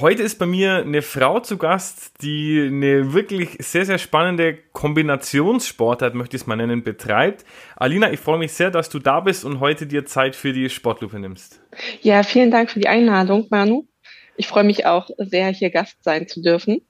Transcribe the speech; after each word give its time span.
Heute 0.00 0.24
ist 0.24 0.40
bei 0.40 0.46
mir 0.46 0.78
eine 0.78 1.02
Frau 1.02 1.38
zu 1.38 1.56
Gast, 1.56 2.20
die 2.20 2.66
eine 2.66 3.12
wirklich 3.12 3.50
sehr, 3.60 3.86
sehr 3.86 3.98
spannende 3.98 4.58
Kombinationssportart, 4.72 6.16
möchte 6.16 6.34
ich 6.34 6.42
es 6.42 6.46
mal 6.48 6.56
nennen, 6.56 6.82
betreibt. 6.82 7.44
Alina, 7.76 8.10
ich 8.12 8.18
freue 8.18 8.38
mich 8.38 8.52
sehr, 8.52 8.72
dass 8.72 8.88
du 8.88 8.98
da 8.98 9.20
bist 9.20 9.44
und 9.44 9.60
heute 9.60 9.86
dir 9.86 10.04
Zeit 10.04 10.34
für 10.34 10.52
die 10.52 10.68
Sportlupe 10.68 11.20
nimmst. 11.20 11.60
Ja, 12.02 12.24
vielen 12.24 12.50
Dank 12.50 12.72
für 12.72 12.80
die 12.80 12.88
Einladung, 12.88 13.46
Manu. 13.50 13.86
Ich 14.36 14.48
freue 14.48 14.64
mich 14.64 14.84
auch 14.84 15.10
sehr, 15.16 15.50
hier 15.50 15.70
Gast 15.70 16.02
sein 16.02 16.26
zu 16.26 16.42
dürfen. 16.42 16.80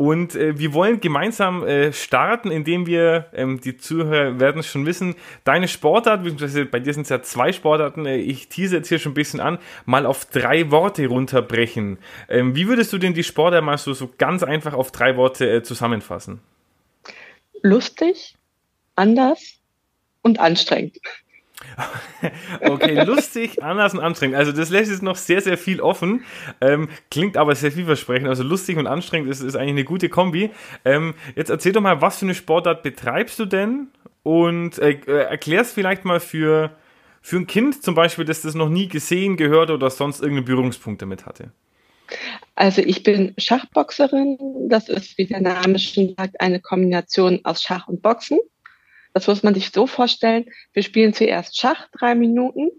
Und 0.00 0.34
äh, 0.34 0.58
wir 0.58 0.72
wollen 0.72 0.98
gemeinsam 1.02 1.62
äh, 1.62 1.92
starten, 1.92 2.50
indem 2.50 2.86
wir, 2.86 3.26
ähm, 3.34 3.60
die 3.60 3.76
Zuhörer 3.76 4.40
werden 4.40 4.60
es 4.60 4.66
schon 4.66 4.86
wissen, 4.86 5.14
deine 5.44 5.68
Sportart, 5.68 6.22
beziehungsweise 6.22 6.64
bei 6.64 6.80
dir 6.80 6.94
sind 6.94 7.02
es 7.02 7.10
ja 7.10 7.20
zwei 7.20 7.52
Sportarten, 7.52 8.06
äh, 8.06 8.16
ich 8.16 8.48
tease 8.48 8.76
jetzt 8.76 8.88
hier 8.88 8.98
schon 8.98 9.12
ein 9.12 9.14
bisschen 9.14 9.40
an, 9.40 9.58
mal 9.84 10.06
auf 10.06 10.24
drei 10.24 10.70
Worte 10.70 11.06
runterbrechen. 11.06 11.98
Ähm, 12.30 12.56
wie 12.56 12.66
würdest 12.66 12.94
du 12.94 12.96
denn 12.96 13.12
die 13.12 13.22
Sportart 13.22 13.62
mal 13.62 13.76
so, 13.76 13.92
so 13.92 14.10
ganz 14.16 14.42
einfach 14.42 14.72
auf 14.72 14.90
drei 14.90 15.18
Worte 15.18 15.56
äh, 15.56 15.62
zusammenfassen? 15.62 16.40
Lustig, 17.60 18.36
anders 18.96 19.58
und 20.22 20.40
anstrengend. 20.40 20.96
okay, 22.60 23.04
lustig, 23.04 23.62
anders 23.62 23.94
und 23.94 24.00
anstrengend. 24.00 24.36
Also 24.36 24.52
das 24.52 24.70
lässt 24.70 24.90
jetzt 24.90 25.02
noch 25.02 25.16
sehr, 25.16 25.40
sehr 25.40 25.58
viel 25.58 25.80
offen. 25.80 26.24
Ähm, 26.60 26.88
klingt 27.10 27.36
aber 27.36 27.54
sehr 27.54 27.72
vielversprechend. 27.72 28.28
Also 28.28 28.42
lustig 28.42 28.76
und 28.76 28.86
anstrengend 28.86 29.30
ist, 29.30 29.40
ist 29.40 29.56
eigentlich 29.56 29.70
eine 29.70 29.84
gute 29.84 30.08
Kombi. 30.08 30.50
Ähm, 30.84 31.14
jetzt 31.36 31.50
erzähl 31.50 31.72
doch 31.72 31.80
mal, 31.80 32.00
was 32.00 32.18
für 32.18 32.26
eine 32.26 32.34
Sportart 32.34 32.82
betreibst 32.82 33.38
du 33.38 33.46
denn? 33.46 33.88
Und 34.22 34.78
äh, 34.78 35.00
äh, 35.06 35.24
erklärst 35.24 35.74
vielleicht 35.74 36.04
mal 36.04 36.20
für, 36.20 36.76
für 37.22 37.36
ein 37.36 37.46
Kind 37.46 37.82
zum 37.82 37.94
Beispiel, 37.94 38.24
das 38.24 38.42
das 38.42 38.54
noch 38.54 38.68
nie 38.68 38.88
gesehen, 38.88 39.36
gehört 39.36 39.70
oder 39.70 39.88
sonst 39.90 40.20
irgendeinen 40.20 40.44
Berührungspunkt 40.44 41.00
damit 41.00 41.26
hatte. 41.26 41.52
Also 42.54 42.82
ich 42.82 43.02
bin 43.02 43.34
Schachboxerin. 43.38 44.36
Das 44.68 44.88
ist, 44.88 45.16
wie 45.16 45.26
der 45.26 45.40
Name 45.40 45.78
schon 45.78 46.14
sagt, 46.16 46.40
eine 46.40 46.60
Kombination 46.60 47.40
aus 47.44 47.62
Schach 47.62 47.88
und 47.88 48.02
Boxen. 48.02 48.38
Das 49.12 49.26
muss 49.26 49.42
man 49.42 49.54
sich 49.54 49.70
so 49.70 49.86
vorstellen. 49.86 50.46
Wir 50.72 50.82
spielen 50.82 51.12
zuerst 51.12 51.58
Schach 51.58 51.88
drei 51.98 52.14
Minuten. 52.14 52.70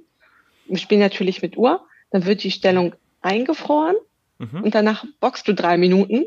Wir 0.67 0.77
spielen 0.77 1.01
natürlich 1.01 1.41
mit 1.41 1.57
Uhr. 1.57 1.85
Dann 2.11 2.25
wird 2.25 2.43
die 2.43 2.51
Stellung 2.51 2.95
eingefroren. 3.21 3.95
Mhm. 4.39 4.63
Und 4.63 4.75
danach 4.75 5.05
boxst 5.19 5.47
du 5.47 5.53
drei 5.53 5.77
Minuten. 5.77 6.25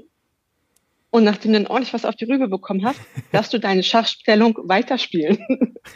Und 1.10 1.22
nachdem 1.24 1.52
du 1.52 1.58
dann 1.60 1.68
ordentlich 1.68 1.94
was 1.94 2.04
auf 2.04 2.16
die 2.16 2.24
Rübe 2.24 2.48
bekommen 2.48 2.84
hast, 2.84 3.00
darfst 3.32 3.52
du 3.52 3.60
deine 3.60 3.82
Schachstellung 3.82 4.58
weiterspielen. 4.64 5.38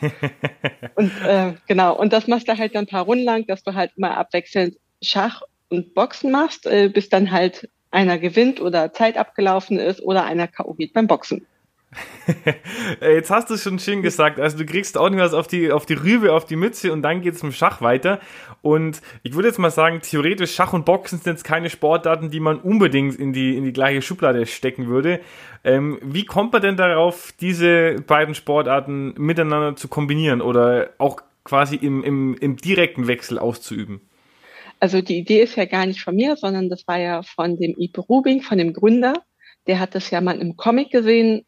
und 0.94 1.12
äh, 1.24 1.54
genau, 1.66 1.96
und 1.96 2.12
das 2.12 2.28
machst 2.28 2.48
du 2.48 2.56
halt 2.56 2.74
dann 2.74 2.84
ein 2.84 2.88
paar 2.88 3.04
Runden 3.04 3.24
lang, 3.24 3.46
dass 3.46 3.64
du 3.64 3.74
halt 3.74 3.92
immer 3.96 4.16
abwechselnd 4.16 4.76
Schach 5.02 5.42
und 5.70 5.94
Boxen 5.94 6.30
machst, 6.30 6.66
äh, 6.66 6.88
bis 6.88 7.08
dann 7.08 7.30
halt 7.30 7.68
einer 7.90 8.18
gewinnt 8.18 8.60
oder 8.60 8.92
Zeit 8.92 9.16
abgelaufen 9.16 9.78
ist 9.78 10.00
oder 10.02 10.24
einer 10.24 10.46
K.O. 10.46 10.74
geht 10.74 10.92
beim 10.92 11.06
Boxen. 11.06 11.46
Jetzt 13.00 13.30
hast 13.30 13.48
du 13.48 13.54
es 13.54 13.62
schon 13.62 13.78
schön 13.78 14.02
gesagt. 14.02 14.38
Also 14.38 14.58
du 14.58 14.66
kriegst 14.66 14.98
auch 14.98 15.08
nicht 15.08 15.20
was 15.20 15.32
auf 15.32 15.46
die, 15.46 15.72
auf 15.72 15.86
die 15.86 15.94
Rübe, 15.94 16.32
auf 16.32 16.44
die 16.44 16.56
Mütze 16.56 16.92
und 16.92 17.02
dann 17.02 17.22
geht 17.22 17.34
es 17.34 17.40
zum 17.40 17.52
Schach 17.52 17.80
weiter. 17.80 18.20
Und 18.60 19.00
ich 19.22 19.34
würde 19.34 19.48
jetzt 19.48 19.58
mal 19.58 19.70
sagen, 19.70 20.00
theoretisch 20.02 20.54
Schach 20.54 20.72
und 20.72 20.84
Boxen 20.84 21.18
sind 21.18 21.32
jetzt 21.32 21.44
keine 21.44 21.70
Sportarten, 21.70 22.30
die 22.30 22.40
man 22.40 22.60
unbedingt 22.60 23.16
in 23.16 23.32
die, 23.32 23.56
in 23.56 23.64
die 23.64 23.72
gleiche 23.72 24.02
Schublade 24.02 24.44
stecken 24.46 24.88
würde. 24.88 25.20
Ähm, 25.64 25.98
wie 26.02 26.24
kommt 26.24 26.52
man 26.52 26.62
denn 26.62 26.76
darauf, 26.76 27.32
diese 27.40 27.96
beiden 28.06 28.34
Sportarten 28.34 29.14
miteinander 29.16 29.76
zu 29.76 29.88
kombinieren 29.88 30.42
oder 30.42 30.90
auch 30.98 31.22
quasi 31.44 31.76
im, 31.76 32.04
im, 32.04 32.36
im 32.38 32.56
direkten 32.56 33.06
Wechsel 33.06 33.38
auszuüben? 33.38 34.00
Also 34.80 35.00
die 35.00 35.18
Idee 35.18 35.42
ist 35.42 35.56
ja 35.56 35.64
gar 35.64 35.86
nicht 35.86 36.00
von 36.00 36.14
mir, 36.14 36.36
sondern 36.36 36.68
das 36.68 36.86
war 36.86 36.98
ja 36.98 37.22
von 37.22 37.56
dem 37.56 37.74
Ipe 37.78 38.02
Rubing, 38.02 38.42
von 38.42 38.58
dem 38.58 38.72
Gründer. 38.72 39.14
Der 39.66 39.80
hat 39.80 39.94
das 39.94 40.10
ja 40.10 40.20
mal 40.20 40.40
im 40.40 40.56
Comic 40.56 40.90
gesehen, 40.90 41.44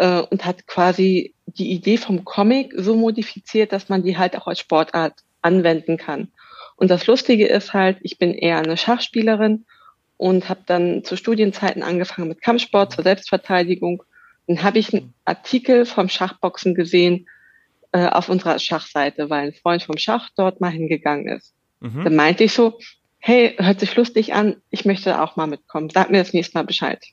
äh, 0.00 0.22
und 0.22 0.46
hat 0.46 0.66
quasi 0.66 1.34
die 1.46 1.70
Idee 1.70 1.98
vom 1.98 2.24
Comic 2.24 2.72
so 2.74 2.96
modifiziert, 2.96 3.70
dass 3.72 3.90
man 3.90 4.02
die 4.02 4.16
halt 4.16 4.34
auch 4.34 4.46
als 4.46 4.58
Sportart 4.58 5.14
anwenden 5.42 5.98
kann. 5.98 6.28
Und 6.76 6.90
das 6.90 7.06
Lustige 7.06 7.46
ist 7.46 7.74
halt, 7.74 7.98
ich 8.00 8.18
bin 8.18 8.32
eher 8.32 8.58
eine 8.58 8.78
Schachspielerin 8.78 9.66
und 10.16 10.48
habe 10.48 10.62
dann 10.64 11.04
zu 11.04 11.16
Studienzeiten 11.16 11.82
angefangen 11.82 12.28
mit 12.28 12.40
Kampfsport 12.40 12.94
zur 12.94 13.04
Selbstverteidigung. 13.04 14.02
Dann 14.46 14.62
habe 14.62 14.78
ich 14.78 14.92
einen 14.94 15.12
Artikel 15.26 15.84
vom 15.84 16.08
Schachboxen 16.08 16.74
gesehen 16.74 17.28
äh, 17.92 18.06
auf 18.06 18.30
unserer 18.30 18.58
Schachseite, 18.58 19.28
weil 19.28 19.48
ein 19.48 19.52
Freund 19.52 19.82
vom 19.82 19.98
Schach 19.98 20.30
dort 20.34 20.62
mal 20.62 20.70
hingegangen 20.70 21.28
ist. 21.28 21.52
Mhm. 21.80 22.04
Dann 22.04 22.16
meinte 22.16 22.44
ich 22.44 22.54
so, 22.54 22.78
hey, 23.18 23.54
hört 23.58 23.80
sich 23.80 23.94
lustig 23.96 24.32
an, 24.32 24.56
ich 24.70 24.86
möchte 24.86 25.20
auch 25.20 25.36
mal 25.36 25.46
mitkommen. 25.46 25.90
Sag 25.90 26.10
mir 26.10 26.18
das 26.18 26.32
nächste 26.32 26.56
Mal 26.56 26.64
Bescheid. 26.64 27.04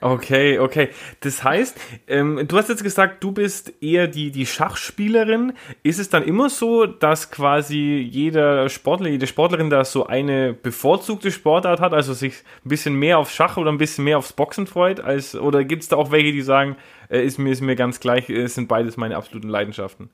Okay, 0.00 0.58
okay. 0.58 0.90
Das 1.20 1.42
heißt, 1.42 1.78
ähm, 2.06 2.46
du 2.46 2.56
hast 2.58 2.68
jetzt 2.68 2.82
gesagt, 2.82 3.24
du 3.24 3.32
bist 3.32 3.72
eher 3.82 4.08
die, 4.08 4.30
die 4.30 4.44
Schachspielerin. 4.44 5.54
Ist 5.82 5.98
es 5.98 6.10
dann 6.10 6.22
immer 6.22 6.50
so, 6.50 6.84
dass 6.86 7.30
quasi 7.30 8.06
jeder 8.10 8.68
Sportler, 8.68 9.08
jede 9.08 9.26
Sportlerin 9.26 9.70
da 9.70 9.84
so 9.84 10.06
eine 10.06 10.52
bevorzugte 10.52 11.30
Sportart 11.30 11.80
hat, 11.80 11.94
also 11.94 12.12
sich 12.12 12.34
ein 12.64 12.68
bisschen 12.68 12.94
mehr 12.94 13.18
aufs 13.18 13.34
Schach 13.34 13.56
oder 13.56 13.72
ein 13.72 13.78
bisschen 13.78 14.04
mehr 14.04 14.18
aufs 14.18 14.34
Boxen 14.34 14.66
freut? 14.66 15.00
Als, 15.00 15.34
oder 15.34 15.64
gibt 15.64 15.82
es 15.82 15.88
da 15.88 15.96
auch 15.96 16.10
welche, 16.10 16.32
die 16.32 16.42
sagen, 16.42 16.76
äh, 17.08 17.24
ist, 17.24 17.38
mir, 17.38 17.50
ist 17.50 17.62
mir 17.62 17.76
ganz 17.76 17.98
gleich, 17.98 18.28
äh, 18.28 18.46
sind 18.48 18.68
beides 18.68 18.98
meine 18.98 19.16
absoluten 19.16 19.48
Leidenschaften? 19.48 20.10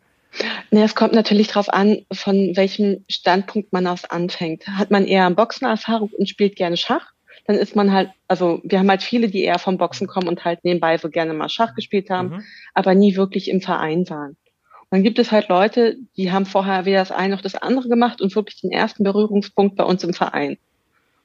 Ne, 0.70 0.84
es 0.84 0.94
kommt 0.94 1.12
natürlich 1.12 1.49
darauf 1.49 1.69
an, 1.69 2.06
von 2.12 2.56
welchem 2.56 3.04
Standpunkt 3.10 3.72
man 3.72 3.87
aus 3.87 4.04
anfängt. 4.04 4.66
Hat 4.66 4.91
man 4.91 5.04
eher 5.06 5.28
Boxenerfahrung 5.31 6.10
und 6.16 6.28
spielt 6.28 6.56
gerne 6.56 6.76
Schach? 6.76 7.12
Dann 7.45 7.57
ist 7.57 7.75
man 7.75 7.93
halt, 7.93 8.11
also 8.29 8.61
wir 8.65 8.79
haben 8.79 8.89
halt 8.89 9.03
viele, 9.03 9.29
die 9.29 9.43
eher 9.43 9.59
vom 9.59 9.79
Boxen 9.79 10.07
kommen 10.07 10.29
und 10.29 10.45
halt 10.45 10.65
nebenbei 10.65 10.97
so 10.99 11.11
gerne 11.11 11.35
mal 11.35 11.49
Schach 11.49 11.75
gespielt 11.75 12.11
haben, 12.11 12.29
mhm. 12.29 12.45
aber 12.75 12.95
nie 12.95 13.17
wirklich 13.17 13.51
im 13.51 13.61
Verein 13.61 14.09
waren. 14.09 14.31
Und 14.31 14.99
dann 14.99 15.03
gibt 15.03 15.19
es 15.19 15.33
halt 15.33 15.49
Leute, 15.49 15.97
die 16.17 16.31
haben 16.31 16.47
vorher 16.47 16.85
weder 16.85 16.99
das 16.99 17.11
eine 17.11 17.35
noch 17.35 17.43
das 17.43 17.55
andere 17.55 17.89
gemacht 17.89 18.21
und 18.21 18.35
wirklich 18.37 18.61
den 18.61 18.71
ersten 18.71 19.05
Berührungspunkt 19.05 19.77
bei 19.77 19.85
uns 19.85 20.05
im 20.05 20.15
Verein. 20.15 20.59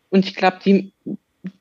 Und 0.10 0.26
ich 0.26 0.36
glaube, 0.36 0.60
die, 0.64 0.94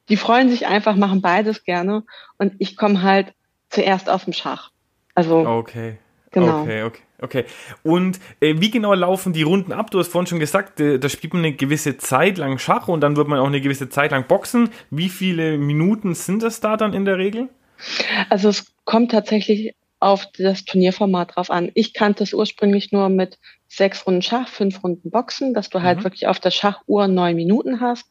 die 0.08 0.16
freuen 0.16 0.48
sich 0.48 0.66
einfach, 0.66 0.96
machen 0.96 1.20
beides 1.20 1.64
gerne. 1.64 2.04
Und 2.38 2.54
ich 2.58 2.76
komme 2.76 3.02
halt 3.02 3.34
zuerst 3.70 4.08
aus 4.08 4.24
dem 4.24 4.32
Schach. 4.32 4.70
Also. 5.14 5.46
Okay. 5.46 5.98
Genau. 6.36 6.62
Okay, 6.64 6.82
okay. 6.82 7.00
Okay. 7.18 7.44
Und 7.82 8.20
äh, 8.40 8.56
wie 8.58 8.70
genau 8.70 8.92
laufen 8.92 9.32
die 9.32 9.42
Runden 9.42 9.72
ab? 9.72 9.90
Du 9.90 9.98
hast 9.98 10.08
vorhin 10.08 10.26
schon 10.26 10.38
gesagt, 10.38 10.80
äh, 10.80 10.98
da 10.98 11.08
spielt 11.08 11.32
man 11.32 11.46
eine 11.46 11.54
gewisse 11.54 11.96
Zeit 11.96 12.36
lang 12.36 12.58
Schach 12.58 12.88
und 12.88 13.00
dann 13.00 13.16
wird 13.16 13.26
man 13.26 13.38
auch 13.38 13.46
eine 13.46 13.62
gewisse 13.62 13.88
Zeit 13.88 14.10
lang 14.10 14.26
boxen. 14.26 14.68
Wie 14.90 15.08
viele 15.08 15.56
Minuten 15.56 16.14
sind 16.14 16.42
das 16.42 16.60
da 16.60 16.76
dann 16.76 16.92
in 16.92 17.06
der 17.06 17.16
Regel? 17.16 17.48
Also 18.28 18.50
es 18.50 18.66
kommt 18.84 19.12
tatsächlich 19.12 19.74
auf 19.98 20.26
das 20.36 20.66
Turnierformat 20.66 21.36
drauf 21.36 21.50
an. 21.50 21.70
Ich 21.72 21.94
kannte 21.94 22.22
es 22.22 22.34
ursprünglich 22.34 22.92
nur 22.92 23.08
mit 23.08 23.38
sechs 23.66 24.06
Runden 24.06 24.20
Schach, 24.20 24.48
fünf 24.48 24.84
Runden 24.84 25.10
Boxen, 25.10 25.54
dass 25.54 25.70
du 25.70 25.80
halt 25.80 26.00
mhm. 26.00 26.04
wirklich 26.04 26.26
auf 26.26 26.38
der 26.38 26.50
Schachuhr 26.50 27.08
neun 27.08 27.34
Minuten 27.34 27.80
hast. 27.80 28.04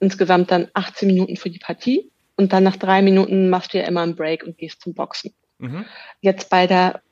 Insgesamt 0.00 0.50
dann 0.50 0.66
18 0.74 1.06
Minuten 1.06 1.36
für 1.36 1.50
die 1.50 1.60
Partie. 1.60 2.10
Und 2.34 2.52
dann 2.52 2.64
nach 2.64 2.76
drei 2.76 3.00
Minuten 3.00 3.48
machst 3.48 3.74
du 3.74 3.78
ja 3.78 3.86
immer 3.86 4.00
einen 4.00 4.16
Break 4.16 4.42
und 4.42 4.58
gehst 4.58 4.80
zum 4.80 4.94
Boxen. 4.94 5.32
Mhm. 5.62 5.84
Jetzt 6.20 6.50
bei 6.50 6.66
der 6.66 7.02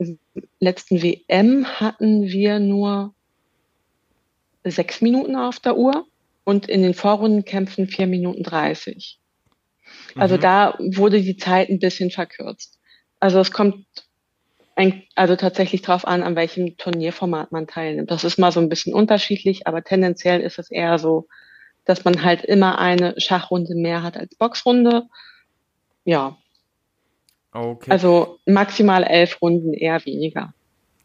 letzten 0.58 1.02
WM 1.02 1.66
hatten 1.66 2.24
wir 2.24 2.58
nur 2.58 3.14
sechs 4.64 5.00
Minuten 5.00 5.36
auf 5.36 5.60
der 5.60 5.76
Uhr 5.76 6.06
und 6.44 6.68
in 6.68 6.82
den 6.82 6.94
Vorrundenkämpfen 6.94 7.86
vier 7.86 8.06
Minuten 8.08 8.42
dreißig. 8.42 9.18
Also 10.16 10.36
mhm. 10.36 10.40
da 10.40 10.74
wurde 10.78 11.22
die 11.22 11.36
Zeit 11.36 11.68
ein 11.68 11.78
bisschen 11.78 12.10
verkürzt. 12.10 12.78
Also 13.20 13.38
es 13.38 13.52
kommt 13.52 13.86
ein, 14.74 15.04
also 15.14 15.36
tatsächlich 15.36 15.82
drauf 15.82 16.06
an, 16.06 16.22
an 16.22 16.34
welchem 16.36 16.76
Turnierformat 16.76 17.52
man 17.52 17.68
teilnimmt. 17.68 18.10
Das 18.10 18.24
ist 18.24 18.38
mal 18.38 18.50
so 18.50 18.60
ein 18.60 18.68
bisschen 18.68 18.94
unterschiedlich, 18.94 19.66
aber 19.66 19.84
tendenziell 19.84 20.40
ist 20.40 20.58
es 20.58 20.70
eher 20.70 20.98
so, 20.98 21.28
dass 21.84 22.04
man 22.04 22.24
halt 22.24 22.44
immer 22.44 22.78
eine 22.78 23.14
Schachrunde 23.18 23.74
mehr 23.74 24.02
hat 24.02 24.16
als 24.16 24.34
Boxrunde. 24.34 25.04
Ja, 26.04 26.38
Okay. 27.52 27.90
Also 27.90 28.38
maximal 28.46 29.02
elf 29.02 29.40
Runden, 29.42 29.74
eher 29.74 30.04
weniger. 30.04 30.54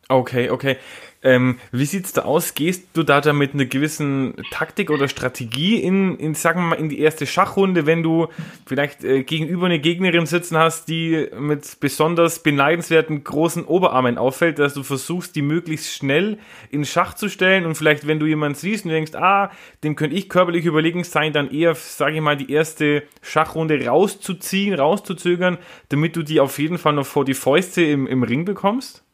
Okay, 0.07 0.51
okay. 0.51 0.77
Ähm, 1.23 1.57
wie 1.71 1.85
sieht's 1.85 2.13
da 2.13 2.21
aus? 2.21 2.53
Gehst 2.53 2.89
du 2.93 3.01
da, 3.01 3.19
da 3.19 3.33
mit 3.33 3.55
einer 3.55 3.65
gewissen 3.65 4.35
Taktik 4.51 4.91
oder 4.91 5.07
Strategie 5.07 5.77
in, 5.81 6.19
in, 6.19 6.35
sagen 6.35 6.59
wir 6.59 6.67
mal, 6.67 6.75
in 6.75 6.89
die 6.89 6.99
erste 6.99 7.25
Schachrunde, 7.25 7.87
wenn 7.87 8.03
du 8.03 8.27
vielleicht 8.67 9.03
äh, 9.03 9.23
gegenüber 9.23 9.65
eine 9.65 9.79
Gegnerin 9.79 10.27
sitzen 10.27 10.59
hast, 10.59 10.87
die 10.87 11.27
mit 11.39 11.79
besonders 11.79 12.43
beneidenswerten 12.43 13.23
großen 13.23 13.65
Oberarmen 13.65 14.19
auffällt, 14.19 14.59
dass 14.59 14.75
du 14.75 14.83
versuchst, 14.83 15.35
die 15.35 15.41
möglichst 15.41 15.91
schnell 15.91 16.37
in 16.69 16.85
Schach 16.85 17.15
zu 17.15 17.27
stellen 17.27 17.65
und 17.65 17.73
vielleicht, 17.73 18.05
wenn 18.05 18.19
du 18.19 18.27
jemanden 18.27 18.59
siehst 18.59 18.85
und 18.85 18.91
denkst, 18.91 19.15
ah, 19.15 19.49
dem 19.83 19.95
könnte 19.95 20.15
ich 20.15 20.29
körperlich 20.29 20.65
überlegen 20.65 21.03
sein, 21.03 21.33
dann 21.33 21.49
eher, 21.49 21.73
sage 21.73 22.17
ich 22.17 22.21
mal, 22.21 22.37
die 22.37 22.51
erste 22.51 23.01
Schachrunde 23.23 23.83
rauszuziehen, 23.83 24.75
rauszuzögern, 24.75 25.57
damit 25.89 26.15
du 26.15 26.21
die 26.21 26.39
auf 26.39 26.59
jeden 26.59 26.77
Fall 26.77 26.93
noch 26.93 27.07
vor 27.07 27.25
die 27.25 27.33
Fäuste 27.33 27.81
im, 27.81 28.05
im 28.05 28.21
Ring 28.21 28.45
bekommst? 28.45 29.04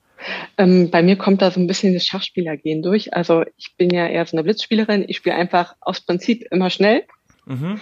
Ähm, 0.57 0.91
bei 0.91 1.01
mir 1.03 1.17
kommt 1.17 1.41
da 1.41 1.51
so 1.51 1.59
ein 1.59 1.67
bisschen 1.67 1.93
das 1.93 2.05
Schachspielergehen 2.05 2.81
durch. 2.81 3.13
Also 3.13 3.43
ich 3.57 3.75
bin 3.77 3.89
ja 3.89 4.07
eher 4.07 4.25
so 4.25 4.37
eine 4.37 4.43
Blitzspielerin. 4.43 5.05
Ich 5.07 5.17
spiele 5.17 5.35
einfach 5.35 5.75
aus 5.81 6.01
Prinzip 6.01 6.47
immer 6.51 6.69
schnell. 6.69 7.03
Mhm. 7.45 7.79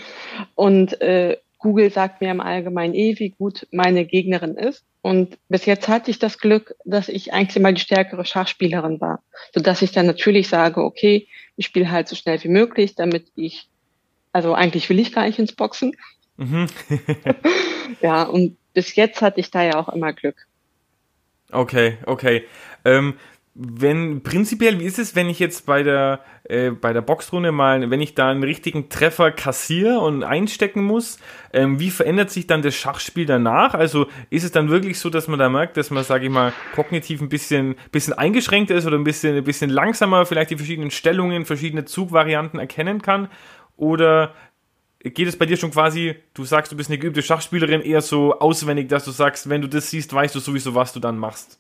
Und 0.56 1.02
äh, 1.02 1.38
Google 1.60 1.92
sagt 1.92 2.22
mir 2.22 2.32
im 2.32 2.40
Allgemeinen 2.40 2.94
eh, 2.94 3.20
wie 3.20 3.32
gut 3.32 3.68
meine 3.72 4.06
Gegnerin 4.06 4.56
ist. 4.56 4.86
Und 5.02 5.38
bis 5.50 5.66
jetzt 5.66 5.88
hatte 5.88 6.10
ich 6.10 6.20
das 6.20 6.40
Glück, 6.40 6.76
dass 6.86 7.10
ich 7.10 7.34
eigentlich 7.34 7.62
mal 7.62 7.74
die 7.74 7.82
stärkere 7.82 8.26
Schachspielerin 8.26 9.00
war. 9.02 9.22
Sodass 9.54 9.82
ich 9.82 9.92
dann 9.92 10.06
natürlich 10.06 10.48
sage, 10.48 10.84
okay, 10.84 11.28
ich 11.58 11.66
spiele 11.66 11.92
halt 11.92 12.08
so 12.08 12.16
schnell 12.16 12.42
wie 12.44 12.50
möglich, 12.50 12.96
damit 12.96 13.28
ich, 13.36 13.68
also 14.32 14.54
eigentlich 14.54 14.90
will 14.90 15.00
ich 15.00 15.12
gar 15.12 15.26
nicht 15.26 15.40
ins 15.40 15.54
Boxen. 15.54 15.94
Mhm. 16.38 16.68
ja, 18.02 18.24
und 18.24 18.58
bis 18.74 18.96
jetzt 18.96 19.22
hatte 19.22 19.42
ich 19.42 19.52
da 19.52 19.64
ja 19.64 19.76
auch 19.76 19.90
immer 19.90 20.14
Glück. 20.14 20.48
Okay, 21.52 21.98
okay. 22.06 22.46
Ähm, 22.86 23.16
wenn 23.62 24.24
prinzipiell, 24.24 24.80
wie 24.80 24.86
ist 24.86 25.00
es, 25.00 25.16
wenn 25.16 25.28
ich 25.28 25.38
jetzt 25.40 25.66
bei 25.66 25.84
der 25.84 26.22
äh, 26.46 26.70
bei 26.70 26.94
der 26.94 27.02
Boxrunde 27.02 27.52
mal, 27.52 27.90
wenn 27.90 28.00
ich 28.00 28.16
da 28.16 28.30
einen 28.30 28.44
richtigen 28.44 28.88
Treffer 28.88 29.32
kassiere 29.32 30.00
und 30.00 30.24
einstecken 30.24 30.84
muss, 30.84 31.20
ähm, 31.52 31.78
wie 31.80 31.90
verändert 31.90 32.30
sich 32.30 32.48
dann 32.48 32.62
das 32.62 32.76
Schachspiel 32.76 33.26
danach? 33.26 33.74
Also 33.74 34.08
ist 34.30 34.46
es 34.46 34.52
dann 34.52 34.70
wirklich 34.70 35.00
so, 35.00 35.10
dass 35.10 35.28
man 35.28 35.40
da 35.40 35.50
merkt, 35.50 35.76
dass 35.76 35.90
man, 35.90 36.06
sage 36.06 36.26
ich 36.26 36.32
mal, 36.32 36.54
kognitiv 36.74 37.22
ein 37.22 37.28
bisschen 37.28 37.76
bisschen 37.92 38.14
eingeschränkt 38.14 38.72
ist 38.72 38.86
oder 38.86 38.98
ein 38.98 39.04
bisschen 39.04 39.36
ein 39.36 39.44
bisschen 39.44 39.70
langsamer 39.70 40.26
vielleicht 40.26 40.52
die 40.52 40.58
verschiedenen 40.58 40.92
Stellungen, 40.92 41.46
verschiedene 41.46 41.84
Zugvarianten 41.84 42.60
erkennen 42.60 43.02
kann? 43.02 43.30
Oder 43.76 44.34
geht 45.00 45.28
es 45.28 45.38
bei 45.38 45.46
dir 45.46 45.58
schon 45.58 45.72
quasi, 45.72 46.16
du 46.34 46.44
sagst, 46.44 46.72
du 46.72 46.76
bist 46.76 46.90
eine 46.90 47.00
geübte 47.00 47.22
Schachspielerin, 47.22 47.82
eher 47.82 48.02
so 48.02 48.38
auswendig, 48.40 48.90
dass 48.90 49.06
du 49.06 49.12
sagst, 49.12 49.50
wenn 49.50 49.62
du 49.62 49.68
das 49.68 49.90
siehst, 49.90 50.14
weißt 50.14 50.36
du 50.36 50.40
sowieso, 50.40 50.76
was 50.76 50.94
du 50.94 51.00
dann 51.00 51.18
machst? 51.18 51.60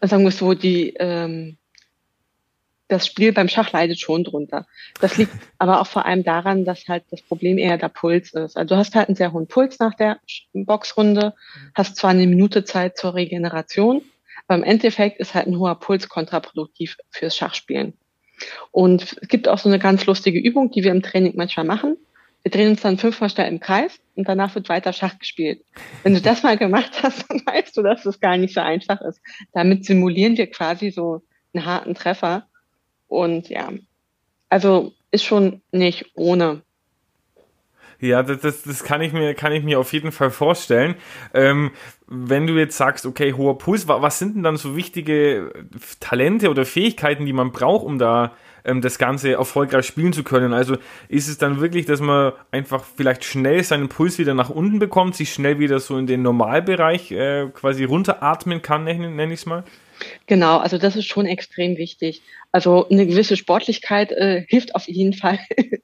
Sagen 0.00 0.24
wir 0.24 0.30
so, 0.30 0.54
die, 0.54 0.94
ähm, 0.98 1.58
das 2.90 3.06
Spiel 3.06 3.32
beim 3.32 3.48
Schach 3.48 3.72
leidet 3.72 3.98
schon 3.98 4.24
drunter. 4.24 4.66
Das 5.00 5.16
liegt 5.16 5.32
aber 5.58 5.80
auch 5.80 5.86
vor 5.86 6.06
allem 6.06 6.22
daran, 6.22 6.64
dass 6.64 6.86
halt 6.88 7.04
das 7.10 7.22
Problem 7.22 7.58
eher 7.58 7.76
der 7.76 7.88
Puls 7.88 8.32
ist. 8.32 8.56
Also 8.56 8.74
du 8.74 8.76
hast 8.76 8.94
halt 8.94 9.08
einen 9.08 9.16
sehr 9.16 9.32
hohen 9.32 9.48
Puls 9.48 9.78
nach 9.78 9.94
der 9.94 10.20
Boxrunde, 10.52 11.34
hast 11.74 11.96
zwar 11.96 12.10
eine 12.10 12.26
Minute 12.26 12.64
Zeit 12.64 12.96
zur 12.96 13.14
Regeneration, 13.14 14.02
aber 14.46 14.58
im 14.58 14.64
Endeffekt 14.64 15.18
ist 15.18 15.34
halt 15.34 15.46
ein 15.46 15.58
hoher 15.58 15.78
Puls 15.78 16.08
kontraproduktiv 16.08 16.96
fürs 17.10 17.36
Schachspielen. 17.36 17.94
Und 18.70 19.02
es 19.20 19.28
gibt 19.28 19.48
auch 19.48 19.58
so 19.58 19.68
eine 19.68 19.78
ganz 19.78 20.06
lustige 20.06 20.38
Übung, 20.38 20.70
die 20.70 20.82
wir 20.82 20.92
im 20.92 21.02
Training 21.02 21.34
manchmal 21.36 21.66
machen. 21.66 21.96
Wir 22.42 22.50
drehen 22.50 22.70
uns 22.70 22.80
dann 22.80 22.98
fünfmal 22.98 23.28
schnell 23.28 23.48
im 23.48 23.60
Kreis 23.60 23.98
und 24.14 24.28
danach 24.28 24.54
wird 24.54 24.68
weiter 24.68 24.92
Schach 24.92 25.18
gespielt. 25.18 25.62
Wenn 26.02 26.14
du 26.14 26.20
das 26.20 26.42
mal 26.42 26.56
gemacht 26.56 27.02
hast, 27.02 27.26
dann 27.28 27.42
weißt 27.44 27.76
du, 27.76 27.82
dass 27.82 28.02
das 28.02 28.20
gar 28.20 28.36
nicht 28.36 28.54
so 28.54 28.60
einfach 28.60 29.00
ist. 29.02 29.20
Damit 29.52 29.84
simulieren 29.84 30.36
wir 30.36 30.50
quasi 30.50 30.90
so 30.90 31.22
einen 31.52 31.66
harten 31.66 31.94
Treffer. 31.94 32.46
Und 33.08 33.48
ja, 33.48 33.70
also 34.48 34.92
ist 35.10 35.24
schon 35.24 35.62
nicht 35.72 36.12
ohne. 36.14 36.62
Ja, 38.00 38.22
das, 38.22 38.40
das, 38.40 38.62
das 38.62 38.84
kann 38.84 39.02
ich 39.02 39.12
mir, 39.12 39.34
kann 39.34 39.52
ich 39.52 39.62
mir 39.62 39.78
auf 39.78 39.92
jeden 39.92 40.10
Fall 40.10 40.30
vorstellen. 40.30 40.94
Ähm, 41.34 41.72
wenn 42.06 42.46
du 42.46 42.54
jetzt 42.54 42.76
sagst, 42.76 43.04
okay, 43.04 43.34
hoher 43.34 43.58
Puls, 43.58 43.86
was 43.88 44.18
sind 44.18 44.36
denn 44.36 44.42
dann 44.42 44.56
so 44.56 44.74
wichtige 44.74 45.52
Talente 46.00 46.48
oder 46.48 46.64
Fähigkeiten, 46.64 47.26
die 47.26 47.34
man 47.34 47.52
braucht, 47.52 47.84
um 47.84 47.98
da 47.98 48.32
ähm, 48.64 48.80
das 48.80 48.98
Ganze 48.98 49.32
erfolgreich 49.32 49.86
spielen 49.86 50.12
zu 50.12 50.22
können? 50.22 50.52
Also 50.52 50.76
ist 51.08 51.28
es 51.28 51.38
dann 51.38 51.60
wirklich, 51.60 51.86
dass 51.86 52.00
man 52.00 52.32
einfach 52.50 52.84
vielleicht 52.84 53.24
schnell 53.24 53.62
seinen 53.62 53.88
Puls 53.88 54.18
wieder 54.18 54.34
nach 54.34 54.50
unten 54.50 54.78
bekommt, 54.78 55.16
sich 55.16 55.32
schnell 55.32 55.58
wieder 55.58 55.80
so 55.80 55.96
in 55.96 56.06
den 56.06 56.22
Normalbereich 56.22 57.12
äh, 57.12 57.48
quasi 57.52 57.84
runteratmen 57.84 58.62
kann, 58.62 58.84
nenne 58.84 59.10
nenn 59.10 59.30
ich 59.30 59.40
es 59.40 59.46
mal? 59.46 59.64
Genau, 60.26 60.58
also 60.58 60.78
das 60.78 60.96
ist 60.96 61.06
schon 61.06 61.26
extrem 61.26 61.76
wichtig. 61.76 62.22
Also 62.52 62.88
eine 62.88 63.06
gewisse 63.06 63.36
Sportlichkeit 63.36 64.12
äh, 64.12 64.44
hilft 64.48 64.74
auf 64.74 64.88
jeden 64.88 65.12
Fall. 65.12 65.38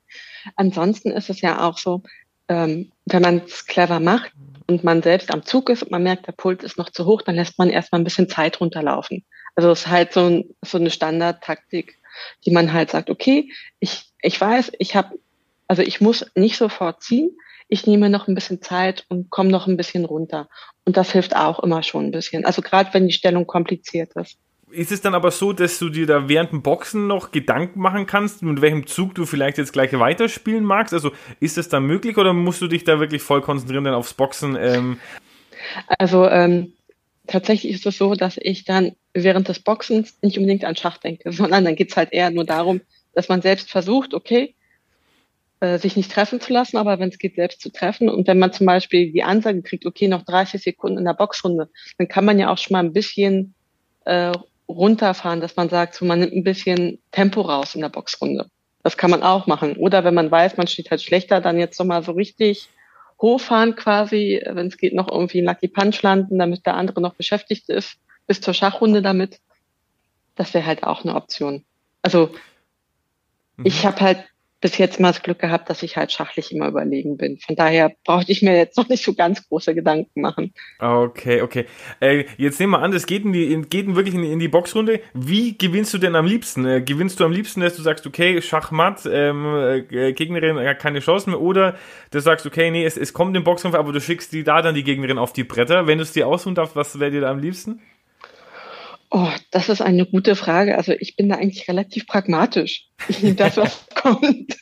Ansonsten 0.57 1.11
ist 1.11 1.31
es 1.31 1.41
ja 1.41 1.67
auch 1.67 1.79
so, 1.79 2.03
ähm, 2.49 2.91
wenn 3.07 3.23
man 3.23 3.43
es 3.47 3.67
clever 3.67 4.01
macht 4.01 4.33
und 4.67 4.85
man 4.85 5.03
selbst 5.03 5.33
am 5.33 5.45
Zug 5.45 5.71
ist 5.71 5.83
und 5.83 5.91
man 5.91 6.03
merkt, 6.03 6.27
der 6.27 6.33
Puls 6.33 6.65
ist 6.65 6.79
noch 6.79 6.91
zu 6.91 7.05
hoch, 7.05 7.23
dann 7.23 7.37
lässt 7.37 7.59
man 7.59 7.71
erstmal 7.71 8.01
ein 8.01 8.05
bisschen 8.05 8.29
Zeit 8.29 8.61
runterlaufen. 8.61 9.25
Also 9.57 9.71
es 9.71 9.81
ist 9.81 9.89
halt 9.89 10.13
so, 10.13 10.27
ein, 10.27 10.45
so 10.63 10.79
eine 10.79 10.91
Standardtaktik, 10.91 11.99
die 12.45 12.51
man 12.51 12.73
halt 12.73 12.91
sagt, 12.91 13.11
okay, 13.11 13.51
ich, 13.81 14.05
ich 14.23 14.41
weiß, 14.41 14.73
ich 14.79 14.95
habe, 14.95 15.19
also 15.67 15.83
ich 15.83 16.01
muss 16.01 16.25
nicht 16.35 16.57
sofort 16.57 17.03
ziehen, 17.03 17.31
ich 17.69 17.87
nehme 17.87 18.11
noch 18.11 18.29
ein 18.29 18.35
bisschen 18.35 18.63
Zeit 18.63 19.05
und 19.09 19.31
komme 19.31 19.51
noch 19.51 19.67
ein 19.67 19.77
bisschen 19.77 20.05
runter. 20.05 20.49
Und 20.85 20.97
das 20.97 21.11
hilft 21.11 21.35
auch 21.35 21.59
immer 21.61 21.83
schon 21.83 22.07
ein 22.07 22.11
bisschen. 22.13 22.45
Also 22.45 22.63
gerade 22.63 22.95
wenn 22.95 23.09
die 23.09 23.13
Stellung 23.13 23.47
kompliziert 23.47 24.13
ist. 24.15 24.39
Ist 24.71 24.93
es 24.93 25.01
dann 25.01 25.15
aber 25.15 25.31
so, 25.31 25.53
dass 25.53 25.79
du 25.79 25.89
dir 25.89 26.07
da 26.07 26.29
während 26.29 26.53
dem 26.53 26.63
Boxen 26.63 27.07
noch 27.07 27.31
Gedanken 27.31 27.81
machen 27.81 28.07
kannst, 28.07 28.43
mit 28.43 28.61
welchem 28.61 28.87
Zug 28.87 29.15
du 29.15 29.25
vielleicht 29.25 29.59
jetzt 29.59 29.73
gleich 29.73 29.93
weiterspielen 29.93 30.65
magst? 30.65 30.93
Also 30.93 31.13
ist 31.41 31.57
es 31.57 31.69
dann 31.69 31.85
möglich 31.85 32.19
oder 32.19 32.33
musst 32.33 32.61
du 32.63 32.67
dich 32.67 32.85
da 32.85 33.01
wirklich 33.01 33.23
voll 33.23 33.43
konzentrieren 33.43 33.85
dann 33.85 33.95
aufs 33.95 34.15
Boxen? 34.15 34.57
Ähm? 34.61 34.99
Also 35.99 36.29
ähm, 36.29 36.73
tatsächlich 37.27 37.73
ist 37.73 37.87
es 37.87 37.99
so, 37.99 38.15
dass 38.15 38.39
ich 38.41 38.65
dann 38.65 38.93
während 39.15 39.49
des 39.49 39.61
Boxens 39.61 40.19
nicht 40.23 40.39
unbedingt 40.39 40.65
an 40.65 40.77
Schach 40.77 40.99
denke, 40.99 41.33
sondern 41.33 41.65
dann 41.65 41.77
geht 41.77 41.91
es 41.91 41.97
halt 41.97 42.13
eher 42.13 42.31
nur 42.31 42.45
darum, 42.45 42.81
dass 43.15 43.29
man 43.29 43.43
selbst 43.43 43.71
versucht, 43.71 44.15
okay, 44.15 44.55
äh, 45.61 45.79
sich 45.79 45.97
nicht 45.97 46.13
treffen 46.13 46.41
zu 46.41 46.53
lassen, 46.53 46.77
aber 46.77 46.99
wenn 46.99 47.09
es 47.09 47.19
geht, 47.19 47.37
selbst 47.37 47.61
zu 47.61 47.71
treffen. 47.71 48.09
Und 48.09 48.27
wenn 48.27 48.39
man 48.39 48.53
zum 48.53 48.67
Beispiel 48.67 49.11
die 49.11 49.23
Ansage 49.23 49.63
kriegt, 49.63 49.87
okay, 49.87 50.07
noch 50.09 50.23
30 50.23 50.63
Sekunden 50.63 50.99
in 50.99 51.05
der 51.05 51.15
Boxrunde, 51.15 51.71
dann 51.99 52.09
kann 52.09 52.27
man 52.27 52.39
ja 52.39 52.51
auch 52.51 52.59
schon 52.59 52.75
mal 52.75 52.85
ein 52.85 52.93
bisschen 52.93 53.55
äh, 54.05 54.33
runterfahren, 54.69 55.41
dass 55.41 55.57
man 55.57 55.69
sagt, 55.69 55.95
so 55.95 56.05
man 56.05 56.21
nimmt 56.21 56.35
ein 56.35 56.45
bisschen 56.45 56.99
Tempo 57.11 57.41
raus 57.41 57.75
in 57.75 57.81
der 57.81 57.89
Boxrunde. 57.89 58.51
Das 58.83 58.97
kann 58.97 59.11
man 59.11 59.23
auch 59.23 59.47
machen. 59.47 59.77
Oder 59.77 60.05
wenn 60.05 60.15
man 60.15 60.31
weiß, 60.31 60.59
man 60.59 60.67
steht 60.67 60.91
halt 60.91 61.03
schlechter, 61.03 61.41
dann 61.41 61.59
jetzt 61.59 61.79
nochmal 61.79 62.03
so 62.03 62.13
richtig 62.13 62.69
hochfahren 63.21 63.77
quasi, 63.77 64.43
wenn 64.47 64.67
es 64.67 64.77
geht, 64.77 64.95
noch 64.95 65.11
irgendwie 65.11 65.39
einen 65.39 65.47
Lucky 65.47 65.69
Punch 65.69 66.03
landen, 66.03 66.39
damit 66.39 66.67
der 66.67 66.75
andere 66.75 67.01
noch 67.01 67.15
beschäftigt 67.15 67.69
ist, 67.69 67.99
bis 68.27 68.41
zur 68.41 68.55
Schachrunde 68.55 69.03
damit. 69.03 69.41
Das 70.35 70.53
wäre 70.53 70.67
halt 70.67 70.83
auch 70.83 71.05
eine 71.05 71.15
Option. 71.15 71.65
Also 72.03 72.31
mhm. 73.57 73.67
ich 73.67 73.87
habe 73.87 74.01
halt 74.01 74.25
bis 74.61 74.79
jetzt 74.79 75.01
mal 75.01 75.09
das 75.09 75.23
Glück 75.23 75.39
gehabt, 75.39 75.69
dass 75.69 75.83
ich 75.83 75.97
halt 75.97 76.13
schachlich 76.13 76.53
immer 76.53 76.69
überlegen 76.69 77.17
bin. 77.17 77.39
Von 77.39 77.57
daher 77.57 77.93
brauchte 78.05 78.33
ich 78.33 78.43
mir 78.43 78.57
jetzt 78.57 78.77
noch 78.77 78.89
nicht 78.89 79.05
so 79.05 79.15
ganz 79.15 79.47
große 79.49 79.75
Gedanken 79.75 80.21
machen. 80.21 80.55
Okay, 80.79 81.43
okay. 81.43 81.67
Äh, 82.01 82.25
jetzt 82.39 82.59
nehmen 82.59 82.73
wir 82.73 82.81
an, 82.81 82.91
das 82.91 83.07
geht, 83.07 83.25
in 83.25 83.33
die, 83.33 83.63
geht 83.69 83.95
wirklich 83.95 84.15
in 84.15 84.25
in 84.25 84.39
die 84.39 84.49
Boxrunde. 84.49 85.01
Wie 85.15 85.57
gewinnst 85.57 85.93
du 85.95 85.99
denn 85.99 86.15
am 86.15 86.27
liebsten? 86.27 86.67
Äh, 86.67 86.83
gewinnst 86.83 87.21
du 87.21 87.25
am 87.25 87.33
liebsten, 87.33 87.61
dass 87.61 87.77
du 87.77 87.83
sagst, 87.83 88.07
okay, 88.07 88.41
Schachmatt, 88.41 89.07
ähm, 89.11 89.45
äh, 89.91 90.13
Gegnerin 90.13 90.59
hat 90.59 90.79
keine 90.79 91.01
Chance 91.01 91.31
mehr, 91.31 91.41
oder 91.41 91.77
du 92.11 92.21
sagst, 92.21 92.47
okay, 92.47 92.71
nee, 92.71 92.85
es, 92.85 92.97
es 92.97 93.13
kommt 93.13 93.37
im 93.37 93.45
Boxkampf, 93.45 93.75
aber 93.75 93.93
du 93.93 94.01
schickst 94.01 94.33
die 94.33 94.45
da 94.45 94.63
dann 94.63 94.75
die 94.75 94.85
Gegnerin 94.85 95.19
auf 95.19 95.33
die 95.33 95.45
Bretter. 95.45 95.87
Wenn 95.87 95.99
du 95.99 96.03
es 96.03 96.13
dir 96.13 96.27
aussuchen 96.27 96.55
darfst, 96.55 96.77
was 96.77 96.99
wäre 96.99 97.11
dir 97.11 97.21
da 97.21 97.31
am 97.31 97.39
liebsten? 97.39 97.81
Oh, 99.11 99.31
das 99.51 99.69
ist 99.69 99.81
eine 99.81 100.07
gute 100.07 100.37
Frage. 100.37 100.77
Also 100.77 100.93
ich 100.93 101.17
bin 101.17 101.29
da 101.29 101.37
eigentlich 101.37 101.69
relativ 101.69 102.07
pragmatisch. 102.07 102.89
Ich 103.09 103.23
nehme 103.23 103.37
das, 103.37 103.57
was 103.57 103.87
kommt. 103.95 104.57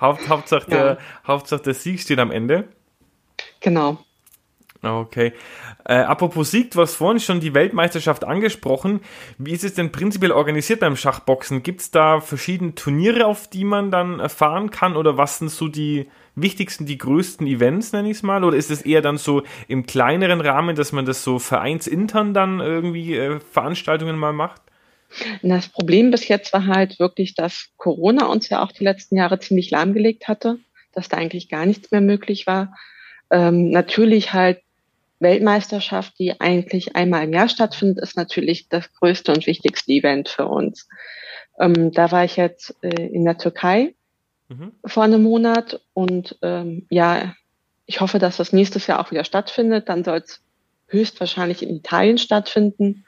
Haupt, 0.00 0.28
Hauptsache, 0.28 0.70
ja. 0.70 0.76
der, 0.76 0.98
Hauptsache 1.26 1.62
der 1.62 1.74
Sieg 1.74 2.00
steht 2.00 2.18
am 2.18 2.30
Ende. 2.30 2.68
Genau. 3.60 3.98
Okay. 4.82 5.32
Äh, 5.84 5.94
apropos 5.94 6.50
Sieg, 6.50 6.70
du 6.70 6.80
hast 6.80 6.94
vorhin 6.94 7.20
schon 7.20 7.40
die 7.40 7.54
Weltmeisterschaft 7.54 8.24
angesprochen. 8.24 9.00
Wie 9.38 9.52
ist 9.52 9.64
es 9.64 9.74
denn 9.74 9.92
prinzipiell 9.92 10.32
organisiert 10.32 10.80
beim 10.80 10.96
Schachboxen? 10.96 11.62
Gibt 11.62 11.80
es 11.80 11.90
da 11.90 12.20
verschiedene 12.20 12.74
Turniere, 12.74 13.26
auf 13.26 13.48
die 13.48 13.64
man 13.64 13.90
dann 13.90 14.20
erfahren 14.20 14.70
kann? 14.70 14.96
Oder 14.96 15.16
was 15.16 15.38
sind 15.38 15.50
so 15.50 15.68
die 15.68 16.08
wichtigsten, 16.36 16.86
die 16.86 16.98
größten 16.98 17.46
Events, 17.46 17.92
nenne 17.92 18.10
ich 18.10 18.18
es 18.18 18.22
mal? 18.22 18.44
Oder 18.44 18.56
ist 18.56 18.70
es 18.70 18.82
eher 18.82 19.02
dann 19.02 19.18
so 19.18 19.42
im 19.66 19.86
kleineren 19.86 20.40
Rahmen, 20.40 20.76
dass 20.76 20.92
man 20.92 21.06
das 21.06 21.24
so 21.24 21.38
vereinsintern 21.38 22.34
dann 22.34 22.60
irgendwie 22.60 23.16
äh, 23.16 23.40
Veranstaltungen 23.40 24.16
mal 24.16 24.32
macht? 24.32 24.62
Das 25.42 25.68
Problem 25.68 26.10
bis 26.10 26.28
jetzt 26.28 26.52
war 26.52 26.66
halt 26.66 26.98
wirklich, 26.98 27.34
dass 27.34 27.70
Corona 27.76 28.26
uns 28.26 28.48
ja 28.48 28.62
auch 28.62 28.72
die 28.72 28.84
letzten 28.84 29.16
Jahre 29.16 29.38
ziemlich 29.38 29.70
lahmgelegt 29.70 30.28
hatte, 30.28 30.58
dass 30.92 31.08
da 31.08 31.16
eigentlich 31.16 31.48
gar 31.48 31.64
nichts 31.64 31.90
mehr 31.90 32.00
möglich 32.00 32.46
war. 32.46 32.76
Ähm, 33.30 33.70
natürlich 33.70 34.32
halt 34.32 34.60
Weltmeisterschaft, 35.18 36.18
die 36.18 36.40
eigentlich 36.40 36.94
einmal 36.94 37.24
im 37.24 37.32
Jahr 37.32 37.48
stattfindet, 37.48 38.02
ist 38.02 38.16
natürlich 38.16 38.68
das 38.68 38.92
größte 38.94 39.32
und 39.32 39.46
wichtigste 39.46 39.92
Event 39.92 40.28
für 40.28 40.46
uns. 40.46 40.88
Ähm, 41.58 41.92
da 41.92 42.12
war 42.12 42.24
ich 42.24 42.36
jetzt 42.36 42.76
äh, 42.82 43.06
in 43.06 43.24
der 43.24 43.38
Türkei 43.38 43.94
mhm. 44.48 44.72
vor 44.84 45.04
einem 45.04 45.22
Monat 45.22 45.80
und 45.94 46.38
ähm, 46.42 46.86
ja, 46.90 47.34
ich 47.86 48.00
hoffe, 48.00 48.18
dass 48.18 48.36
das 48.36 48.52
nächstes 48.52 48.86
Jahr 48.86 49.00
auch 49.00 49.10
wieder 49.10 49.24
stattfindet. 49.24 49.88
Dann 49.88 50.04
soll 50.04 50.18
es 50.18 50.42
höchstwahrscheinlich 50.88 51.62
in 51.62 51.76
Italien 51.76 52.18
stattfinden. 52.18 53.04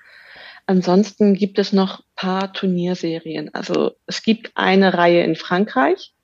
Ansonsten 0.66 1.34
gibt 1.34 1.58
es 1.58 1.72
noch 1.72 2.02
paar 2.14 2.52
Turnierserien. 2.52 3.52
Also 3.54 3.92
es 4.06 4.22
gibt 4.22 4.52
eine 4.54 4.94
Reihe 4.94 5.24
in 5.24 5.34
Frankreich, 5.34 6.14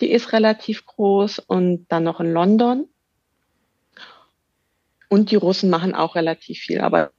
die 0.00 0.10
ist 0.10 0.32
relativ 0.32 0.86
groß 0.86 1.38
und 1.40 1.86
dann 1.88 2.04
noch 2.04 2.20
in 2.20 2.32
London. 2.32 2.88
Und 5.08 5.30
die 5.32 5.36
Russen 5.36 5.70
machen 5.70 5.94
auch 5.94 6.14
relativ 6.14 6.60
viel, 6.60 6.80
aber 6.80 7.10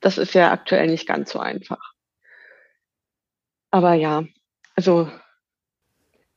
das 0.00 0.18
ist 0.18 0.34
ja 0.34 0.50
aktuell 0.50 0.88
nicht 0.88 1.06
ganz 1.06 1.30
so 1.30 1.38
einfach. 1.38 1.94
Aber 3.70 3.94
ja, 3.94 4.24
also, 4.74 5.10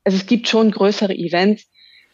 also 0.04 0.18
es 0.18 0.26
gibt 0.26 0.48
schon 0.48 0.72
größere 0.72 1.16
Events. 1.16 1.68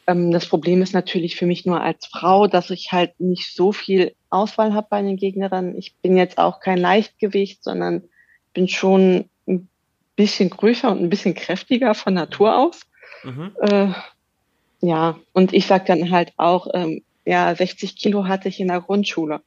Ähm, 0.07 0.31
das 0.31 0.47
Problem 0.47 0.81
ist 0.81 0.93
natürlich 0.93 1.35
für 1.35 1.45
mich 1.45 1.65
nur 1.65 1.81
als 1.81 2.05
Frau, 2.05 2.47
dass 2.47 2.69
ich 2.69 2.91
halt 2.91 3.19
nicht 3.19 3.53
so 3.53 3.71
viel 3.71 4.13
Auswahl 4.29 4.73
habe 4.73 4.87
bei 4.89 5.01
den 5.01 5.17
Gegnerinnen. 5.17 5.77
Ich 5.77 5.95
bin 5.95 6.17
jetzt 6.17 6.37
auch 6.37 6.59
kein 6.59 6.77
Leichtgewicht, 6.77 7.63
sondern 7.63 8.03
bin 8.53 8.67
schon 8.67 9.29
ein 9.47 9.67
bisschen 10.15 10.49
größer 10.49 10.91
und 10.91 11.01
ein 11.01 11.09
bisschen 11.09 11.35
kräftiger 11.35 11.93
von 11.95 12.13
Natur 12.13 12.57
aus. 12.57 12.81
Mhm. 13.23 13.51
Äh, 13.61 13.87
ja, 14.81 15.19
und 15.33 15.53
ich 15.53 15.67
sag 15.67 15.85
dann 15.87 16.11
halt 16.11 16.33
auch, 16.37 16.67
ähm, 16.73 17.03
ja, 17.25 17.53
60 17.53 17.95
Kilo 17.95 18.27
hatte 18.27 18.49
ich 18.49 18.59
in 18.59 18.69
der 18.69 18.81
Grundschule. 18.81 19.41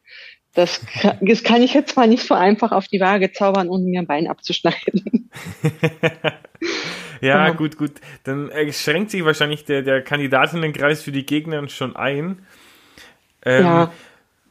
Das, 0.55 0.81
das 1.21 1.43
kann 1.43 1.63
ich 1.63 1.73
jetzt 1.73 1.97
mal 1.97 2.07
nicht 2.07 2.27
so 2.27 2.35
einfach 2.35 2.73
auf 2.73 2.87
die 2.87 3.01
Waage 3.01 3.33
zaubern, 3.33 3.71
ohne 3.71 3.85
mir 3.85 4.01
ein 4.01 4.07
Bein 4.07 4.29
abzuschneiden. 4.29 5.31
ja, 7.21 7.47
genau. 7.47 7.59
gut, 7.59 7.79
gut. 7.79 7.93
Dann 8.25 8.51
schränkt 8.71 9.11
sich 9.11 9.25
wahrscheinlich 9.25 9.65
der, 9.65 9.83
der 9.83 10.03
Kandidatinnenkreis 10.03 11.03
für 11.03 11.13
die 11.13 11.27
Gegner 11.27 11.69
schon 11.69 11.97
ein. 11.97 12.47
Ähm, 13.45 13.65
ja. 13.65 13.93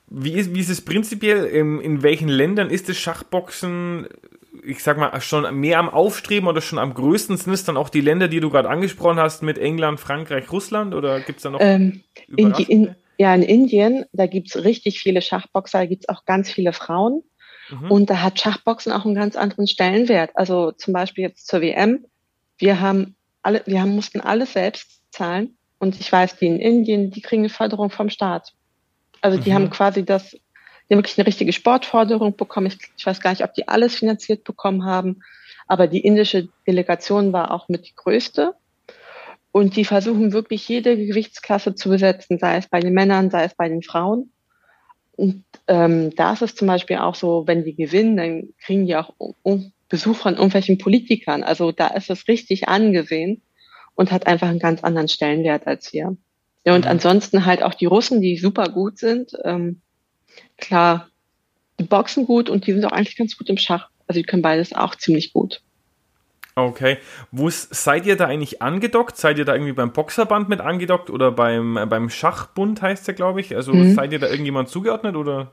Wie 0.08 0.34
ist, 0.34 0.54
wie 0.54 0.60
ist 0.60 0.70
es 0.70 0.82
prinzipiell? 0.82 1.46
In, 1.46 1.80
in 1.80 2.04
welchen 2.04 2.28
Ländern 2.28 2.70
ist 2.70 2.90
das 2.90 2.98
Schachboxen 2.98 4.08
ich 4.64 4.84
sag 4.84 4.98
mal, 4.98 5.20
schon 5.22 5.60
mehr 5.60 5.80
am 5.80 5.90
Aufstreben 5.90 6.48
oder 6.48 6.62
schon 6.62 6.80
am 6.80 6.94
größten 6.94 7.38
sind 7.38 7.54
es 7.54 7.64
dann 7.64 7.78
auch 7.78 7.90
die 7.90 8.02
Länder, 8.02 8.28
die 8.28 8.40
du 8.40 8.50
gerade 8.50 8.70
angesprochen 8.70 9.18
hast, 9.18 9.44
mit 9.44 9.58
England, 9.58 10.00
Frankreich, 10.00 10.52
Russland 10.52 10.94
oder 10.94 11.20
gibt 11.22 11.38
es 11.38 11.44
da 11.44 11.50
noch? 11.50 11.60
Ähm, 11.62 12.04
in 12.36 12.52
in, 12.52 12.96
ja, 13.18 13.34
in 13.34 13.44
Indien, 13.44 14.06
da 14.14 14.28
gibt 14.28 14.50
es 14.50 14.64
richtig 14.64 15.00
viele 15.00 15.22
Schachboxer, 15.22 15.80
da 15.80 15.86
gibt 15.86 16.04
es 16.04 16.10
auch 16.10 16.26
ganz 16.26 16.52
viele 16.52 16.74
Frauen. 16.74 17.24
Mhm. 17.72 17.92
Und 17.92 18.10
da 18.10 18.22
hat 18.22 18.40
Schachboxen 18.40 18.92
auch 18.92 19.06
einen 19.06 19.16
ganz 19.16 19.36
anderen 19.36 19.68
Stellenwert. 19.68 20.32
Also 20.36 20.72
zum 20.72 20.94
Beispiel 20.94 21.24
jetzt 21.24 21.48
zur 21.48 21.62
WM. 21.62 22.06
Wir 22.58 22.80
haben 22.80 23.16
alle, 23.42 23.64
wir 23.66 23.82
haben, 23.82 23.96
mussten 23.96 24.22
alles 24.22 24.54
selbst 24.54 25.02
zahlen. 25.12 25.58
Und 25.80 26.00
ich 26.00 26.12
weiß, 26.12 26.38
die 26.38 26.48
in 26.48 26.60
Indien, 26.60 27.12
die 27.12 27.22
kriegen 27.22 27.42
eine 27.42 27.50
Förderung 27.50 27.90
vom 27.90 28.10
Staat. 28.10 28.54
Also 29.22 29.40
die 29.40 29.50
mhm. 29.50 29.56
haben 29.56 29.70
quasi 29.70 30.06
das 30.06 30.36
die 30.92 30.96
haben 30.96 31.04
wirklich 31.04 31.18
eine 31.18 31.28
richtige 31.28 31.54
Sportforderung 31.54 32.36
bekommen. 32.36 32.68
Ich, 32.68 32.78
ich 32.98 33.06
weiß 33.06 33.22
gar 33.22 33.30
nicht, 33.30 33.46
ob 33.46 33.54
die 33.54 33.70
alles 33.70 33.96
finanziert 33.96 34.44
bekommen 34.44 34.84
haben, 34.84 35.22
aber 35.66 35.88
die 35.88 36.02
indische 36.02 36.50
Delegation 36.68 37.32
war 37.32 37.52
auch 37.52 37.70
mit 37.70 37.88
die 37.88 37.96
größte. 37.96 38.56
Und 39.54 39.78
die 39.78 39.86
versuchen 39.86 40.34
wirklich 40.34 40.68
jede 40.68 40.98
Gewichtsklasse 40.98 41.76
zu 41.76 41.88
besetzen, 41.88 42.40
sei 42.40 42.58
es 42.58 42.68
bei 42.68 42.82
den 42.82 42.94
Männern, 42.94 43.30
sei 43.30 43.46
es 43.46 43.56
bei 43.56 43.70
den 43.70 43.84
Frauen. 43.84 44.34
Und 45.22 45.44
ähm, 45.68 46.16
da 46.16 46.34
ist 46.34 46.42
es 46.42 46.56
zum 46.56 46.68
Beispiel 46.68 46.98
auch 46.98 47.14
so, 47.14 47.44
wenn 47.46 47.64
die 47.64 47.76
gewinnen, 47.76 48.18
dann 48.18 48.50
kriegen 48.60 48.88
die 48.88 48.96
auch 48.96 49.14
Besuch 49.88 50.16
von 50.16 50.34
irgendwelchen 50.34 50.80
Politikern. 50.80 51.44
Also 51.44 51.72
da 51.72 51.90
ist 51.90 52.10
es 52.10 52.28
richtig 52.28 52.68
angesehen 52.68 53.44
und 53.94 54.12
hat 54.12 54.26
einfach 54.26 54.48
einen 54.48 54.58
ganz 54.58 54.84
anderen 54.84 55.08
Stellenwert 55.08 55.68
als 55.68 55.88
hier. 55.88 56.18
Ja, 56.66 56.74
und 56.74 56.86
mhm. 56.86 56.92
ansonsten 56.92 57.46
halt 57.46 57.62
auch 57.62 57.76
die 57.76 57.86
Russen, 57.86 58.20
die 58.20 58.36
super 58.36 58.70
gut 58.70 58.98
sind. 58.98 59.34
Ähm, 59.44 59.82
klar, 60.58 61.12
die 61.80 61.84
boxen 61.84 62.26
gut 62.26 62.50
und 62.50 62.66
die 62.66 62.74
sind 62.74 62.84
auch 62.86 62.92
eigentlich 62.92 63.16
ganz 63.16 63.38
gut 63.38 63.48
im 63.48 63.58
Schach. 63.58 63.92
Also 64.08 64.20
die 64.20 64.26
können 64.26 64.42
beides 64.42 64.74
auch 64.74 64.96
ziemlich 64.96 65.34
gut. 65.34 65.62
Okay. 66.56 66.98
Wo 67.32 67.50
seid 67.50 68.06
ihr 68.06 68.18
da 68.18 68.26
eigentlich 68.26 68.62
angedockt? 68.62 69.18
Seid 69.18 69.38
ihr 69.38 69.46
da 69.46 69.54
irgendwie 69.54 69.74
beim 69.74 69.94
Boxerband 69.94 70.50
mit 70.50 70.60
angedockt 70.60 71.10
oder 71.10 71.32
beim, 71.32 71.80
beim 71.90 72.10
Schachbund 72.10 72.82
heißt 72.82 73.08
der, 73.08 73.14
glaube 73.14 73.42
ich? 73.42 73.56
Also 73.56 73.74
mhm. 73.74 73.94
seid 73.94 74.12
ihr 74.12 74.20
da 74.20 74.28
irgendjemand 74.28 74.70
zugeordnet 74.70 75.16
oder? 75.16 75.52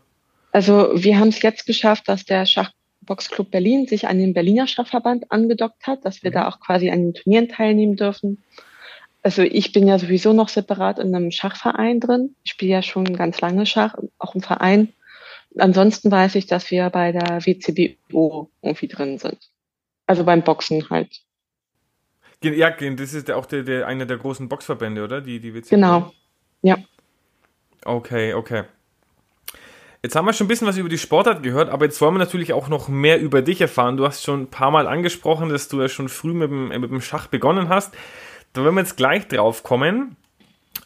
Also 0.53 0.91
wir 0.95 1.19
haben 1.19 1.29
es 1.29 1.43
jetzt 1.43 1.67
geschafft, 1.67 2.09
dass 2.09 2.25
der 2.25 2.47
Schachboxclub 2.47 3.51
Berlin 3.51 3.87
sich 3.87 4.09
an 4.09 4.19
den 4.19 4.35
Berliner 4.35 4.67
Schachverband 4.67 5.31
angedockt 5.31 5.87
hat, 5.87 6.05
dass 6.05 6.23
wir 6.23 6.31
mhm. 6.31 6.35
da 6.35 6.49
auch 6.49 6.61
quasi 6.61 6.91
an 6.91 7.03
den 7.03 7.15
Turnieren 7.15 7.49
teilnehmen 7.49 7.97
dürfen. 7.97 8.43
Also 9.23 9.43
ich 9.43 9.73
bin 9.73 9.87
ja 9.87 9.99
sowieso 9.99 10.33
noch 10.33 10.49
separat 10.49 10.99
in 10.99 11.15
einem 11.15 11.31
Schachverein 11.31 12.01
drin. 12.01 12.35
Ich 12.45 12.53
spiele 12.53 12.73
ja 12.73 12.83
schon 12.83 13.05
ganz 13.17 13.41
lange 13.41 13.67
Schach, 13.67 13.95
auch 14.19 14.35
im 14.35 14.41
Verein. 14.41 14.93
Ansonsten 15.59 16.11
weiß 16.11 16.35
ich, 16.37 16.47
dass 16.47 16.71
wir 16.71 16.89
bei 16.91 17.13
der 17.13 17.45
WCBO 17.45 18.51
irgendwie 18.63 18.89
drin 18.89 19.19
sind. 19.19 19.39
Also 20.09 20.25
beim 20.25 20.43
Boxen 20.43 20.89
halt. 20.91 21.21
Ja, 22.43 22.71
das 22.71 23.15
ist 23.15 23.31
auch 23.31 23.47
der, 23.47 23.63
der, 23.63 23.87
einer 23.87 24.07
der 24.07 24.17
großen 24.17 24.49
Boxverbände, 24.49 25.05
oder? 25.05 25.21
Die, 25.21 25.39
die 25.39 25.55
WCBO. 25.55 25.69
Genau, 25.71 26.13
ja. 26.63 26.77
Okay, 27.85 28.35
okay. 28.35 28.65
Jetzt 30.03 30.15
haben 30.17 30.27
wir 30.27 30.33
schon 30.33 30.47
ein 30.47 30.49
bisschen 30.49 30.67
was 30.67 30.77
über 30.77 30.89
die 30.89 30.99
Sportart 30.99 31.43
gehört, 31.43 31.69
aber 31.69 31.85
jetzt 31.85 32.01
wollen 32.01 32.15
wir 32.15 32.21
natürlich 32.21 32.53
auch 32.53 32.69
noch 32.69 32.89
mehr 32.89 33.21
über 33.21 33.43
dich 33.43 33.61
erfahren. 33.61 33.97
Du 33.97 34.07
hast 34.07 34.23
schon 34.23 34.43
ein 34.43 34.51
paar 34.51 34.71
Mal 34.71 34.87
angesprochen, 34.87 35.49
dass 35.51 35.69
du 35.69 35.81
ja 35.81 35.89
schon 35.89 36.09
früh 36.09 36.33
mit 36.33 36.51
dem, 36.51 36.69
mit 36.69 36.91
dem 36.91 37.01
Schach 37.01 37.27
begonnen 37.27 37.69
hast. 37.69 37.95
Da 38.53 38.65
werden 38.65 38.77
wir 38.77 38.83
jetzt 38.83 38.97
gleich 38.97 39.27
drauf 39.29 39.63
kommen. 39.63 40.17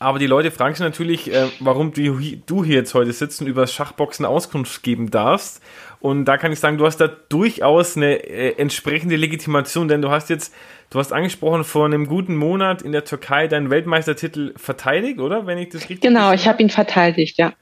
Aber 0.02 0.18
die 0.18 0.26
Leute 0.26 0.50
fragen 0.50 0.74
sich 0.74 0.84
natürlich, 0.84 1.32
äh, 1.32 1.46
warum 1.60 1.92
du, 1.92 2.18
du 2.46 2.64
hier 2.64 2.76
jetzt 2.76 2.94
heute 2.94 3.12
sitzen, 3.12 3.46
über 3.46 3.66
Schachboxen 3.66 4.26
Auskunft 4.26 4.82
geben 4.82 5.10
darfst. 5.10 5.62
Und 6.00 6.24
da 6.24 6.36
kann 6.36 6.50
ich 6.50 6.58
sagen, 6.58 6.78
du 6.78 6.84
hast 6.84 6.96
da 6.96 7.06
durchaus 7.06 7.96
eine 7.96 8.16
äh, 8.16 8.58
entsprechende 8.58 9.14
Legitimation, 9.14 9.86
denn 9.86 10.02
du 10.02 10.10
hast 10.10 10.30
jetzt, 10.30 10.52
du 10.90 10.98
hast 10.98 11.12
angesprochen, 11.12 11.62
vor 11.62 11.86
einem 11.86 12.06
guten 12.06 12.34
Monat 12.34 12.82
in 12.82 12.90
der 12.90 13.04
Türkei 13.04 13.46
deinen 13.46 13.70
Weltmeistertitel 13.70 14.52
verteidigt, 14.56 15.20
oder? 15.20 15.46
Wenn 15.46 15.58
ich 15.58 15.68
das 15.68 15.82
richtig 15.82 16.00
Genau, 16.00 16.32
ich 16.32 16.48
habe 16.48 16.60
ihn 16.60 16.70
verteidigt, 16.70 17.38
ja. 17.38 17.52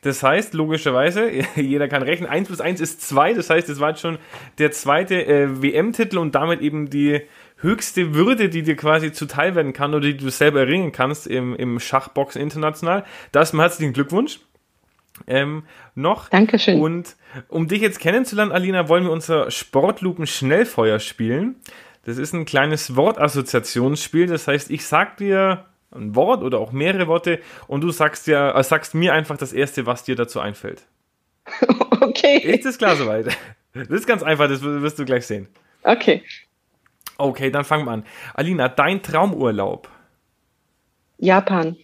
Das 0.00 0.22
heißt, 0.22 0.54
logischerweise, 0.54 1.30
jeder 1.56 1.88
kann 1.88 2.02
rechnen, 2.02 2.28
1 2.28 2.48
plus 2.48 2.60
1 2.60 2.80
ist 2.80 3.02
2, 3.02 3.34
das 3.34 3.50
heißt, 3.50 3.68
es 3.68 3.78
war 3.78 3.90
jetzt 3.90 4.00
schon 4.00 4.18
der 4.58 4.72
zweite 4.72 5.26
äh, 5.26 5.62
WM-Titel 5.62 6.18
und 6.18 6.34
damit 6.34 6.60
eben 6.62 6.88
die 6.88 7.20
höchste 7.62 8.14
Würde, 8.14 8.48
die 8.48 8.62
dir 8.62 8.76
quasi 8.76 9.12
zuteil 9.12 9.54
werden 9.54 9.72
kann 9.72 9.94
oder 9.94 10.06
die 10.06 10.16
du 10.16 10.30
selber 10.30 10.60
erringen 10.60 10.92
kannst 10.92 11.26
im, 11.26 11.54
im 11.56 11.80
Schachboxen 11.80 12.40
international. 12.42 13.04
Da 13.30 13.42
ist 13.42 13.52
mir 13.52 13.62
herzlichen 13.62 13.92
Glückwunsch. 13.92 14.40
Ähm, 15.26 15.64
noch. 15.94 16.28
Dankeschön. 16.30 16.80
Und 16.80 17.16
um 17.48 17.68
dich 17.68 17.80
jetzt 17.80 18.00
kennenzulernen, 18.00 18.52
Alina, 18.52 18.88
wollen 18.88 19.04
wir 19.04 19.12
unser 19.12 19.50
Sportlupen 19.50 20.26
Schnellfeuer 20.26 20.98
spielen. 20.98 21.56
Das 22.04 22.18
ist 22.18 22.32
ein 22.32 22.44
kleines 22.44 22.96
Wortassoziationsspiel. 22.96 24.26
Das 24.26 24.48
heißt, 24.48 24.70
ich 24.70 24.84
sag 24.84 25.18
dir 25.18 25.66
ein 25.94 26.16
Wort 26.16 26.42
oder 26.42 26.58
auch 26.58 26.72
mehrere 26.72 27.06
Worte 27.06 27.40
und 27.68 27.82
du 27.82 27.90
sagst 27.90 28.26
dir, 28.26 28.54
äh, 28.56 28.64
sagst 28.64 28.94
mir 28.94 29.12
einfach 29.12 29.36
das 29.36 29.52
erste, 29.52 29.86
was 29.86 30.04
dir 30.04 30.16
dazu 30.16 30.40
einfällt. 30.40 30.82
Okay. 32.02 32.38
Ist 32.38 32.64
das 32.64 32.78
klar 32.78 32.96
soweit? 32.96 33.26
Das 33.74 33.88
ist 33.88 34.08
ganz 34.08 34.24
einfach, 34.24 34.48
das 34.48 34.60
wirst 34.60 34.98
du 34.98 35.04
gleich 35.04 35.24
sehen. 35.24 35.46
Okay. 35.84 36.24
Okay, 37.18 37.50
dann 37.50 37.64
fangen 37.64 37.84
wir 37.84 37.92
an. 37.92 38.04
Alina, 38.34 38.68
dein 38.68 39.02
Traumurlaub? 39.02 39.88
Japan. 41.18 41.76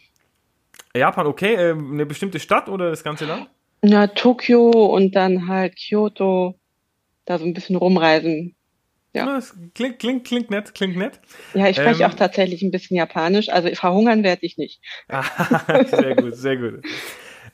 Japan, 0.94 1.26
okay. 1.26 1.54
Äh, 1.54 1.72
eine 1.72 2.06
bestimmte 2.06 2.40
Stadt 2.40 2.68
oder 2.68 2.90
das 2.90 3.04
ganze 3.04 3.26
Land? 3.26 3.48
Na, 3.82 4.08
Tokio 4.08 4.70
und 4.70 5.14
dann 5.14 5.48
halt 5.48 5.76
Kyoto. 5.76 6.58
Da 7.24 7.38
so 7.38 7.44
ein 7.44 7.54
bisschen 7.54 7.76
rumreisen. 7.76 8.56
Ja. 9.12 9.38
ja 9.38 9.42
klingt, 9.74 9.98
klingt, 9.98 10.26
klingt 10.26 10.50
nett, 10.50 10.74
klingt 10.74 10.96
nett. 10.96 11.20
Ja, 11.54 11.68
ich 11.68 11.76
spreche 11.76 12.02
ähm, 12.02 12.10
auch 12.10 12.14
tatsächlich 12.14 12.62
ein 12.62 12.70
bisschen 12.70 12.96
Japanisch, 12.96 13.48
also 13.48 13.68
verhungern 13.74 14.22
werde 14.22 14.44
ich 14.44 14.58
nicht. 14.58 14.80
sehr 15.86 16.16
gut, 16.16 16.34
sehr 16.36 16.56
gut. 16.56 16.82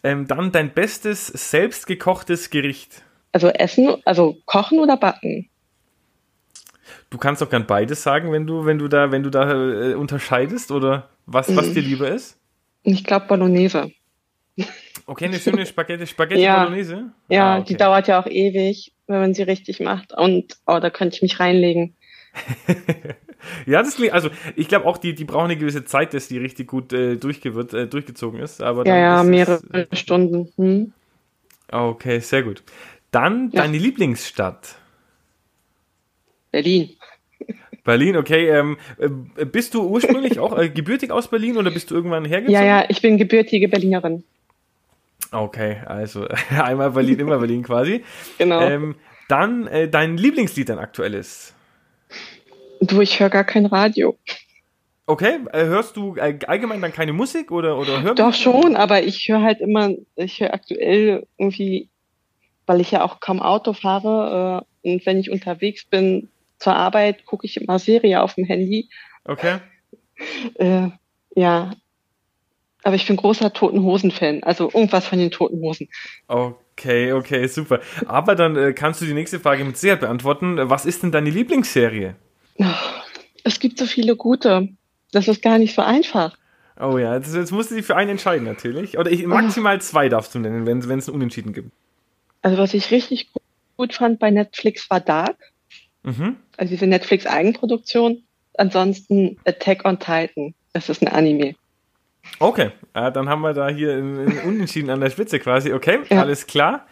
Ähm, 0.02 0.26
dann 0.26 0.52
dein 0.52 0.72
bestes 0.74 1.28
selbstgekochtes 1.28 2.50
Gericht. 2.50 3.02
Also 3.32 3.48
Essen, 3.48 3.96
also 4.04 4.36
kochen 4.44 4.78
oder 4.78 4.96
backen? 4.96 5.50
Du 7.14 7.20
kannst 7.20 7.40
doch 7.40 7.48
gern 7.48 7.64
beides 7.64 8.02
sagen, 8.02 8.32
wenn 8.32 8.44
du, 8.44 8.66
wenn 8.66 8.76
du 8.76 8.88
da, 8.88 9.12
wenn 9.12 9.22
du 9.22 9.30
da 9.30 9.48
äh, 9.52 9.94
unterscheidest 9.94 10.72
oder 10.72 11.10
was, 11.26 11.54
was 11.54 11.72
dir 11.72 11.80
lieber 11.80 12.08
ist? 12.08 12.40
Ich 12.82 13.04
glaube 13.04 13.28
Bolognese. 13.28 13.92
Okay, 15.06 15.26
eine 15.26 15.38
schöne 15.38 15.64
Spaghetti, 15.64 16.08
Spaghetti 16.08 16.42
ja. 16.42 16.64
Bolognese? 16.64 17.12
Ja, 17.28 17.52
ah, 17.52 17.58
okay. 17.58 17.66
die 17.68 17.76
dauert 17.76 18.08
ja 18.08 18.20
auch 18.20 18.26
ewig, 18.26 18.94
wenn 19.06 19.20
man 19.20 19.32
sie 19.32 19.44
richtig 19.44 19.78
macht. 19.78 20.12
Und 20.12 20.56
oh, 20.66 20.80
da 20.80 20.90
könnte 20.90 21.14
ich 21.14 21.22
mich 21.22 21.38
reinlegen. 21.38 21.94
Ja, 23.66 23.82
das 23.82 23.96
klingt, 23.96 24.14
also 24.14 24.30
ich 24.56 24.68
glaube 24.68 24.86
auch, 24.86 24.96
die, 24.96 25.14
die 25.14 25.26
brauchen 25.26 25.44
eine 25.44 25.58
gewisse 25.58 25.84
Zeit, 25.84 26.14
dass 26.14 26.28
die 26.28 26.38
richtig 26.38 26.66
gut 26.66 26.94
äh, 26.94 27.16
durchgewirrt, 27.16 27.74
äh, 27.74 27.86
durchgezogen 27.86 28.40
ist. 28.40 28.62
Aber 28.62 28.86
ja, 28.86 28.96
ja, 28.96 29.22
mehrere 29.22 29.60
es, 29.90 29.98
Stunden. 30.00 30.50
Hm. 30.56 30.94
Okay, 31.70 32.20
sehr 32.20 32.42
gut. 32.42 32.62
Dann 33.10 33.50
ja. 33.52 33.60
deine 33.60 33.76
Lieblingsstadt. 33.76 34.76
Berlin. 36.54 36.90
Berlin, 37.82 38.16
okay. 38.16 38.48
Ähm, 38.48 38.76
äh, 38.96 39.44
bist 39.44 39.74
du 39.74 39.82
ursprünglich 39.82 40.38
auch 40.38 40.56
äh, 40.56 40.68
gebürtig 40.68 41.10
aus 41.10 41.26
Berlin 41.26 41.56
oder 41.56 41.72
bist 41.72 41.90
du 41.90 41.96
irgendwann 41.96 42.24
hergezogen? 42.24 42.54
Ja, 42.54 42.64
ja, 42.64 42.84
ich 42.88 43.02
bin 43.02 43.18
gebürtige 43.18 43.68
Berlinerin. 43.68 44.22
Okay, 45.32 45.78
also 45.84 46.28
einmal 46.50 46.92
Berlin, 46.92 47.18
immer 47.18 47.38
Berlin 47.38 47.64
quasi. 47.64 48.04
Genau. 48.38 48.60
Ähm, 48.60 48.94
dann 49.28 49.66
äh, 49.66 49.88
dein 49.88 50.16
Lieblingslied, 50.16 50.68
dein 50.68 50.78
aktuelles. 50.78 51.54
Du, 52.80 53.00
ich 53.00 53.18
höre 53.18 53.30
gar 53.30 53.44
kein 53.44 53.66
Radio. 53.66 54.16
Okay, 55.06 55.40
äh, 55.52 55.64
hörst 55.64 55.96
du 55.96 56.14
äh, 56.14 56.38
allgemein 56.46 56.80
dann 56.80 56.92
keine 56.92 57.12
Musik 57.12 57.50
oder, 57.50 57.76
oder 57.78 58.00
hörst 58.00 58.20
Doch 58.20 58.32
schon, 58.32 58.76
aber 58.76 59.02
ich 59.02 59.28
höre 59.28 59.42
halt 59.42 59.60
immer, 59.60 59.90
ich 60.14 60.38
höre 60.38 60.54
aktuell 60.54 61.26
irgendwie, 61.36 61.88
weil 62.66 62.80
ich 62.80 62.92
ja 62.92 63.02
auch 63.02 63.18
kaum 63.18 63.42
Auto 63.42 63.72
fahre 63.72 64.64
äh, 64.84 64.90
und 64.92 65.04
wenn 65.04 65.18
ich 65.18 65.32
unterwegs 65.32 65.84
bin 65.84 66.28
zur 66.58 66.74
Arbeit, 66.74 67.24
gucke 67.26 67.46
ich 67.46 67.60
immer 67.60 67.78
Serie 67.78 68.22
auf 68.22 68.34
dem 68.34 68.44
Handy. 68.44 68.88
Okay. 69.24 69.58
Äh, 70.56 70.88
ja, 71.34 71.72
aber 72.84 72.96
ich 72.96 73.06
bin 73.06 73.16
großer 73.16 73.52
Toten 73.52 73.82
Hosen-Fan, 73.82 74.42
also 74.42 74.66
irgendwas 74.66 75.06
von 75.06 75.18
den 75.18 75.30
Toten 75.30 75.60
Hosen. 75.60 75.88
Okay, 76.28 77.12
okay, 77.12 77.46
super. 77.46 77.80
Aber 78.06 78.34
dann 78.34 78.56
äh, 78.56 78.72
kannst 78.74 79.00
du 79.00 79.06
die 79.06 79.14
nächste 79.14 79.40
Frage 79.40 79.64
mit 79.64 79.78
Sicherheit 79.78 80.00
beantworten. 80.00 80.58
Was 80.68 80.84
ist 80.84 81.02
denn 81.02 81.10
deine 81.10 81.30
Lieblingsserie? 81.30 82.14
Es 83.42 83.58
gibt 83.58 83.78
so 83.78 83.86
viele 83.86 84.16
gute. 84.16 84.68
Das 85.12 85.28
ist 85.28 85.42
gar 85.42 85.58
nicht 85.58 85.74
so 85.74 85.82
einfach. 85.82 86.36
Oh 86.78 86.98
ja, 86.98 87.14
jetzt, 87.14 87.34
jetzt 87.34 87.52
musst 87.52 87.70
du 87.70 87.76
dich 87.76 87.86
für 87.86 87.96
einen 87.96 88.10
entscheiden 88.10 88.44
natürlich. 88.44 88.98
Oder 88.98 89.10
ich, 89.10 89.26
maximal 89.26 89.80
zwei 89.80 90.08
darfst 90.08 90.34
du 90.34 90.38
nennen, 90.38 90.66
wenn 90.66 90.78
es 90.80 91.08
einen 91.08 91.16
Unentschieden 91.16 91.52
gibt. 91.52 91.70
Also 92.42 92.58
was 92.58 92.74
ich 92.74 92.90
richtig 92.90 93.30
gut 93.76 93.94
fand 93.94 94.18
bei 94.18 94.30
Netflix 94.30 94.90
war 94.90 95.00
Dark. 95.00 95.36
Mhm. 96.04 96.36
Also 96.56 96.70
diese 96.70 96.86
Netflix-Eigenproduktion. 96.86 98.22
Ansonsten 98.56 99.36
Attack 99.44 99.84
on 99.84 99.98
Titan. 99.98 100.54
Das 100.72 100.88
ist 100.88 101.02
ein 101.02 101.08
Anime. 101.08 101.54
Okay, 102.38 102.70
äh, 102.94 103.12
dann 103.12 103.28
haben 103.28 103.42
wir 103.42 103.52
da 103.52 103.68
hier 103.68 103.92
einen 103.92 104.38
Unentschieden 104.44 104.90
an 104.90 105.00
der 105.00 105.10
Spitze 105.10 105.38
quasi. 105.38 105.72
Okay, 105.72 106.00
ja. 106.08 106.20
alles 106.20 106.46
klar. 106.46 106.86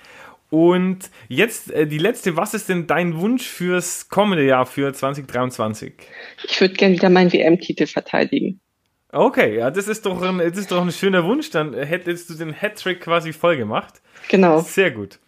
Und 0.50 1.10
jetzt 1.28 1.70
äh, 1.70 1.86
die 1.86 1.98
letzte, 1.98 2.36
was 2.36 2.52
ist 2.52 2.68
denn 2.68 2.86
dein 2.86 3.18
Wunsch 3.18 3.46
fürs 3.46 4.08
kommende 4.10 4.44
Jahr, 4.44 4.66
für 4.66 4.92
2023? 4.92 5.94
Ich 6.44 6.60
würde 6.60 6.74
gerne 6.74 6.94
wieder 6.94 7.08
meinen 7.08 7.32
WM-Titel 7.32 7.86
verteidigen. 7.86 8.60
Okay, 9.12 9.58
ja, 9.58 9.70
das 9.70 9.88
ist, 9.88 10.04
doch 10.06 10.20
ein, 10.22 10.38
das 10.38 10.58
ist 10.58 10.70
doch 10.70 10.82
ein 10.82 10.92
schöner 10.92 11.24
Wunsch. 11.24 11.50
Dann 11.50 11.74
hättest 11.74 12.28
du 12.30 12.34
den 12.34 12.52
Hattrick 12.52 13.00
quasi 13.00 13.32
voll 13.32 13.56
gemacht. 13.56 14.02
Genau. 14.28 14.60
Sehr 14.60 14.90
gut. 14.90 15.18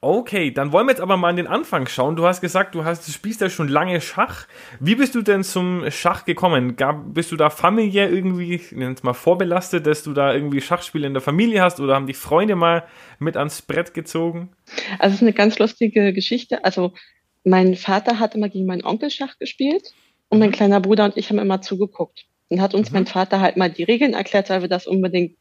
Okay, 0.00 0.52
dann 0.52 0.70
wollen 0.70 0.86
wir 0.86 0.92
jetzt 0.92 1.00
aber 1.00 1.16
mal 1.16 1.30
an 1.30 1.36
den 1.36 1.48
Anfang 1.48 1.88
schauen. 1.88 2.14
Du 2.14 2.24
hast 2.24 2.40
gesagt, 2.40 2.76
du 2.76 2.84
hast, 2.84 3.08
du 3.08 3.10
spielst 3.10 3.40
ja 3.40 3.50
schon 3.50 3.66
lange 3.66 4.00
Schach. 4.00 4.46
Wie 4.78 4.94
bist 4.94 5.16
du 5.16 5.22
denn 5.22 5.42
zum 5.42 5.90
Schach 5.90 6.24
gekommen? 6.24 6.76
Gab, 6.76 7.14
bist 7.14 7.32
du 7.32 7.36
da 7.36 7.50
familiär 7.50 8.08
irgendwie, 8.08 8.54
ich 8.54 8.70
nenne 8.70 8.94
es 8.94 9.02
mal 9.02 9.12
vorbelastet, 9.12 9.88
dass 9.88 10.04
du 10.04 10.12
da 10.12 10.32
irgendwie 10.32 10.60
Schachspiele 10.60 11.04
in 11.04 11.14
der 11.14 11.20
Familie 11.20 11.62
hast 11.62 11.80
oder 11.80 11.96
haben 11.96 12.06
die 12.06 12.14
Freunde 12.14 12.54
mal 12.54 12.84
mit 13.18 13.36
ans 13.36 13.60
Brett 13.60 13.92
gezogen? 13.92 14.50
Also 15.00 15.14
es 15.14 15.16
ist 15.16 15.22
eine 15.22 15.32
ganz 15.32 15.58
lustige 15.58 16.12
Geschichte. 16.12 16.64
Also 16.64 16.92
mein 17.42 17.74
Vater 17.74 18.20
hat 18.20 18.36
immer 18.36 18.48
gegen 18.48 18.66
meinen 18.66 18.84
Onkel 18.84 19.10
Schach 19.10 19.36
gespielt 19.40 19.94
und 20.28 20.38
mein 20.38 20.50
mhm. 20.50 20.54
kleiner 20.54 20.80
Bruder 20.80 21.06
und 21.06 21.16
ich 21.16 21.28
haben 21.28 21.40
immer 21.40 21.60
zugeguckt. 21.60 22.26
Und 22.50 22.60
hat 22.60 22.72
uns 22.72 22.90
mhm. 22.90 22.98
mein 22.98 23.06
Vater 23.06 23.40
halt 23.40 23.56
mal 23.56 23.68
die 23.68 23.82
Regeln 23.82 24.14
erklärt, 24.14 24.48
weil 24.48 24.62
wir 24.62 24.68
das 24.68 24.86
unbedingt 24.86 25.36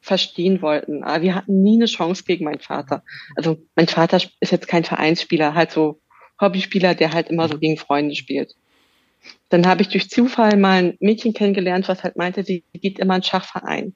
verstehen 0.00 0.62
wollten. 0.62 1.02
Aber 1.04 1.22
wir 1.22 1.34
hatten 1.34 1.62
nie 1.62 1.76
eine 1.76 1.86
Chance 1.86 2.24
gegen 2.24 2.44
meinen 2.44 2.60
Vater. 2.60 3.02
Also 3.36 3.58
mein 3.76 3.88
Vater 3.88 4.20
ist 4.40 4.52
jetzt 4.52 4.68
kein 4.68 4.84
Vereinsspieler, 4.84 5.54
halt 5.54 5.70
so 5.70 6.00
Hobbyspieler, 6.40 6.94
der 6.94 7.12
halt 7.12 7.28
immer 7.28 7.48
so 7.48 7.58
gegen 7.58 7.76
Freunde 7.76 8.14
spielt. 8.14 8.54
Dann 9.48 9.66
habe 9.66 9.82
ich 9.82 9.88
durch 9.88 10.10
Zufall 10.10 10.56
mal 10.56 10.78
ein 10.78 10.96
Mädchen 11.00 11.32
kennengelernt, 11.32 11.88
was 11.88 12.04
halt 12.04 12.16
meinte, 12.16 12.44
sie 12.44 12.64
geht 12.74 12.98
immer 12.98 13.16
in 13.16 13.22
Schachverein. 13.22 13.94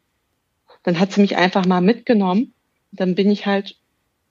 Dann 0.82 0.98
hat 0.98 1.12
sie 1.12 1.20
mich 1.20 1.36
einfach 1.36 1.66
mal 1.66 1.80
mitgenommen. 1.80 2.54
Dann 2.90 3.14
bin 3.14 3.30
ich 3.30 3.46
halt 3.46 3.76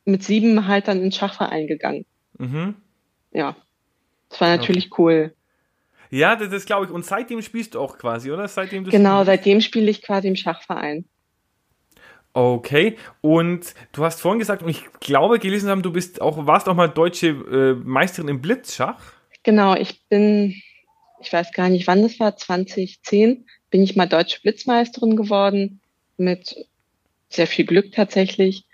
mit 0.03 0.23
sieben 0.23 0.67
halt 0.67 0.87
dann 0.87 0.97
in 0.97 1.03
den 1.03 1.11
Schachverein 1.11 1.67
gegangen. 1.67 2.05
Mhm. 2.37 2.75
Ja. 3.31 3.55
Das 4.29 4.41
war 4.41 4.55
natürlich 4.55 4.91
okay. 4.91 5.01
cool. 5.01 5.35
Ja, 6.09 6.35
das 6.35 6.51
ist, 6.51 6.65
glaube 6.65 6.85
ich. 6.85 6.91
Und 6.91 7.05
seitdem 7.05 7.41
spielst 7.41 7.75
du 7.75 7.79
auch 7.79 7.97
quasi, 7.97 8.31
oder? 8.31 8.47
Seitdem 8.47 8.83
du 8.83 8.91
genau, 8.91 9.23
seitdem 9.23 9.61
spiele 9.61 9.89
ich 9.89 10.01
quasi 10.01 10.27
im 10.27 10.35
Schachverein. 10.35 11.05
Okay, 12.33 12.97
und 13.19 13.73
du 13.91 14.05
hast 14.05 14.21
vorhin 14.21 14.39
gesagt, 14.39 14.63
und 14.63 14.69
ich 14.69 14.85
glaube 15.01 15.39
gelesen 15.39 15.69
haben, 15.69 15.81
du 15.81 15.91
bist 15.91 16.21
auch, 16.21 16.45
warst 16.47 16.69
auch 16.69 16.75
mal 16.75 16.87
deutsche 16.87 17.27
äh, 17.27 17.73
Meisterin 17.73 18.29
im 18.29 18.41
Blitzschach. 18.41 19.01
Genau, 19.43 19.75
ich 19.75 20.07
bin, 20.07 20.55
ich 21.19 21.33
weiß 21.33 21.51
gar 21.51 21.67
nicht, 21.69 21.87
wann 21.87 22.01
das 22.01 22.19
war, 22.19 22.37
2010, 22.37 23.45
bin 23.69 23.83
ich 23.83 23.95
mal 23.95 24.07
deutsche 24.07 24.39
Blitzmeisterin 24.41 25.17
geworden, 25.17 25.81
mit 26.17 26.55
sehr 27.29 27.47
viel 27.47 27.65
Glück 27.65 27.91
tatsächlich. 27.91 28.65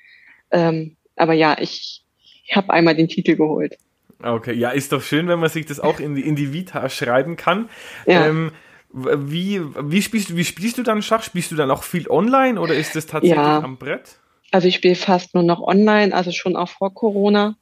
Ähm, 0.51 0.95
aber 1.15 1.33
ja, 1.33 1.57
ich, 1.59 2.03
ich 2.45 2.55
habe 2.55 2.71
einmal 2.71 2.95
den 2.95 3.07
Titel 3.07 3.35
geholt. 3.35 3.77
Okay, 4.21 4.53
ja, 4.53 4.71
ist 4.71 4.91
doch 4.91 5.01
schön, 5.01 5.27
wenn 5.27 5.39
man 5.39 5.49
sich 5.49 5.65
das 5.65 5.79
auch 5.79 5.99
in 5.99 6.15
die, 6.15 6.27
in 6.27 6.35
die 6.35 6.51
Vita 6.53 6.89
schreiben 6.89 7.37
kann. 7.37 7.69
Ja. 8.05 8.27
Ähm, 8.27 8.51
wie, 8.93 9.61
wie, 9.61 10.01
spielst, 10.01 10.35
wie 10.35 10.45
spielst 10.45 10.77
du 10.77 10.83
dann 10.83 11.01
Schach? 11.01 11.23
Spielst 11.23 11.51
du 11.51 11.55
dann 11.55 11.71
auch 11.71 11.83
viel 11.83 12.09
online 12.09 12.59
oder 12.59 12.73
ist 12.73 12.95
das 12.95 13.05
tatsächlich 13.05 13.37
ja. 13.37 13.59
am 13.61 13.77
Brett? 13.77 14.17
Also 14.51 14.67
ich 14.67 14.75
spiele 14.75 14.95
fast 14.95 15.33
nur 15.33 15.43
noch 15.43 15.61
online, 15.61 16.13
also 16.15 16.31
schon 16.31 16.55
auch 16.55 16.69
vor 16.69 16.93
Corona. 16.93 17.55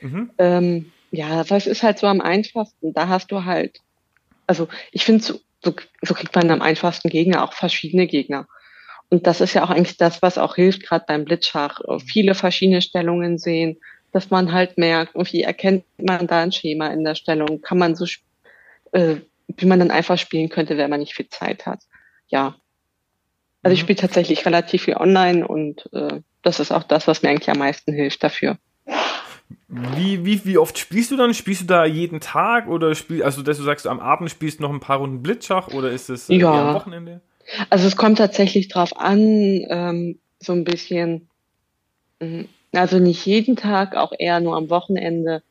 Mhm. 0.00 0.30
Ähm, 0.38 0.92
ja, 1.10 1.42
es 1.42 1.66
ist 1.66 1.82
halt 1.82 1.98
so 1.98 2.06
am 2.06 2.20
einfachsten. 2.20 2.92
Da 2.94 3.08
hast 3.08 3.32
du 3.32 3.44
halt, 3.44 3.80
also 4.46 4.68
ich 4.92 5.04
finde, 5.04 5.22
so, 5.22 5.34
so, 5.62 5.74
so 6.00 6.14
kriegt 6.14 6.34
man 6.34 6.50
am 6.50 6.62
einfachsten 6.62 7.08
Gegner, 7.08 7.44
auch 7.44 7.52
verschiedene 7.52 8.06
Gegner. 8.06 8.46
Und 9.10 9.26
das 9.26 9.40
ist 9.40 9.52
ja 9.54 9.64
auch 9.64 9.70
eigentlich 9.70 9.98
das, 9.98 10.22
was 10.22 10.38
auch 10.38 10.54
hilft, 10.54 10.84
gerade 10.84 11.04
beim 11.06 11.24
Blitzschach. 11.24 11.80
Viele 12.06 12.34
verschiedene 12.34 12.80
Stellungen 12.80 13.36
sehen, 13.36 13.78
dass 14.12 14.30
man 14.30 14.52
halt 14.52 14.78
merkt, 14.78 15.14
irgendwie 15.14 15.42
erkennt 15.42 15.84
man 15.98 16.26
da 16.26 16.40
ein 16.40 16.52
Schema 16.52 16.88
in 16.88 17.04
der 17.04 17.14
Stellung, 17.14 17.60
kann 17.60 17.78
man 17.78 17.94
so 17.94 18.06
äh, 18.92 19.16
wie 19.48 19.66
man 19.66 19.78
dann 19.78 19.90
einfach 19.90 20.18
spielen 20.18 20.48
könnte, 20.48 20.76
wenn 20.76 20.90
man 20.90 21.00
nicht 21.00 21.14
viel 21.14 21.28
Zeit 21.28 21.66
hat. 21.66 21.80
Ja. 22.28 22.56
Also 23.62 23.72
mhm. 23.72 23.74
ich 23.74 23.80
spiele 23.80 23.98
tatsächlich 23.98 24.44
relativ 24.46 24.82
viel 24.82 24.96
online 24.96 25.46
und 25.46 25.88
äh, 25.92 26.20
das 26.42 26.60
ist 26.60 26.72
auch 26.72 26.82
das, 26.82 27.06
was 27.06 27.22
mir 27.22 27.30
eigentlich 27.30 27.50
am 27.50 27.58
meisten 27.58 27.92
hilft 27.92 28.22
dafür. 28.24 28.58
Wie, 29.68 30.24
wie, 30.24 30.44
wie 30.44 30.58
oft 30.58 30.78
spielst 30.78 31.10
du 31.10 31.16
dann? 31.16 31.34
Spielst 31.34 31.62
du 31.62 31.66
da 31.66 31.84
jeden 31.84 32.20
Tag 32.20 32.68
oder 32.68 32.94
spiel, 32.94 33.22
also 33.22 33.42
dass 33.42 33.58
du 33.58 33.62
sagst, 33.62 33.86
am 33.86 34.00
Abend 34.00 34.30
spielst 34.30 34.58
du 34.58 34.62
noch 34.62 34.70
ein 34.70 34.80
paar 34.80 34.98
Runden 34.98 35.22
Blitzschach 35.22 35.68
oder 35.68 35.90
ist 35.90 36.10
es 36.10 36.28
äh, 36.28 36.36
ja. 36.36 36.68
am 36.68 36.74
Wochenende? 36.74 37.20
Also 37.70 37.86
es 37.86 37.96
kommt 37.96 38.18
tatsächlich 38.18 38.68
drauf 38.68 38.96
an, 38.96 39.20
ähm, 39.68 40.18
so 40.38 40.52
ein 40.52 40.64
bisschen, 40.64 41.28
mm, 42.20 42.42
also 42.72 42.98
nicht 42.98 43.24
jeden 43.26 43.56
Tag, 43.56 43.96
auch 43.96 44.12
eher 44.18 44.40
nur 44.40 44.56
am 44.56 44.70
Wochenende 44.70 45.42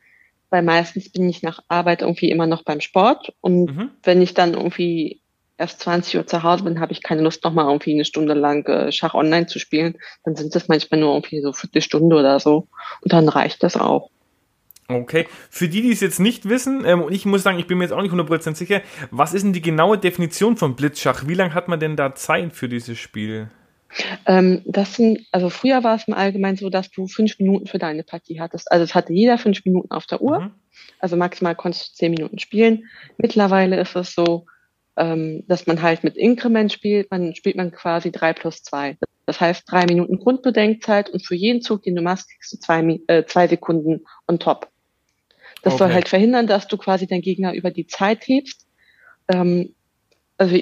weil 0.51 0.61
meistens 0.61 1.09
bin 1.09 1.27
ich 1.27 1.41
nach 1.41 1.61
Arbeit 1.67 2.03
irgendwie 2.03 2.29
immer 2.29 2.45
noch 2.45 2.63
beim 2.63 2.81
Sport 2.81 3.33
und 3.41 3.75
mhm. 3.75 3.89
wenn 4.03 4.21
ich 4.21 4.35
dann 4.35 4.53
irgendwie 4.53 5.21
erst 5.57 5.79
20 5.81 6.17
Uhr 6.17 6.27
zu 6.27 6.43
Hause 6.43 6.63
bin, 6.63 6.79
habe 6.79 6.91
ich 6.91 7.01
keine 7.01 7.21
Lust, 7.21 7.43
nochmal 7.43 7.65
irgendwie 7.65 7.93
eine 7.93 8.05
Stunde 8.05 8.33
lang 8.33 8.67
äh, 8.67 8.91
Schach 8.91 9.13
online 9.13 9.45
zu 9.45 9.59
spielen. 9.59 9.95
Dann 10.23 10.35
sind 10.35 10.55
das 10.55 10.67
manchmal 10.67 10.99
nur 10.99 11.13
irgendwie 11.13 11.41
so 11.41 11.53
Viertelstunde 11.53 12.15
oder 12.15 12.39
so 12.39 12.67
und 13.01 13.13
dann 13.13 13.29
reicht 13.29 13.63
das 13.63 13.77
auch. 13.77 14.09
Okay, 14.87 15.27
für 15.49 15.69
die, 15.69 15.81
die 15.81 15.91
es 15.91 16.01
jetzt 16.01 16.19
nicht 16.19 16.49
wissen, 16.49 16.83
ähm, 16.85 17.01
und 17.01 17.13
ich 17.13 17.25
muss 17.25 17.43
sagen, 17.43 17.59
ich 17.59 17.67
bin 17.67 17.77
mir 17.77 17.85
jetzt 17.85 17.93
auch 17.93 18.01
nicht 18.01 18.11
100% 18.11 18.55
sicher, 18.55 18.81
was 19.09 19.33
ist 19.33 19.43
denn 19.43 19.53
die 19.53 19.61
genaue 19.61 19.97
Definition 19.97 20.57
von 20.57 20.75
Blitzschach? 20.75 21.27
Wie 21.27 21.33
lange 21.33 21.53
hat 21.53 21.69
man 21.69 21.79
denn 21.79 21.95
da 21.95 22.13
Zeit 22.13 22.53
für 22.53 22.67
dieses 22.67 22.99
Spiel? 22.99 23.49
Ähm, 24.25 24.61
das 24.65 24.95
sind, 24.95 25.27
also 25.31 25.49
früher 25.49 25.83
war 25.83 25.95
es 25.95 26.07
im 26.07 26.13
Allgemeinen 26.13 26.57
so, 26.57 26.69
dass 26.69 26.89
du 26.91 27.07
fünf 27.07 27.39
Minuten 27.39 27.67
für 27.67 27.79
deine 27.79 28.03
Partie 28.03 28.39
hattest. 28.39 28.71
Also 28.71 28.83
es 28.83 28.95
hatte 28.95 29.13
jeder 29.13 29.37
fünf 29.37 29.65
Minuten 29.65 29.91
auf 29.91 30.05
der 30.05 30.21
Uhr. 30.21 30.39
Mhm. 30.41 30.51
Also 30.99 31.17
maximal 31.17 31.55
konntest 31.55 31.89
du 31.89 31.95
zehn 31.95 32.11
Minuten 32.11 32.39
spielen. 32.39 32.85
Mittlerweile 33.17 33.79
ist 33.79 33.95
es 33.95 34.13
so, 34.13 34.45
ähm, 34.97 35.43
dass 35.47 35.67
man 35.67 35.81
halt 35.81 36.03
mit 36.03 36.17
Inkrement 36.17 36.71
spielt. 36.71 37.11
Man 37.11 37.35
spielt 37.35 37.55
man 37.55 37.71
quasi 37.71 38.11
drei 38.11 38.33
plus 38.33 38.63
zwei. 38.63 38.97
Das 39.25 39.39
heißt 39.39 39.63
drei 39.69 39.85
Minuten 39.85 40.19
Grundbedenkzeit 40.19 41.09
und 41.09 41.25
für 41.25 41.35
jeden 41.35 41.61
Zug, 41.61 41.83
den 41.83 41.95
du 41.95 42.01
machst, 42.01 42.29
kriegst 42.29 42.53
du 42.53 42.57
zwei, 42.57 42.99
äh, 43.07 43.25
zwei 43.25 43.47
Sekunden 43.47 44.01
on 44.27 44.39
top. 44.39 44.69
Das 45.63 45.73
okay. 45.73 45.83
soll 45.83 45.93
halt 45.93 46.09
verhindern, 46.09 46.47
dass 46.47 46.67
du 46.67 46.77
quasi 46.77 47.07
deinen 47.07 47.21
Gegner 47.21 47.53
über 47.53 47.71
die 47.71 47.87
Zeit 47.87 48.27
hebst. 48.27 48.67
Ähm, 49.27 49.75
also 50.37 50.57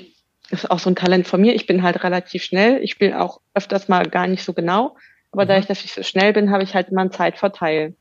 ist 0.51 0.69
auch 0.69 0.79
so 0.79 0.89
ein 0.89 0.95
Talent 0.95 1.27
von 1.27 1.41
mir. 1.41 1.55
Ich 1.55 1.67
bin 1.67 1.83
halt 1.83 2.03
relativ 2.03 2.43
schnell. 2.43 2.81
Ich 2.83 2.91
spiele 2.91 3.21
auch 3.21 3.41
öfters 3.53 3.87
mal 3.87 4.07
gar 4.07 4.27
nicht 4.27 4.43
so 4.43 4.53
genau. 4.53 4.95
Aber 5.31 5.43
mhm. 5.43 5.49
dadurch, 5.49 5.67
dass 5.67 5.83
ich 5.83 5.93
so 5.93 6.03
schnell 6.03 6.33
bin, 6.33 6.51
habe 6.51 6.63
ich 6.63 6.73
halt 6.73 6.89
immer 6.89 7.01
einen 7.01 7.11
Zeitvorteil. 7.11 7.95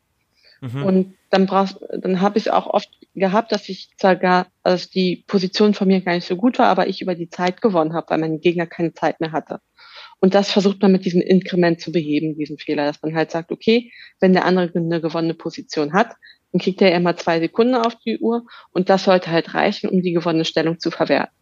Mhm. 0.61 0.83
Und 0.85 1.15
dann 1.31 1.47
brauchst, 1.47 1.79
dann 1.93 2.21
habe 2.21 2.39
ich 2.39 2.51
auch 2.51 2.67
oft 2.67 2.89
gehabt, 3.15 3.53
dass 3.53 3.69
ich 3.69 3.91
zwar 3.97 4.17
gar, 4.17 4.47
also 4.63 4.89
die 4.93 5.25
Position 5.27 5.75
von 5.75 5.89
mir 5.89 6.01
gar 6.01 6.15
nicht 6.15 6.27
so 6.27 6.37
gut 6.37 6.59
war, 6.59 6.67
aber 6.67 6.87
ich 6.87 7.03
über 7.03 7.15
die 7.15 7.29
Zeit 7.29 7.61
gewonnen 7.61 7.93
habe, 7.93 8.11
weil 8.11 8.19
mein 8.19 8.41
Gegner 8.41 8.67
keine 8.67 8.95
Zeit 8.95 9.21
mehr 9.21 9.33
hatte. 9.33 9.61
Und 10.21 10.35
das 10.35 10.51
versucht 10.51 10.83
man 10.83 10.93
mit 10.93 11.05
diesem 11.05 11.21
Inkrement 11.21 11.81
zu 11.81 11.93
beheben, 11.93 12.37
diesen 12.37 12.59
Fehler, 12.59 12.87
dass 12.87 13.03
man 13.03 13.15
halt 13.15 13.31
sagt, 13.31 13.53
okay, 13.53 13.93
wenn 14.21 14.33
der 14.33 14.45
andere 14.45 14.71
eine 14.75 15.01
gewonnene 15.01 15.35
Position 15.35 15.93
hat, 15.93 16.15
dann 16.53 16.61
kriegt 16.61 16.81
er 16.81 16.95
immer 16.95 17.17
zwei 17.17 17.41
Sekunden 17.41 17.75
auf 17.75 17.95
die 18.05 18.19
Uhr 18.19 18.47
und 18.73 18.89
das 18.89 19.05
sollte 19.05 19.31
halt 19.31 19.55
reichen, 19.55 19.91
um 19.91 20.03
die 20.03 20.13
gewonnene 20.13 20.45
Stellung 20.45 20.81
zu 20.81 20.91
verwerten. 20.91 21.38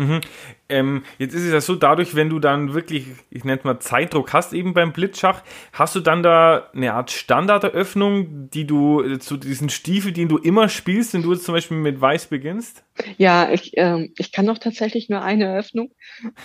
Mhm. 0.00 0.22
Ähm, 0.70 1.02
jetzt 1.18 1.34
ist 1.34 1.42
es 1.42 1.52
ja 1.52 1.60
so, 1.60 1.74
dadurch, 1.74 2.14
wenn 2.14 2.30
du 2.30 2.38
dann 2.38 2.72
wirklich, 2.72 3.04
ich 3.28 3.44
nenne 3.44 3.58
es 3.58 3.64
mal 3.64 3.80
Zeitdruck 3.80 4.32
hast, 4.32 4.54
eben 4.54 4.72
beim 4.72 4.94
Blitzschach, 4.94 5.42
hast 5.74 5.94
du 5.94 6.00
dann 6.00 6.22
da 6.22 6.70
eine 6.74 6.94
Art 6.94 7.10
Standarderöffnung, 7.10 8.48
die 8.48 8.66
du 8.66 9.02
äh, 9.02 9.18
zu 9.18 9.36
diesen 9.36 9.68
Stiefel, 9.68 10.12
den 10.12 10.30
du 10.30 10.38
immer 10.38 10.70
spielst, 10.70 11.12
wenn 11.12 11.22
du 11.22 11.34
jetzt 11.34 11.44
zum 11.44 11.54
Beispiel 11.54 11.76
mit 11.76 12.00
Weiß 12.00 12.28
beginnst? 12.28 12.82
Ja, 13.18 13.50
ich, 13.52 13.72
ähm, 13.76 14.14
ich 14.16 14.32
kann 14.32 14.48
auch 14.48 14.56
tatsächlich 14.56 15.10
nur 15.10 15.20
eine 15.20 15.44
Eröffnung. 15.44 15.90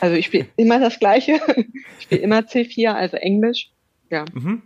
Also 0.01 0.17
ich 0.17 0.25
spiele 0.25 0.47
immer 0.57 0.79
das 0.79 0.99
Gleiche. 0.99 1.39
Ich 1.97 2.05
spiele 2.07 2.21
immer 2.21 2.39
C4, 2.39 2.89
also 2.89 3.15
Englisch. 3.15 3.69
Ja. 4.09 4.25
Mhm. 4.33 4.63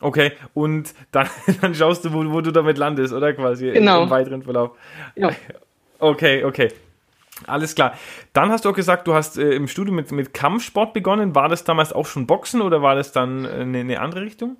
Okay, 0.00 0.32
und 0.54 0.94
dann, 1.12 1.28
dann 1.60 1.74
schaust 1.74 2.06
du, 2.06 2.12
wo, 2.12 2.24
wo 2.32 2.40
du 2.40 2.52
damit 2.52 2.78
landest, 2.78 3.12
oder 3.12 3.34
quasi 3.34 3.70
genau. 3.70 4.04
im 4.04 4.10
weiteren 4.10 4.42
Verlauf. 4.42 4.70
Ja. 5.14 5.30
Okay, 5.98 6.42
okay. 6.42 6.68
Alles 7.46 7.74
klar. 7.74 7.98
Dann 8.32 8.50
hast 8.50 8.64
du 8.64 8.70
auch 8.70 8.74
gesagt, 8.74 9.06
du 9.06 9.14
hast 9.14 9.36
äh, 9.36 9.52
im 9.52 9.68
Studium 9.68 9.96
mit, 9.96 10.10
mit 10.10 10.32
Kampfsport 10.32 10.94
begonnen. 10.94 11.34
War 11.34 11.48
das 11.48 11.64
damals 11.64 11.92
auch 11.92 12.06
schon 12.06 12.26
Boxen 12.26 12.62
oder 12.62 12.80
war 12.80 12.94
das 12.94 13.12
dann 13.12 13.44
äh, 13.44 13.48
eine, 13.48 13.80
eine 13.80 14.00
andere 14.00 14.22
Richtung? 14.22 14.56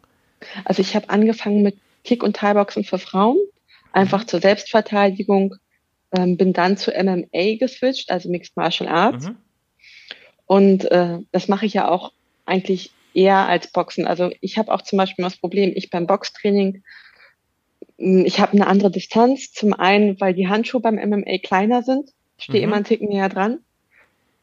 Also 0.65 0.83
ich 0.83 0.95
habe 0.95 1.09
angefangen 1.09 1.63
mit 1.63 1.79
Kick- 2.05 2.23
und 2.23 2.37
Thai-Boxen 2.37 2.85
für 2.85 2.99
Frauen, 2.99 3.39
einfach 3.93 4.23
mhm. 4.23 4.29
zur 4.29 4.41
Selbstverteidigung. 4.41 5.57
Ähm, 6.17 6.37
bin 6.37 6.53
dann 6.53 6.77
zu 6.77 6.93
MMA 6.93 7.57
geswitcht, 7.59 8.11
also 8.11 8.29
Mixed 8.31 8.57
Martial 8.57 8.89
Arts. 8.89 9.27
Mhm. 9.27 9.37
Und 10.47 10.85
äh, 10.91 11.19
das 11.33 11.49
mache 11.49 11.67
ich 11.67 11.75
ja 11.75 11.89
auch 11.89 12.13
eigentlich 12.45 12.93
eher 13.13 13.49
als 13.49 13.73
Boxen. 13.73 14.07
Also 14.07 14.31
ich 14.41 14.59
habe 14.59 14.73
auch 14.73 14.83
zum 14.83 14.99
Beispiel 14.99 15.25
das 15.25 15.39
Problem, 15.39 15.73
ich 15.75 15.91
beim 15.91 16.07
Boxtraining, 16.07 16.85
hm, 17.99 18.25
ich 18.25 18.41
habe 18.41 18.53
eine 18.53 18.67
andere 18.67 18.91
Distanz. 18.91 19.53
Zum 19.53 19.73
einen, 19.73 20.21
weil 20.21 20.35
die 20.35 20.49
Handschuhe 20.49 20.81
beim 20.81 20.97
MMA 20.97 21.39
kleiner 21.43 21.83
sind. 21.83 22.11
Ich 22.39 22.45
stehe 22.45 22.61
mhm. 22.61 22.65
immer 22.65 22.77
einen 22.77 22.85
Ticken 22.85 23.09
näher 23.09 23.29
dran. 23.29 23.61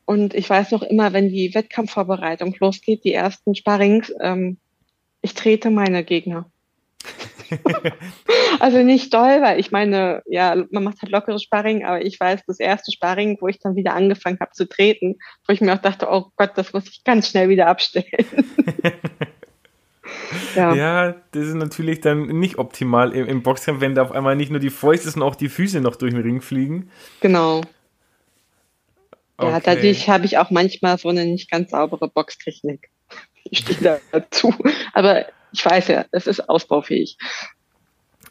Und 0.05 0.33
ich 0.33 0.49
weiß 0.49 0.71
noch 0.71 0.83
immer, 0.83 1.13
wenn 1.13 1.29
die 1.29 1.53
Wettkampfvorbereitung 1.53 2.55
losgeht, 2.59 3.03
die 3.03 3.13
ersten 3.13 3.55
Sparrings, 3.55 4.13
ähm, 4.19 4.57
ich 5.21 5.33
trete 5.33 5.69
meine 5.69 6.03
Gegner. 6.03 6.45
also 8.59 8.79
nicht 8.79 9.13
doll, 9.13 9.41
weil 9.41 9.59
ich 9.59 9.71
meine, 9.71 10.21
ja, 10.25 10.55
man 10.71 10.83
macht 10.83 11.01
halt 11.01 11.11
lockeres 11.11 11.43
Sparring, 11.43 11.85
aber 11.85 12.03
ich 12.03 12.19
weiß, 12.19 12.41
das 12.45 12.59
erste 12.59 12.91
Sparring, 12.91 13.37
wo 13.39 13.47
ich 13.47 13.59
dann 13.59 13.75
wieder 13.75 13.93
angefangen 13.93 14.39
habe 14.39 14.51
zu 14.51 14.67
treten, 14.67 15.17
wo 15.47 15.53
ich 15.53 15.61
mir 15.61 15.73
auch 15.73 15.81
dachte, 15.81 16.07
oh 16.09 16.31
Gott, 16.35 16.51
das 16.55 16.73
muss 16.73 16.87
ich 16.89 17.03
ganz 17.03 17.29
schnell 17.29 17.49
wieder 17.49 17.67
abstellen. 17.67 18.05
ja. 20.55 20.73
ja. 20.73 21.15
das 21.31 21.47
ist 21.47 21.55
natürlich 21.55 22.01
dann 22.01 22.27
nicht 22.27 22.57
optimal 22.57 23.13
im, 23.13 23.27
im 23.27 23.43
Boxkampf, 23.43 23.81
wenn 23.81 23.95
da 23.95 24.01
auf 24.01 24.11
einmal 24.11 24.35
nicht 24.35 24.51
nur 24.51 24.59
die 24.59 24.69
Fäuste, 24.69 25.09
sondern 25.09 25.29
auch 25.29 25.35
die 25.35 25.49
Füße 25.49 25.79
noch 25.81 25.95
durch 25.95 26.13
den 26.13 26.21
Ring 26.21 26.41
fliegen. 26.41 26.89
Genau. 27.21 27.61
Okay. 29.37 29.51
Ja, 29.51 29.59
dadurch 29.59 30.09
habe 30.09 30.25
ich 30.25 30.37
auch 30.37 30.51
manchmal 30.51 30.97
so 30.97 31.09
eine 31.09 31.25
nicht 31.25 31.49
ganz 31.49 31.71
saubere 31.71 32.09
Boxtechnik. 32.09 32.89
Ich 33.45 33.59
stehe 33.59 33.99
dazu. 34.13 34.55
Aber 34.93 35.25
ich 35.51 35.65
weiß 35.65 35.89
ja, 35.89 36.05
es 36.11 36.27
ist 36.27 36.49
ausbaufähig. 36.49 37.17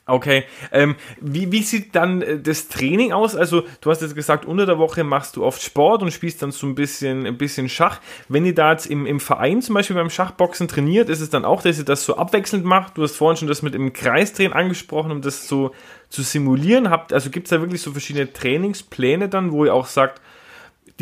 Okay. 0.05 0.45
Ähm, 0.73 0.97
wie, 1.21 1.53
wie 1.53 1.63
sieht 1.63 1.95
dann 1.95 2.23
äh, 2.23 2.39
das 2.41 2.69
Training 2.69 3.13
aus? 3.13 3.37
Also, 3.37 3.63
du 3.81 3.91
hast 3.91 4.03
jetzt 4.03 4.17
gesagt, 4.17 4.45
unter 4.45 4.67
der 4.67 4.79
Woche 4.79 5.05
machst 5.05 5.37
du 5.37 5.45
oft 5.45 5.63
Sport 5.63 6.03
und 6.03 6.11
spielst 6.11 6.43
dann 6.43 6.51
so 6.51 6.67
ein 6.67 6.75
bisschen, 6.75 7.25
ein 7.25 7.39
bisschen 7.39 7.69
Schach. 7.69 8.01
Wenn 8.29 8.45
ihr 8.45 8.55
da 8.55 8.73
jetzt 8.73 8.87
im, 8.87 9.07
im 9.07 9.21
Verein 9.21 9.63
zum 9.63 9.75
Beispiel 9.75 9.95
beim 9.95 10.11
Schachboxen 10.11 10.67
trainiert, 10.67 11.09
ist 11.09 11.21
es 11.21 11.31
dann 11.31 11.45
auch, 11.45 11.63
dass 11.63 11.79
ihr 11.79 11.85
das 11.85 12.05
so 12.05 12.17
abwechselnd 12.17 12.65
macht? 12.65 12.99
Du 12.99 13.03
hast 13.03 13.17
vorhin 13.17 13.37
schon 13.37 13.49
das 13.49 13.63
mit 13.63 13.75
dem 13.75 13.93
Kreisdrehen 13.93 14.53
angesprochen, 14.53 15.13
um 15.13 15.23
das 15.23 15.47
so 15.47 15.71
zu 16.09 16.23
simulieren. 16.23 16.91
Habt, 16.91 17.13
also 17.13 17.31
gibt 17.31 17.47
es 17.47 17.51
da 17.51 17.61
wirklich 17.61 17.81
so 17.81 17.93
verschiedene 17.93 18.33
Trainingspläne 18.33 19.29
dann, 19.29 19.53
wo 19.53 19.65
ihr 19.65 19.75
auch 19.75 19.87
sagt, 19.87 20.21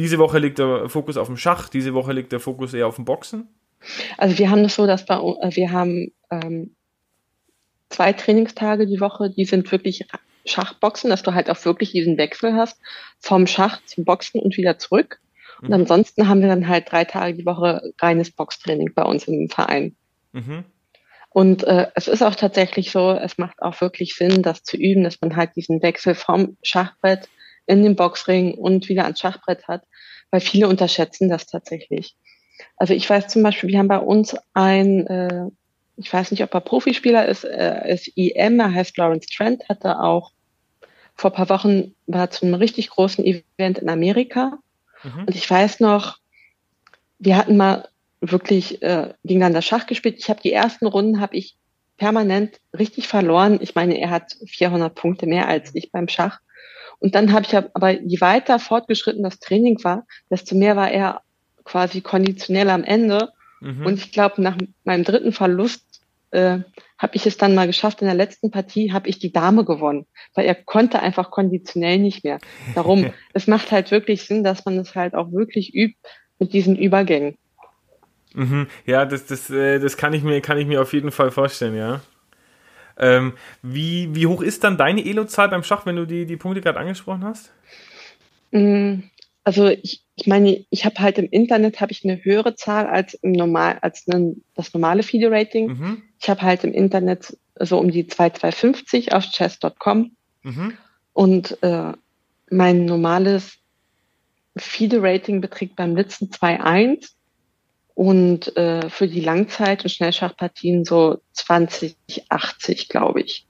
diese 0.01 0.19
Woche 0.19 0.39
liegt 0.39 0.59
der 0.59 0.89
Fokus 0.89 1.17
auf 1.17 1.27
dem 1.27 1.37
Schach, 1.37 1.69
diese 1.69 1.93
Woche 1.93 2.13
liegt 2.13 2.33
der 2.33 2.41
Fokus 2.41 2.73
eher 2.73 2.87
auf 2.87 2.97
dem 2.97 3.05
Boxen? 3.05 3.49
Also 4.17 4.39
wir 4.39 4.51
haben 4.51 4.63
das 4.63 4.75
so, 4.75 4.87
dass 4.87 5.05
bei, 5.05 5.17
äh, 5.17 5.55
wir 5.55 5.73
haben 5.73 6.13
ähm, 6.31 6.75
zwei 7.91 8.13
Trainingstage 8.13 8.87
die 8.87 9.01
Woche, 9.01 9.31
die 9.31 9.45
sind 9.45 9.71
wirklich 9.71 10.07
Schachboxen, 10.47 11.11
dass 11.11 11.23
du 11.23 11.35
halt 11.35 11.51
auch 11.51 11.65
wirklich 11.65 11.93
diesen 11.93 12.17
Wechsel 12.17 12.55
hast 12.55 12.81
vom 13.19 13.47
Schach 13.47 13.81
zum 13.85 14.05
Boxen 14.05 14.41
und 14.41 14.57
wieder 14.57 14.79
zurück. 14.79 15.21
Und 15.61 15.69
mhm. 15.69 15.75
ansonsten 15.75 16.29
haben 16.29 16.41
wir 16.41 16.49
dann 16.49 16.69
halt 16.69 16.91
drei 16.91 17.05
Tage 17.05 17.37
die 17.37 17.45
Woche 17.45 17.93
reines 18.01 18.31
Boxtraining 18.31 18.95
bei 18.95 19.03
uns 19.03 19.29
im 19.29 19.51
Verein. 19.51 19.95
Mhm. 20.33 20.65
Und 21.29 21.65
äh, 21.65 21.89
es 21.95 22.09
ist 22.09 22.23
auch 22.23 22.35
tatsächlich 22.35 22.91
so, 22.91 23.13
es 23.13 23.39
macht 23.39 23.63
auch 23.63 23.81
wirklich 23.81 24.15
Sinn, 24.15 24.43
das 24.43 24.65
zu 24.65 24.77
üben, 24.77 25.05
dass 25.05 25.21
man 25.21 25.37
halt 25.37 25.55
diesen 25.55 25.83
Wechsel 25.83 26.15
vom 26.15 26.57
Schachbrett 26.63 27.29
in 27.71 27.83
den 27.83 27.97
Boxring 27.97 28.55
und 28.55 28.89
wieder 28.89 29.05
ans 29.05 29.21
Schachbrett 29.21 29.69
hat, 29.69 29.85
weil 30.31 30.41
viele 30.41 30.69
unterschätzen 30.69 31.29
das 31.29 31.47
tatsächlich. 31.47 32.17
Also 32.77 32.93
ich 32.93 33.09
weiß 33.09 33.29
zum 33.29 33.43
Beispiel, 33.43 33.71
wir 33.71 33.79
haben 33.79 33.89
bei 33.89 33.99
uns 33.99 34.37
ein 34.53 35.07
äh, 35.07 35.47
ich 36.01 36.13
weiß 36.13 36.31
nicht, 36.31 36.43
ob 36.43 36.55
er 36.55 36.61
Profispieler 36.61 37.27
ist, 37.27 37.45
er 37.45 37.85
ist 37.87 38.09
IM, 38.17 38.59
er 38.59 38.73
heißt 38.73 38.97
Lawrence 38.97 39.29
Trent, 39.29 39.69
hatte 39.69 40.01
auch 40.01 40.33
vor 41.15 41.31
ein 41.31 41.37
paar 41.37 41.51
Wochen, 41.51 41.95
war 42.07 42.31
zu 42.31 42.47
einem 42.47 42.55
richtig 42.55 42.89
großen 42.89 43.25
Event 43.25 43.79
in 43.79 43.91
Amerika. 43.91 44.59
Mhm. 45.03 45.25
Und 45.27 45.35
ich 45.37 45.49
weiß 45.49 45.81
noch, 45.81 46.17
wir 47.19 47.37
hatten 47.37 47.57
mal 47.57 47.89
wirklich 48.23 48.83
äh, 48.83 49.13
gegeneinander 49.25 49.63
Schach 49.63 49.87
gespielt. 49.87 50.17
Ich 50.19 50.31
habe 50.31 50.41
die 50.41 50.53
ersten 50.53 50.87
Runden, 50.87 51.21
habe 51.21 51.37
ich 51.37 51.57
permanent 51.99 52.59
richtig 52.77 53.07
verloren. 53.07 53.59
Ich 53.61 53.75
meine, 53.75 54.01
er 54.01 54.09
hat 54.09 54.37
400 54.47 54.95
Punkte 54.95 55.27
mehr 55.27 55.49
als 55.49 55.75
ich 55.75 55.93
beim 55.93 56.09
Schach. 56.09 56.41
Und 57.01 57.15
dann 57.15 57.33
habe 57.33 57.47
ich 57.47 57.57
aber, 57.57 57.91
je 57.91 58.21
weiter 58.21 58.59
fortgeschritten 58.59 59.23
das 59.23 59.41
Training 59.41 59.83
war, 59.83 60.07
desto 60.31 60.55
mehr 60.55 60.77
war 60.77 60.91
er 60.91 61.23
quasi 61.65 62.01
konditionell 62.03 62.71
am 62.71 62.85
Ende. 62.85 63.31
Mhm. 63.61 63.87
Und 63.87 63.99
ich 63.99 64.13
glaube, 64.13 64.41
nach 64.43 64.57
meinem 64.85 65.05
dritten 65.05 65.33
Verlust 65.33 66.03
äh, 66.31 66.59
habe 66.99 67.17
ich 67.17 67.27
es 67.27 67.39
dann 67.39 67.55
mal 67.55 67.67
geschafft. 67.67 68.03
In 68.03 68.07
der 68.07 68.15
letzten 68.15 68.51
Partie 68.51 68.93
habe 68.93 69.09
ich 69.09 69.19
die 69.19 69.33
Dame 69.33 69.65
gewonnen, 69.65 70.07
weil 70.35 70.47
er 70.47 70.55
konnte 70.55 71.01
einfach 71.01 71.31
konditionell 71.31 71.99
nicht 71.99 72.23
mehr. 72.23 72.39
Darum, 72.75 73.11
es 73.33 73.47
macht 73.47 73.73
halt 73.73 73.91
wirklich 73.91 74.23
Sinn, 74.25 74.45
dass 74.45 74.65
man 74.65 74.79
es 74.79 74.95
halt 74.95 75.15
auch 75.15 75.33
wirklich 75.33 75.75
übt 75.75 75.99
mit 76.39 76.53
diesen 76.53 76.77
Übergängen. 76.77 77.37
Mhm. 78.35 78.69
Ja, 78.87 79.07
das, 79.07 79.27
das, 79.27 79.51
äh, 79.51 79.79
das 79.81 79.97
kann 79.97 80.13
ich 80.13 80.23
mir, 80.23 80.41
kann 80.41 80.59
ich 80.59 80.67
mir 80.67 80.81
auf 80.81 80.93
jeden 80.93 81.11
Fall 81.11 81.31
vorstellen, 81.31 81.77
ja. 81.77 82.01
Ähm, 83.01 83.33
wie, 83.63 84.15
wie 84.15 84.27
hoch 84.27 84.43
ist 84.43 84.63
dann 84.63 84.77
deine 84.77 85.05
Elo-Zahl 85.05 85.49
beim 85.49 85.65
Schach, 85.65 85.87
wenn 85.87 85.97
du 85.97 86.07
die, 86.07 86.27
die 86.27 86.37
Punkte 86.37 86.61
gerade 86.61 86.79
angesprochen 86.79 87.25
hast? 87.25 87.51
Mm, 88.51 89.01
also 89.43 89.69
ich, 89.69 90.05
ich 90.17 90.27
meine, 90.27 90.65
ich 90.69 90.85
habe 90.85 90.99
halt 90.99 91.19
im 91.19 91.29
Internet 91.31 91.81
habe 91.81 91.93
ich 91.93 92.05
eine 92.05 92.23
höhere 92.23 92.55
Zahl 92.55 92.87
als 92.87 93.15
im 93.15 93.33
normal 93.33 93.79
als 93.81 94.07
ein, 94.07 94.43
das 94.55 94.75
normale 94.75 95.03
FIDE-Rating. 95.03 95.67
Mhm. 95.67 96.03
Ich 96.21 96.29
habe 96.29 96.43
halt 96.43 96.63
im 96.65 96.73
Internet 96.73 97.37
so 97.59 97.79
um 97.79 97.91
die 97.91 98.07
2250 98.07 99.13
auf 99.13 99.25
chess.com 99.25 100.13
mhm. 100.43 100.75
und 101.15 101.63
äh, 101.63 101.93
mein 102.51 102.85
normales 102.85 103.59
FIDE-Rating 104.57 105.41
beträgt 105.41 105.77
beim 105.77 105.97
letzten 105.97 106.27
2,1 106.27 107.13
und 108.01 108.57
äh, 108.57 108.89
für 108.89 109.09
die 109.09 109.21
Langzeit- 109.21 109.83
und 109.83 109.91
Schnellschachpartien 109.91 110.87
so 110.87 111.19
2080, 111.35 112.89
glaube 112.89 113.21
ich. 113.21 113.47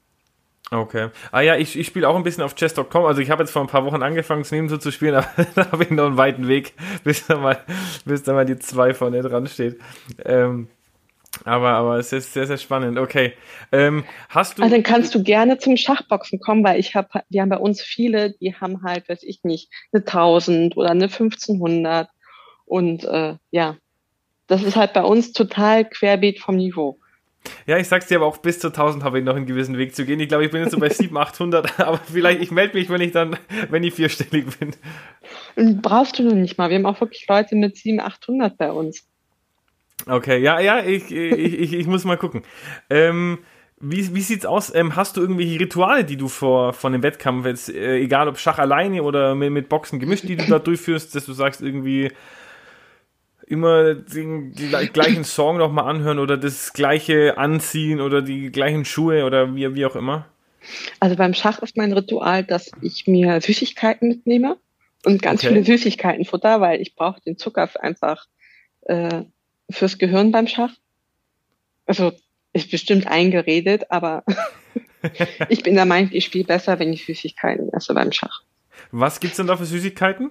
Okay. 0.73 1.11
Ah 1.31 1.41
ja, 1.41 1.57
ich, 1.57 1.79
ich 1.79 1.87
spiele 1.87 2.09
auch 2.09 2.17
ein 2.17 2.25
bisschen 2.25 2.43
auf 2.43 2.57
chess.com. 2.57 3.05
Also 3.05 3.21
ich 3.21 3.31
habe 3.31 3.45
jetzt 3.45 3.53
vor 3.53 3.63
ein 3.63 3.69
paar 3.69 3.85
Wochen 3.85 4.03
angefangen, 4.03 4.41
es 4.41 4.51
nebenso 4.51 4.77
zu 4.77 4.91
spielen, 4.91 5.15
aber 5.15 5.47
da 5.55 5.71
habe 5.71 5.85
ich 5.85 5.91
noch 5.91 6.07
einen 6.07 6.17
weiten 6.17 6.49
Weg, 6.49 6.73
bis 7.05 7.29
da 7.29 7.39
mal, 7.39 7.65
bis 8.05 8.25
da 8.25 8.33
mal 8.33 8.45
die 8.45 8.59
zwei 8.59 8.93
vorne 8.93 9.23
dran 9.23 9.47
steht. 9.47 9.79
Ähm, 10.25 10.67
aber, 11.45 11.69
aber 11.69 11.99
es 11.99 12.13
ist 12.13 12.33
sehr, 12.33 12.49
sehr 12.49 12.59
spannend. 12.59 12.99
Okay. 12.99 13.35
Ähm, 13.71 14.03
hast 14.31 14.59
du. 14.59 14.65
Also 14.65 14.75
dann 14.75 14.83
kannst 14.83 15.15
du 15.15 15.23
gerne 15.23 15.59
zum 15.59 15.77
Schachboxen 15.77 16.41
kommen, 16.41 16.65
weil 16.65 16.81
ich 16.81 16.97
habe, 16.97 17.23
wir 17.29 17.43
haben 17.43 17.51
bei 17.51 17.59
uns 17.59 17.83
viele, 17.83 18.33
die 18.33 18.57
haben 18.57 18.83
halt, 18.83 19.09
weiß 19.09 19.23
ich 19.23 19.45
nicht, 19.45 19.71
eine 19.93 20.05
1000 20.05 20.77
oder 20.77 20.91
eine 20.91 21.05
1500. 21.05 22.09
Und 22.67 23.05
äh, 23.05 23.37
ja, 23.53 23.77
das 24.51 24.63
ist 24.63 24.77
halt 24.77 24.93
bei 24.93 25.03
uns 25.03 25.33
total 25.33 25.89
querbeet 25.89 26.41
vom 26.41 26.57
Niveau. 26.57 26.99
Ja, 27.67 27.79
ich 27.79 27.89
sag's 27.89 28.07
dir 28.07 28.17
aber 28.17 28.27
auch 28.27 28.39
bis 28.39 28.59
zu 28.59 28.67
1000 28.67 29.03
habe 29.03 29.19
ich 29.19 29.25
noch 29.25 29.37
einen 29.37 29.47
gewissen 29.47 29.79
Weg 29.79 29.95
zu 29.95 30.05
gehen. 30.05 30.21
Ich 30.21 30.29
glaube, 30.29 30.45
ich 30.45 30.51
bin 30.51 30.63
jetzt 30.63 30.73
so 30.73 30.79
bei 30.79 30.89
700, 30.91 31.29
800, 31.29 31.81
aber 31.81 31.99
vielleicht, 31.99 32.43
ich 32.43 32.51
melde 32.51 32.77
mich, 32.77 32.91
wenn 32.91 33.01
ich 33.01 33.13
dann, 33.13 33.37
wenn 33.71 33.83
ich 33.83 33.95
vierstellig 33.95 34.47
bin. 34.59 35.81
Brauchst 35.81 36.19
du 36.19 36.25
noch 36.25 36.35
nicht 36.35 36.59
mal. 36.59 36.69
Wir 36.69 36.77
haben 36.77 36.87
auch 36.87 37.01
wirklich 37.01 37.27
Leute 37.29 37.55
mit 37.57 37.77
700, 37.77 38.07
800 38.07 38.59
bei 38.59 38.73
uns. 38.73 39.07
Okay, 40.07 40.39
ja, 40.39 40.61
ja, 40.61 40.83
ich, 40.83 41.11
ich, 41.11 41.61
ich, 41.61 41.73
ich 41.75 41.87
muss 41.87 42.05
mal 42.05 42.17
gucken. 42.17 42.43
Ähm, 42.91 43.39
Wie, 43.79 44.15
wie 44.15 44.21
sieht's 44.21 44.45
aus? 44.45 44.75
Ähm, 44.75 44.97
hast 44.97 45.17
du 45.17 45.21
irgendwelche 45.21 45.61
Rituale, 45.61 46.05
die 46.05 46.17
du 46.17 46.29
vor, 46.29 46.73
vor 46.73 46.91
einem 46.91 47.03
Wettkampf 47.03 47.47
jetzt, 47.47 47.71
äh, 47.71 47.99
egal 47.99 48.29
ob 48.29 48.39
Schach 48.39 48.59
alleine 48.59 49.03
oder 49.03 49.35
mit, 49.35 49.53
mit 49.53 49.69
Boxen 49.71 50.01
gemischt, 50.01 50.25
die 50.29 50.37
du 50.37 50.47
da 50.47 50.59
durchführst, 50.59 51.15
dass 51.15 51.25
du 51.25 51.33
sagst, 51.33 51.63
irgendwie 51.63 52.11
immer 53.51 53.95
den 53.95 54.53
gleichen 54.93 55.25
Song 55.25 55.59
nochmal 55.59 55.89
anhören 55.89 56.19
oder 56.19 56.37
das 56.37 56.73
gleiche 56.73 57.37
anziehen 57.37 58.01
oder 58.01 58.23
die 58.23 58.51
gleichen 58.51 58.85
Schuhe 58.85 59.25
oder 59.25 59.55
wie, 59.57 59.75
wie 59.75 59.85
auch 59.85 59.97
immer? 59.97 60.27
Also 61.01 61.17
beim 61.17 61.35
Schach 61.35 61.61
ist 61.61 61.77
mein 61.77 61.93
Ritual, 61.93 62.45
dass 62.45 62.71
ich 62.81 63.07
mir 63.07 63.41
Süßigkeiten 63.41 64.09
mitnehme 64.09 64.57
und 65.05 65.21
ganz 65.21 65.41
okay. 65.41 65.49
viele 65.49 65.65
Süßigkeiten 65.65 66.25
futter, 66.25 66.61
weil 66.61 66.81
ich 66.81 66.95
brauche 66.95 67.21
den 67.21 67.39
Zucker 67.39 67.69
einfach 67.81 68.27
äh, 68.83 69.23
fürs 69.69 69.99
Gehirn 69.99 70.31
beim 70.31 70.47
Schach. 70.47 70.73
Also 71.87 72.13
ist 72.53 72.71
bestimmt 72.71 73.09
eingeredet, 73.09 73.91
aber 73.91 74.23
ich 75.49 75.65
bin 75.65 75.75
der 75.75 75.87
Meinung, 75.87 76.11
ich 76.13 76.25
spiele 76.25 76.45
besser, 76.45 76.79
wenn 76.79 76.93
ich 76.93 77.05
Süßigkeiten 77.05 77.73
esse 77.73 77.95
beim 77.95 78.13
Schach. 78.13 78.43
Was 78.93 79.19
gibt's 79.19 79.39
denn 79.39 79.49
da 79.49 79.57
für 79.57 79.67
Süßigkeiten? 79.67 80.31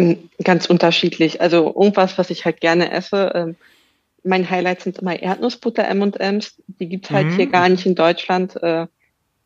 Hm, 0.00 0.30
ganz 0.42 0.66
unterschiedlich. 0.66 1.40
Also 1.40 1.66
irgendwas, 1.66 2.16
was 2.16 2.30
ich 2.30 2.44
halt 2.44 2.60
gerne 2.60 2.90
esse. 2.90 3.32
Ähm, 3.34 3.56
mein 4.22 4.48
Highlight 4.48 4.80
sind 4.80 4.98
immer 4.98 5.20
Erdnussbutter 5.20 5.86
M&M's. 5.88 6.62
Die 6.66 6.88
gibt's 6.88 7.10
halt 7.10 7.26
mhm. 7.28 7.36
hier 7.36 7.46
gar 7.46 7.68
nicht 7.68 7.84
in 7.84 7.94
Deutschland. 7.94 8.56
Äh, 8.62 8.86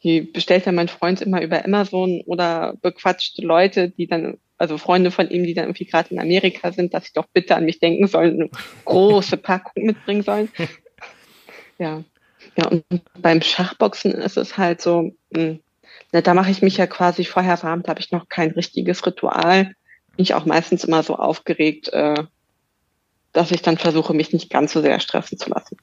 die 0.04 0.20
bestellt 0.20 0.66
ja 0.66 0.72
mein 0.72 0.88
Freund 0.88 1.22
immer 1.22 1.42
über 1.42 1.64
Amazon 1.64 2.22
oder 2.26 2.74
bequatscht 2.82 3.38
Leute, 3.38 3.90
die 3.90 4.06
dann, 4.06 4.38
also 4.58 4.78
Freunde 4.78 5.10
von 5.10 5.28
ihm, 5.30 5.44
die 5.44 5.54
dann 5.54 5.64
irgendwie 5.64 5.86
gerade 5.86 6.10
in 6.14 6.20
Amerika 6.20 6.70
sind, 6.70 6.94
dass 6.94 7.06
sie 7.06 7.12
doch 7.14 7.26
bitte 7.32 7.56
an 7.56 7.64
mich 7.64 7.80
denken 7.80 8.06
sollen, 8.06 8.34
eine 8.34 8.50
große 8.84 9.36
Packung 9.36 9.84
mitbringen 9.84 10.22
sollen. 10.22 10.48
Ja. 11.76 12.04
Ja, 12.56 12.68
und 12.68 12.84
beim 13.18 13.42
Schachboxen 13.42 14.12
ist 14.12 14.36
es 14.36 14.56
halt 14.56 14.80
so, 14.80 15.10
hm, 15.34 15.58
da 16.12 16.34
mache 16.34 16.52
ich 16.52 16.62
mich 16.62 16.76
ja 16.76 16.86
quasi 16.86 17.24
vorher 17.24 17.60
warm, 17.64 17.82
da 17.82 17.88
habe 17.88 17.98
ich 17.98 18.12
noch 18.12 18.28
kein 18.28 18.52
richtiges 18.52 19.04
Ritual. 19.04 19.74
Ich 20.16 20.35
auch 20.35 20.46
meistens 20.46 20.85
immer 20.85 21.03
so 21.03 21.16
aufgeregt, 21.16 21.88
äh, 21.92 22.24
dass 23.33 23.50
ich 23.50 23.62
dann 23.62 23.79
versuche, 23.79 24.14
mich 24.14 24.33
nicht 24.33 24.50
ganz 24.50 24.72
so 24.72 24.81
sehr 24.81 25.00
stressen 25.00 25.38
zu 25.38 25.50
lassen. 25.50 25.77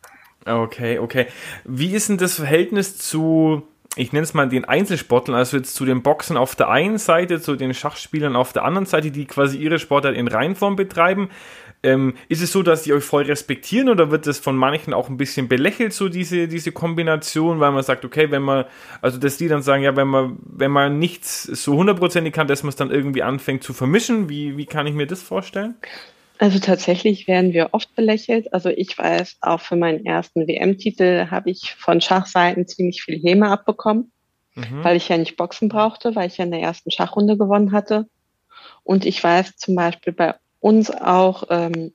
Okay, 0.46 1.00
okay. 1.00 1.28
Wie 1.65 1.94
ist 1.94 2.10
denn 2.10 2.17
das 2.17 2.36
Verhältnis 2.36 2.98
zu 2.98 3.63
ich 3.98 4.13
nenne 4.13 4.24
es 4.24 4.34
mal 4.34 4.48
den 4.48 4.63
Einzelsportlern, 4.63 5.38
also 5.38 5.58
jetzt 5.58 5.76
zu 5.76 5.84
den 5.84 6.02
Boxen 6.02 6.38
auf 6.38 6.56
der 6.56 6.70
einen 6.70 6.98
Seite, 6.98 7.41
zu 7.41 7.58
den 7.58 7.74
Schachspielern 7.74 8.38
auf 8.38 8.54
der 8.54 8.63
anderen 8.63 8.86
Seite, 8.86 9.12
die 9.12 9.26
quasi 9.26 9.58
ihre 9.58 9.80
Sportart 9.80 10.15
in 10.15 10.30
Reinform 10.30 10.78
betreiben. 10.78 11.30
Ähm, 11.84 12.13
ist 12.30 12.44
es 12.44 12.52
so, 12.52 12.62
dass 12.62 12.84
die 12.84 12.94
euch 12.94 13.04
voll 13.04 13.24
respektieren 13.24 13.89
oder 13.89 14.12
wird 14.12 14.28
das 14.28 14.38
von 14.38 14.56
manchen 14.56 14.94
auch 14.94 15.10
ein 15.10 15.17
bisschen 15.17 15.48
belächelt, 15.48 15.94
so 15.94 16.10
diese, 16.10 16.48
diese 16.48 16.72
Kombination, 16.72 17.60
weil 17.60 17.72
man 17.72 17.82
sagt, 17.82 18.06
okay, 18.06 18.30
wenn 18.30 18.44
man, 18.44 18.65
also 19.02 19.17
dass 19.17 19.38
die 19.38 19.48
dann 19.48 19.63
sagen, 19.63 19.82
ja, 19.82 19.96
wenn 19.96 20.08
man, 20.08 20.38
wenn 20.44 20.70
man 20.70 21.00
nichts 21.00 21.44
so 21.44 21.76
hundertprozentig 21.76 22.34
kann, 22.34 22.48
dass 22.48 22.62
man 22.62 22.70
es 22.70 22.76
dann 22.76 22.91
irgendwie 22.91 23.24
anfängt 23.24 23.63
zu 23.63 23.74
vermischen, 23.74 24.30
wie, 24.30 24.58
wie 24.58 24.67
kann 24.67 24.86
ich 24.86 24.94
mir 24.94 25.08
das 25.08 25.24
vorstellen? 25.24 25.74
Also 26.38 26.60
tatsächlich 26.60 27.28
werden 27.28 27.54
wir 27.54 27.70
oft 27.72 27.96
belächelt. 27.96 28.52
Also 28.54 28.70
ich 28.70 28.98
weiß, 28.98 29.38
auch 29.41 29.62
für 29.62 29.76
meinen 29.76 30.06
ersten 30.06 30.48
WM-Titel 30.48 31.28
habe 31.30 31.50
ich 31.50 31.76
von 31.78 32.02
Schachseiten 32.02 32.67
ziemlich 32.67 33.04
viel 33.04 33.20
Häme 33.20 33.50
abbekommen, 33.50 34.12
mhm. 34.56 34.84
weil 34.84 34.98
ich 34.98 35.10
ja 35.10 35.17
nicht 35.17 35.36
Boxen 35.36 35.70
brauchte, 35.70 36.15
weil 36.15 36.28
ich 36.28 36.38
ja 36.38 36.46
in 36.46 36.52
der 36.52 36.62
ersten 36.62 36.89
Schachrunde 36.89 37.38
gewonnen 37.38 37.72
hatte. 37.72 38.08
Und 38.84 39.06
ich 39.06 39.24
weiß 39.24 39.58
zum 39.58 39.76
Beispiel 39.76 40.13
bei 40.13 40.34
uns 40.62 40.89
auch 40.91 41.43
ähm, 41.50 41.93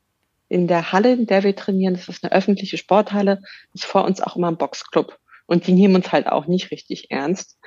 in 0.49 0.69
der 0.69 0.93
Halle, 0.93 1.13
in 1.13 1.27
der 1.27 1.43
wir 1.43 1.57
trainieren, 1.57 1.95
das 1.95 2.09
ist 2.09 2.23
eine 2.23 2.33
öffentliche 2.33 2.77
Sporthalle, 2.77 3.41
ist 3.73 3.85
vor 3.85 4.05
uns 4.05 4.21
auch 4.21 4.37
immer 4.37 4.49
ein 4.49 4.59
Boxclub. 4.59 5.19
Und 5.47 5.67
die 5.67 5.73
nehmen 5.73 5.97
uns 5.97 6.13
halt 6.13 6.27
auch 6.27 6.47
nicht 6.47 6.71
richtig 6.71 7.11
ernst. 7.11 7.59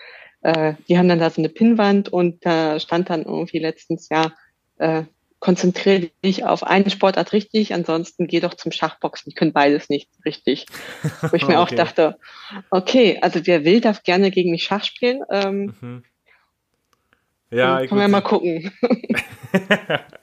Äh, 0.42 0.76
die 0.88 0.98
haben 0.98 1.10
dann 1.10 1.20
da 1.20 1.30
so 1.30 1.42
eine 1.42 1.50
Pinnwand 1.50 2.10
und 2.10 2.46
da 2.46 2.80
stand 2.80 3.10
dann 3.10 3.24
irgendwie 3.24 3.60
letztens 3.60 4.10
ja, 4.10 4.32
äh, 4.78 5.04
konzentriere 5.40 6.10
dich 6.24 6.44
auf 6.44 6.64
eine 6.64 6.90
Sportart 6.90 7.32
richtig, 7.32 7.74
ansonsten 7.74 8.28
geh 8.28 8.42
doch 8.42 8.54
zum 8.54 8.74
Schachboxen. 8.74 9.30
Die 9.30 9.36
können 9.36 9.54
beides 9.54 9.90
nicht 9.90 10.10
richtig. 10.26 10.66
Wo 11.22 11.36
ich 11.36 11.44
mir 11.48 11.56
okay. 11.56 11.56
auch 11.58 11.72
dachte, 11.72 12.18
okay, 12.70 13.20
also 13.22 13.40
wer 13.46 13.64
will, 13.64 13.80
darf 13.80 14.04
gerne 14.04 14.32
gegen 14.32 14.52
mich 14.52 14.64
Schach 14.64 14.84
spielen. 14.84 15.22
Ähm, 15.32 15.74
mhm. 15.80 16.04
Ja, 17.52 17.86
können 17.88 18.02
wir 18.02 18.08
mal 18.10 18.22
gucken. 18.22 18.72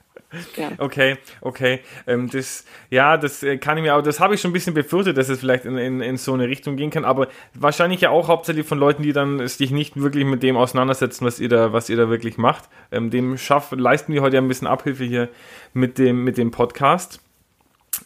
Ja. 0.57 0.70
Okay, 0.79 1.16
okay. 1.40 1.81
Ähm, 2.07 2.31
das, 2.31 2.64
ja, 2.90 3.16
das 3.16 3.42
äh, 3.42 3.59
kann 3.59 3.77
ich 3.77 3.83
mir 3.83 3.94
auch, 3.94 4.03
das 4.03 4.20
habe 4.20 4.35
ich 4.35 4.40
schon 4.40 4.51
ein 4.51 4.55
bisschen 4.55 4.75
befürchtet, 4.75 5.16
dass 5.16 5.29
es 5.29 5.40
vielleicht 5.40 5.64
in, 5.64 5.77
in, 5.79 6.01
in 6.01 6.16
so 6.16 6.35
eine 6.35 6.49
Richtung 6.49 6.77
gehen 6.77 6.90
kann, 6.90 7.05
aber 7.05 7.29
wahrscheinlich 7.55 8.01
ja 8.01 8.11
auch 8.11 8.29
hauptsächlich 8.29 8.66
von 8.66 8.79
Leuten, 8.79 9.03
die 9.03 9.12
dann 9.12 9.46
sich 9.49 9.70
nicht 9.70 10.01
wirklich 10.01 10.25
mit 10.25 10.42
dem 10.42 10.57
auseinandersetzen, 10.57 11.25
was 11.25 11.40
ihr 11.40 11.49
da, 11.49 11.72
was 11.72 11.88
ihr 11.88 11.96
da 11.96 12.09
wirklich 12.09 12.38
macht. 12.38 12.68
Ähm, 12.92 13.11
dem 13.11 13.38
schaff, 13.38 13.72
leisten 13.72 14.12
wir 14.12 14.22
heute 14.22 14.37
ja 14.37 14.42
ein 14.42 14.49
bisschen 14.49 14.66
Abhilfe 14.66 15.05
hier 15.05 15.29
mit 15.72 15.99
dem, 15.99 16.25
mit 16.25 16.38
dem 16.38 16.51
Podcast. 16.51 17.20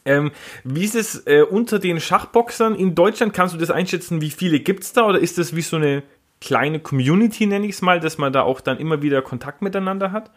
Ähm, 0.04 0.30
wie 0.64 0.84
ist 0.84 0.94
es 0.94 1.26
äh, 1.26 1.42
unter 1.42 1.78
den 1.78 2.00
Schachboxern 2.00 2.74
in 2.74 2.94
Deutschland? 2.94 3.32
Kannst 3.32 3.54
du 3.54 3.58
das 3.58 3.70
einschätzen, 3.70 4.20
wie 4.20 4.30
viele 4.30 4.60
gibt 4.60 4.84
es 4.84 4.92
da 4.92 5.06
oder 5.06 5.18
ist 5.18 5.38
das 5.38 5.54
wie 5.54 5.62
so 5.62 5.76
eine 5.76 6.02
kleine 6.40 6.80
Community, 6.80 7.46
nenne 7.46 7.66
ich 7.66 7.72
es 7.72 7.82
mal, 7.82 8.00
dass 8.00 8.18
man 8.18 8.32
da 8.32 8.42
auch 8.42 8.60
dann 8.60 8.78
immer 8.78 9.02
wieder 9.02 9.22
Kontakt 9.22 9.62
miteinander 9.62 10.12
hat? 10.12 10.30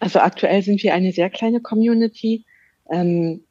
Also 0.00 0.18
aktuell 0.18 0.62
sind 0.62 0.82
wir 0.82 0.94
eine 0.94 1.12
sehr 1.12 1.30
kleine 1.30 1.60
Community. 1.60 2.44
Ähm, 2.90 3.44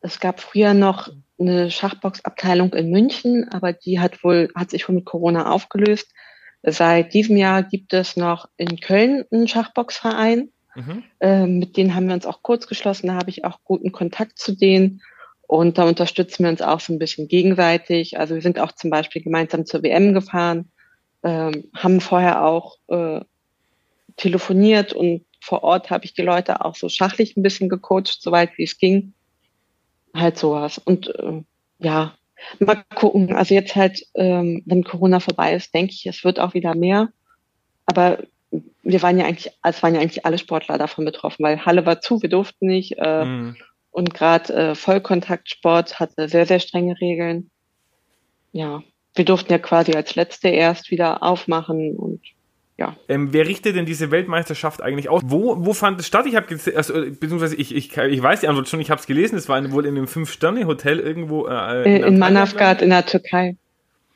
es 0.00 0.20
gab 0.20 0.40
früher 0.40 0.74
noch 0.74 1.08
eine 1.38 1.70
Schachboxabteilung 1.70 2.74
in 2.74 2.90
München, 2.90 3.48
aber 3.50 3.72
die 3.72 4.00
hat 4.00 4.22
wohl, 4.22 4.50
hat 4.54 4.70
sich 4.70 4.88
wohl 4.88 4.96
mit 4.96 5.06
Corona 5.06 5.50
aufgelöst. 5.50 6.12
Seit 6.62 7.14
diesem 7.14 7.36
Jahr 7.36 7.62
gibt 7.62 7.92
es 7.92 8.16
noch 8.16 8.48
in 8.56 8.78
Köln 8.80 9.24
einen 9.30 9.48
Schachboxverein. 9.48 10.50
Mhm. 10.74 11.04
Ähm, 11.20 11.58
mit 11.58 11.76
denen 11.76 11.94
haben 11.94 12.06
wir 12.06 12.14
uns 12.14 12.26
auch 12.26 12.42
kurz 12.42 12.66
geschlossen. 12.66 13.08
Da 13.08 13.14
habe 13.14 13.30
ich 13.30 13.44
auch 13.44 13.60
guten 13.64 13.92
Kontakt 13.92 14.38
zu 14.38 14.52
denen. 14.52 15.02
Und 15.46 15.78
da 15.78 15.84
unterstützen 15.84 16.44
wir 16.44 16.50
uns 16.50 16.62
auch 16.62 16.80
so 16.80 16.92
ein 16.92 16.98
bisschen 16.98 17.28
gegenseitig. 17.28 18.18
Also 18.18 18.34
wir 18.34 18.42
sind 18.42 18.58
auch 18.58 18.72
zum 18.72 18.90
Beispiel 18.90 19.22
gemeinsam 19.22 19.66
zur 19.66 19.82
WM 19.82 20.14
gefahren, 20.14 20.70
ähm, 21.22 21.64
haben 21.74 22.00
vorher 22.00 22.44
auch 22.44 22.76
äh, 22.88 23.20
telefoniert 24.16 24.92
und 24.92 25.24
vor 25.42 25.64
Ort 25.64 25.90
habe 25.90 26.04
ich 26.04 26.14
die 26.14 26.22
Leute 26.22 26.64
auch 26.64 26.76
so 26.76 26.88
schachlich 26.88 27.36
ein 27.36 27.42
bisschen 27.42 27.68
gecoacht, 27.68 28.22
soweit 28.22 28.56
wie 28.58 28.62
es 28.62 28.78
ging. 28.78 29.12
Halt 30.14 30.38
sowas. 30.38 30.78
Und 30.78 31.08
äh, 31.18 31.42
ja, 31.80 32.14
mal 32.60 32.84
gucken. 32.94 33.34
Also 33.34 33.52
jetzt 33.52 33.74
halt, 33.74 34.06
ähm, 34.14 34.62
wenn 34.66 34.84
Corona 34.84 35.18
vorbei 35.18 35.54
ist, 35.54 35.74
denke 35.74 35.94
ich, 35.94 36.06
es 36.06 36.22
wird 36.22 36.38
auch 36.38 36.54
wieder 36.54 36.76
mehr. 36.76 37.08
Aber 37.86 38.22
wir 38.84 39.02
waren 39.02 39.18
ja 39.18 39.26
eigentlich, 39.26 39.52
es 39.64 39.82
waren 39.82 39.96
ja 39.96 40.00
eigentlich 40.00 40.24
alle 40.24 40.38
Sportler 40.38 40.78
davon 40.78 41.04
betroffen, 41.04 41.42
weil 41.42 41.66
Halle 41.66 41.86
war 41.86 42.00
zu, 42.00 42.22
wir 42.22 42.28
durften 42.28 42.68
nicht. 42.68 42.98
Äh, 42.98 43.24
mhm. 43.24 43.56
Und 43.90 44.14
gerade 44.14 44.54
äh, 44.54 44.74
Vollkontaktsport 44.76 45.98
hatte 45.98 46.28
sehr, 46.28 46.46
sehr 46.46 46.60
strenge 46.60 47.00
Regeln. 47.00 47.50
Ja, 48.52 48.84
wir 49.16 49.24
durften 49.24 49.50
ja 49.50 49.58
quasi 49.58 49.92
als 49.94 50.14
Letzte 50.14 50.50
erst 50.50 50.92
wieder 50.92 51.24
aufmachen 51.24 51.96
und 51.96 52.20
ja. 52.78 52.96
Ähm, 53.08 53.32
wer 53.32 53.46
richtet 53.46 53.76
denn 53.76 53.86
diese 53.86 54.10
Weltmeisterschaft 54.10 54.82
eigentlich 54.82 55.08
aus? 55.08 55.22
Wo, 55.24 55.64
wo 55.64 55.72
fand 55.72 56.00
es 56.00 56.06
statt? 56.06 56.26
Ich 56.26 56.36
habe 56.36 56.46
also, 56.74 56.94
beziehungsweise 56.94 57.54
ich, 57.56 57.74
ich, 57.74 57.96
ich 57.96 58.22
weiß 58.22 58.40
die 58.40 58.48
Antwort 58.48 58.68
schon, 58.68 58.80
ich 58.80 58.90
habe 58.90 59.00
es 59.00 59.06
gelesen, 59.06 59.36
es 59.36 59.48
war 59.48 59.70
wohl 59.72 59.86
in 59.86 59.96
einem 59.96 60.08
Fünf-Sterne-Hotel 60.08 60.98
irgendwo 60.98 61.46
äh, 61.46 61.96
in, 61.96 62.02
in 62.02 62.18
Manavgat 62.18 62.82
in 62.82 62.90
der 62.90 63.04
Türkei. 63.04 63.56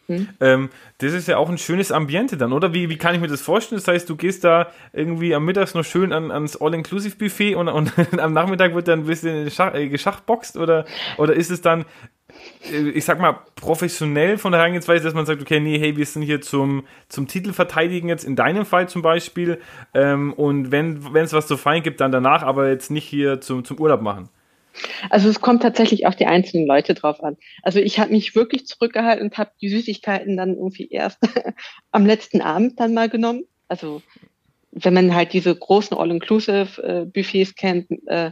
Hm? 0.07 0.29
Ähm, 0.41 0.69
das 0.99 1.13
ist 1.13 1.29
ja 1.29 1.37
auch 1.37 1.49
ein 1.49 1.59
schönes 1.59 1.91
Ambiente 1.91 2.37
dann, 2.37 2.53
oder? 2.53 2.73
Wie, 2.73 2.89
wie 2.89 2.97
kann 2.97 3.15
ich 3.15 3.21
mir 3.21 3.27
das 3.27 3.41
vorstellen? 3.41 3.81
Das 3.81 3.89
heißt, 3.89 4.09
du 4.09 4.17
gehst 4.17 4.45
da 4.45 4.69
irgendwie 4.93 5.35
am 5.35 5.45
Mittags 5.45 5.75
noch 5.75 5.85
schön 5.85 6.13
an, 6.13 6.31
ans 6.31 6.57
All-Inclusive-Buffet 6.57 7.57
und, 7.57 7.69
und 7.69 7.93
am 8.19 8.33
Nachmittag 8.33 8.75
wird 8.75 8.89
dann 8.89 9.01
ein 9.01 9.07
bisschen 9.07 9.51
Schach, 9.51 9.75
äh, 9.75 9.89
geschachboxt 9.89 10.57
oder, 10.57 10.85
oder 11.19 11.35
ist 11.35 11.51
es 11.51 11.61
dann 11.61 11.85
äh, 12.71 12.91
ich 12.91 13.05
sag 13.05 13.21
mal, 13.21 13.41
professionell 13.57 14.39
von 14.39 14.53
der 14.53 14.61
Herangehensweise, 14.61 15.05
dass 15.05 15.15
man 15.15 15.27
sagt, 15.27 15.43
okay, 15.43 15.61
nee, 15.61 15.79
hey, 15.79 15.97
wir 15.97 16.07
sind 16.07 16.23
hier 16.23 16.41
zum, 16.41 16.85
zum 17.09 17.27
Titel 17.27 17.53
verteidigen 17.53 18.09
jetzt 18.09 18.25
in 18.25 18.37
deinem 18.37 18.65
Fall 18.65 18.89
zum 18.89 19.03
Beispiel 19.03 19.61
ähm, 19.95 20.33
und 20.33 20.71
wenn 20.71 21.01
es 21.15 21.33
was 21.33 21.47
zu 21.47 21.57
feiern 21.57 21.83
gibt, 21.83 22.01
dann 22.01 22.13
danach, 22.13 22.43
aber 22.43 22.69
jetzt 22.69 22.91
nicht 22.91 23.05
hier 23.05 23.41
zum, 23.41 23.65
zum 23.65 23.79
Urlaub 23.81 24.03
machen. 24.03 24.29
Also 25.11 25.29
es 25.29 25.41
kommt 25.41 25.63
tatsächlich 25.63 26.07
auf 26.07 26.17
die 26.17 26.27
einzelnen 26.27 26.67
Leute 26.67 26.95
drauf 26.95 27.23
an. 27.23 27.37
Also 27.63 27.79
ich 27.79 27.99
habe 27.99 28.13
mich 28.13 28.35
wirklich 28.35 28.67
zurückgehalten 28.67 29.27
und 29.27 29.39
habe 29.39 29.51
die 29.61 29.69
Süßigkeiten 29.69 30.37
dann 30.37 30.55
irgendwie 30.55 30.89
erst 30.89 31.19
am 31.91 32.07
letzten 32.07 32.41
Abend 32.41 32.79
dann 32.81 32.95
mal 32.95 33.09
genommen. 33.09 33.45
Also 33.69 34.03
wenn 34.73 34.95
man 34.95 35.15
halt 35.15 35.33
diese 35.33 35.55
großen 35.55 35.97
All-Inclusive-Buffets 35.97 37.55
kennt, 37.55 37.89
äh, 38.07 38.31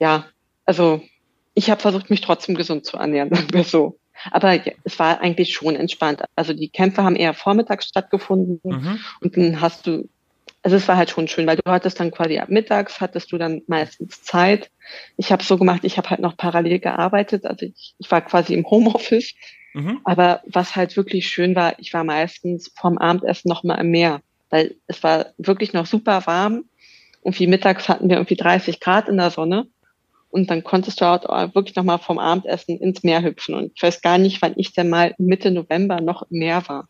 ja, 0.00 0.26
also 0.64 1.02
ich 1.54 1.70
habe 1.70 1.80
versucht, 1.80 2.10
mich 2.10 2.20
trotzdem 2.20 2.54
gesund 2.54 2.86
zu 2.86 2.96
ernähren, 2.96 3.30
sagen 3.34 3.52
wir 3.52 3.64
so. 3.64 3.98
Aber 4.30 4.52
ja, 4.52 4.72
es 4.84 4.98
war 4.98 5.20
eigentlich 5.20 5.54
schon 5.54 5.76
entspannt. 5.76 6.22
Also 6.36 6.52
die 6.52 6.68
Kämpfe 6.68 7.04
haben 7.04 7.16
eher 7.16 7.32
vormittags 7.32 7.86
stattgefunden 7.86 8.60
mhm. 8.62 8.98
und 9.20 9.36
dann 9.36 9.60
hast 9.60 9.86
du 9.86 10.08
also 10.62 10.76
es 10.76 10.88
war 10.88 10.96
halt 10.96 11.10
schon 11.10 11.28
schön, 11.28 11.46
weil 11.46 11.56
du 11.56 11.70
hattest 11.70 12.00
dann 12.00 12.10
quasi 12.10 12.38
ab 12.38 12.48
mittags, 12.50 13.00
hattest 13.00 13.32
du 13.32 13.38
dann 13.38 13.62
meistens 13.66 14.22
Zeit. 14.22 14.70
Ich 15.16 15.32
habe 15.32 15.42
so 15.42 15.56
gemacht, 15.56 15.84
ich 15.84 15.96
habe 15.96 16.10
halt 16.10 16.20
noch 16.20 16.36
parallel 16.36 16.78
gearbeitet, 16.80 17.46
also 17.46 17.66
ich, 17.66 17.94
ich 17.98 18.10
war 18.10 18.20
quasi 18.20 18.54
im 18.54 18.68
Homeoffice. 18.68 19.34
Mhm. 19.72 20.00
Aber 20.04 20.42
was 20.46 20.76
halt 20.76 20.96
wirklich 20.96 21.28
schön 21.28 21.54
war, 21.54 21.78
ich 21.78 21.94
war 21.94 22.04
meistens 22.04 22.72
vorm 22.76 22.98
Abendessen 22.98 23.48
noch 23.48 23.62
mal 23.62 23.76
im 23.76 23.90
Meer, 23.90 24.20
weil 24.50 24.74
es 24.86 25.02
war 25.02 25.26
wirklich 25.38 25.72
noch 25.72 25.86
super 25.86 26.26
warm. 26.26 26.64
Und 27.22 27.38
wie 27.38 27.46
mittags 27.46 27.88
hatten 27.88 28.08
wir 28.08 28.16
irgendwie 28.16 28.36
30 28.36 28.80
Grad 28.80 29.08
in 29.08 29.18
der 29.18 29.30
Sonne. 29.30 29.66
Und 30.30 30.50
dann 30.50 30.64
konntest 30.64 31.00
du 31.00 31.04
auch 31.04 31.54
wirklich 31.54 31.76
noch 31.76 31.84
mal 31.84 31.98
vom 31.98 32.18
Abendessen 32.18 32.78
ins 32.78 33.02
Meer 33.02 33.22
hüpfen. 33.22 33.54
Und 33.54 33.72
ich 33.74 33.82
weiß 33.82 34.00
gar 34.00 34.16
nicht, 34.16 34.40
wann 34.42 34.54
ich 34.56 34.72
denn 34.72 34.88
mal 34.88 35.14
Mitte 35.18 35.50
November 35.50 36.00
noch 36.00 36.22
im 36.30 36.38
Meer 36.38 36.66
war. 36.68 36.88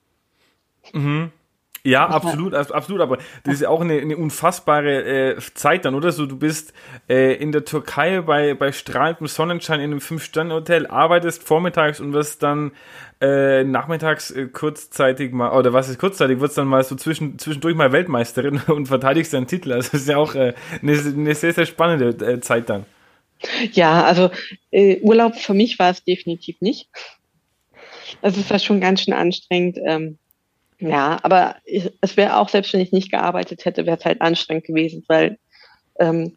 Mhm. 0.92 1.32
Ja, 1.82 2.06
absolut, 2.06 2.54
absolut, 2.54 3.00
aber 3.00 3.18
das 3.42 3.54
ist 3.54 3.62
ja 3.62 3.70
auch 3.70 3.80
eine, 3.80 3.98
eine 3.98 4.16
unfassbare 4.16 5.36
äh, 5.36 5.40
Zeit 5.54 5.86
dann, 5.86 5.94
oder? 5.94 6.12
So, 6.12 6.26
du 6.26 6.36
bist 6.36 6.74
äh, 7.08 7.34
in 7.34 7.52
der 7.52 7.64
Türkei 7.64 8.20
bei, 8.20 8.52
bei 8.54 8.72
strahlendem 8.72 9.26
Sonnenschein 9.26 9.80
in 9.80 9.90
einem 9.90 10.00
Fünf-Sterne-Hotel, 10.00 10.86
arbeitest 10.86 11.42
vormittags 11.42 12.00
und 12.00 12.12
wirst 12.12 12.42
dann 12.42 12.72
äh, 13.22 13.64
nachmittags 13.64 14.30
äh, 14.30 14.46
kurzzeitig 14.46 15.32
mal, 15.32 15.56
oder 15.56 15.72
was 15.72 15.88
ist 15.88 15.98
kurzzeitig, 15.98 16.40
wirst 16.40 16.58
dann 16.58 16.68
mal 16.68 16.84
so 16.84 16.96
zwischen, 16.96 17.38
zwischendurch 17.38 17.74
mal 17.74 17.92
Weltmeisterin 17.92 18.60
und 18.66 18.86
verteidigst 18.86 19.32
deinen 19.32 19.46
Titel. 19.46 19.72
Also 19.72 19.90
das 19.92 20.02
ist 20.02 20.08
ja 20.08 20.18
auch 20.18 20.34
äh, 20.34 20.52
eine, 20.82 20.92
eine 20.92 21.34
sehr, 21.34 21.54
sehr 21.54 21.66
spannende 21.66 22.08
äh, 22.26 22.40
Zeit 22.40 22.68
dann. 22.68 22.84
Ja, 23.72 24.04
also 24.04 24.30
äh, 24.70 25.00
Urlaub 25.00 25.34
für 25.36 25.54
mich 25.54 25.78
war 25.78 25.90
es 25.90 26.04
definitiv 26.04 26.60
nicht. 26.60 26.88
Also 28.20 28.40
es 28.40 28.50
war 28.50 28.58
schon 28.58 28.80
ganz 28.80 29.02
schön 29.02 29.14
anstrengend. 29.14 29.78
Ähm, 29.86 30.18
ja, 30.80 31.18
aber 31.22 31.56
ich, 31.64 31.90
es 32.00 32.16
wäre 32.16 32.36
auch, 32.36 32.48
selbst 32.48 32.72
wenn 32.72 32.80
ich 32.80 32.92
nicht 32.92 33.10
gearbeitet 33.10 33.64
hätte, 33.64 33.86
wäre 33.86 33.98
es 33.98 34.04
halt 34.04 34.20
anstrengend 34.20 34.64
gewesen, 34.64 35.04
weil 35.08 35.38
ähm, 35.98 36.36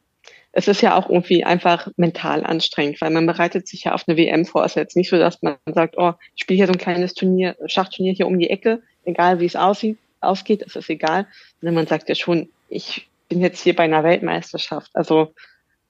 es 0.51 0.67
ist 0.67 0.81
ja 0.81 0.95
auch 0.95 1.09
irgendwie 1.09 1.43
einfach 1.43 1.89
mental 1.97 2.45
anstrengend, 2.45 3.01
weil 3.01 3.09
man 3.09 3.25
bereitet 3.25 3.67
sich 3.67 3.85
ja 3.85 3.93
auf 3.93 4.03
eine 4.07 4.17
WM 4.17 4.45
vor. 4.45 4.63
Es 4.63 4.73
ist 4.73 4.75
jetzt 4.75 4.95
nicht 4.95 5.09
so, 5.09 5.17
dass 5.17 5.41
man 5.41 5.57
sagt, 5.65 5.95
oh, 5.97 6.13
ich 6.35 6.43
spiele 6.43 6.57
hier 6.57 6.67
so 6.67 6.73
ein 6.73 6.77
kleines 6.79 7.15
Turnier, 7.15 7.55
Schachturnier 7.65 8.13
hier 8.13 8.27
um 8.27 8.37
die 8.37 8.51
Ecke, 8.51 8.83
egal 9.03 9.39
wie 9.39 9.45
es 9.45 9.55
aussieht, 9.55 9.97
ausgeht, 10.21 10.61
ist 10.61 10.75
es 10.75 10.89
egal. 10.89 11.27
Sondern 11.59 11.75
man 11.75 11.87
sagt 11.87 12.07
ja 12.07 12.13
schon, 12.13 12.49
ich 12.69 13.09
bin 13.29 13.41
jetzt 13.41 13.63
hier 13.63 13.75
bei 13.75 13.83
einer 13.83 14.03
Weltmeisterschaft. 14.03 14.91
Also, 14.93 15.33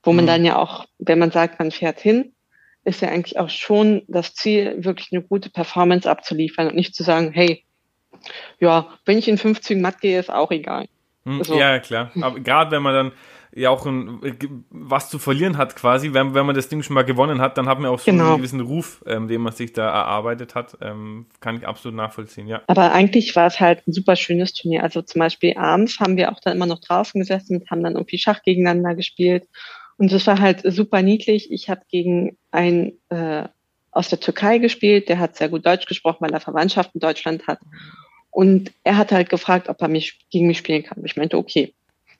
wo 0.01 0.13
man 0.13 0.23
mhm. 0.25 0.29
dann 0.29 0.45
ja 0.45 0.57
auch, 0.57 0.85
wenn 0.97 1.19
man 1.19 1.31
sagt, 1.31 1.59
man 1.59 1.71
fährt 1.71 1.99
hin, 1.99 2.33
ist 2.85 3.01
ja 3.01 3.09
eigentlich 3.09 3.39
auch 3.39 3.49
schon 3.49 4.03
das 4.07 4.33
Ziel, 4.33 4.83
wirklich 4.83 5.09
eine 5.11 5.23
gute 5.23 5.49
Performance 5.49 6.09
abzuliefern 6.09 6.67
und 6.67 6.75
nicht 6.75 6.95
zu 6.95 7.03
sagen, 7.03 7.31
hey, 7.33 7.63
ja, 8.59 8.87
wenn 9.05 9.17
ich 9.17 9.27
in 9.27 9.37
50 9.37 9.79
matt 9.79 10.01
gehe, 10.01 10.19
ist 10.19 10.31
auch 10.31 10.51
egal. 10.51 10.87
Hm, 11.25 11.39
also, 11.39 11.57
ja, 11.57 11.79
klar. 11.79 12.11
Aber 12.21 12.39
gerade 12.39 12.71
wenn 12.71 12.83
man 12.83 12.93
dann 12.93 13.11
ja 13.55 13.69
auch 13.69 13.85
ein, 13.85 14.19
was 14.69 15.09
zu 15.09 15.19
verlieren 15.19 15.57
hat 15.57 15.75
quasi, 15.75 16.13
wenn, 16.13 16.33
wenn 16.33 16.45
man 16.45 16.55
das 16.55 16.69
Ding 16.69 16.81
schon 16.81 16.95
mal 16.95 17.03
gewonnen 17.03 17.39
hat, 17.39 17.57
dann 17.57 17.67
hat 17.67 17.79
man 17.79 17.91
auch 17.91 17.99
so 17.99 18.11
genau. 18.11 18.29
einen 18.29 18.37
gewissen 18.37 18.61
Ruf, 18.61 19.03
ähm, 19.05 19.27
den 19.27 19.41
man 19.41 19.53
sich 19.53 19.73
da 19.73 19.87
erarbeitet 19.89 20.55
hat. 20.55 20.77
Ähm, 20.81 21.27
kann 21.39 21.57
ich 21.57 21.67
absolut 21.67 21.95
nachvollziehen, 21.95 22.47
ja. 22.47 22.61
Aber 22.67 22.91
eigentlich 22.93 23.35
war 23.35 23.47
es 23.47 23.59
halt 23.59 23.87
ein 23.87 23.93
super 23.93 24.15
schönes 24.15 24.53
Turnier. 24.53 24.83
Also 24.83 25.01
zum 25.01 25.19
Beispiel 25.19 25.55
abends 25.57 25.99
haben 25.99 26.17
wir 26.17 26.31
auch 26.31 26.39
dann 26.39 26.55
immer 26.55 26.65
noch 26.65 26.79
draußen 26.79 27.19
gesessen 27.19 27.57
und 27.57 27.69
haben 27.69 27.83
dann 27.83 27.93
irgendwie 27.93 28.17
Schach 28.17 28.41
gegeneinander 28.41 28.95
gespielt. 28.95 29.47
Und 29.97 30.11
das 30.11 30.25
war 30.25 30.39
halt 30.39 30.61
super 30.65 31.01
niedlich. 31.03 31.51
Ich 31.51 31.69
habe 31.69 31.81
gegen 31.89 32.37
ein 32.51 32.93
äh, 33.09 33.47
aus 33.91 34.09
der 34.09 34.19
Türkei 34.19 34.57
gespielt, 34.57 35.07
der 35.07 35.19
hat 35.19 35.35
sehr 35.35 35.49
gut 35.49 35.65
Deutsch 35.65 35.85
gesprochen, 35.85 36.17
weil 36.21 36.33
er 36.33 36.39
Verwandtschaft 36.39 36.91
in 36.95 36.99
Deutschland 36.99 37.45
hat. 37.45 37.59
Und 38.33 38.71
er 38.83 38.97
hat 38.97 39.11
halt 39.11 39.29
gefragt, 39.29 39.69
ob 39.69 39.79
er 39.81 39.87
mich 39.87 40.25
gegen 40.31 40.47
mich 40.47 40.57
spielen 40.57 40.81
kann. 40.81 41.05
Ich 41.05 41.15
meinte, 41.15 41.37
okay. 41.37 41.73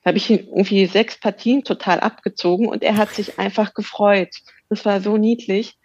Da 0.04 0.10
habe 0.10 0.18
ich 0.18 0.30
ihn 0.30 0.48
irgendwie 0.48 0.86
sechs 0.86 1.20
Partien 1.20 1.64
total 1.64 2.00
abgezogen 2.02 2.68
und 2.68 2.84
er 2.84 2.98
hat 2.98 3.10
sich 3.10 3.40
einfach 3.40 3.74
gefreut. 3.74 4.36
Das 4.70 4.86
war 4.86 5.02
so 5.02 5.18
niedlich, 5.18 5.76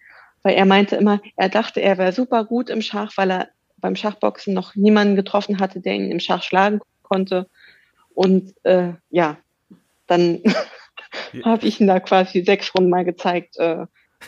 weil 0.42 0.54
er 0.54 0.66
meinte 0.66 0.96
immer, 0.96 1.22
er 1.36 1.48
dachte, 1.48 1.80
er 1.80 1.96
wäre 1.96 2.12
super 2.12 2.44
gut 2.44 2.68
im 2.68 2.82
Schach, 2.82 3.12
weil 3.16 3.30
er 3.30 3.48
beim 3.78 3.96
Schachboxen 3.96 4.52
noch 4.52 4.74
niemanden 4.74 5.16
getroffen 5.16 5.60
hatte, 5.60 5.80
der 5.80 5.94
ihn 5.94 6.10
im 6.10 6.20
Schach 6.20 6.42
schlagen 6.42 6.80
konnte. 7.02 7.48
Und 8.12 8.54
äh, 8.64 8.92
ja, 9.08 9.38
dann 10.08 10.42
habe 11.44 11.66
ich 11.66 11.80
ihn 11.80 11.86
da 11.86 12.00
quasi 12.00 12.42
sechs 12.44 12.74
Runden 12.74 12.90
mal 12.90 13.04
gezeigt, 13.04 13.56
äh, 13.58 13.86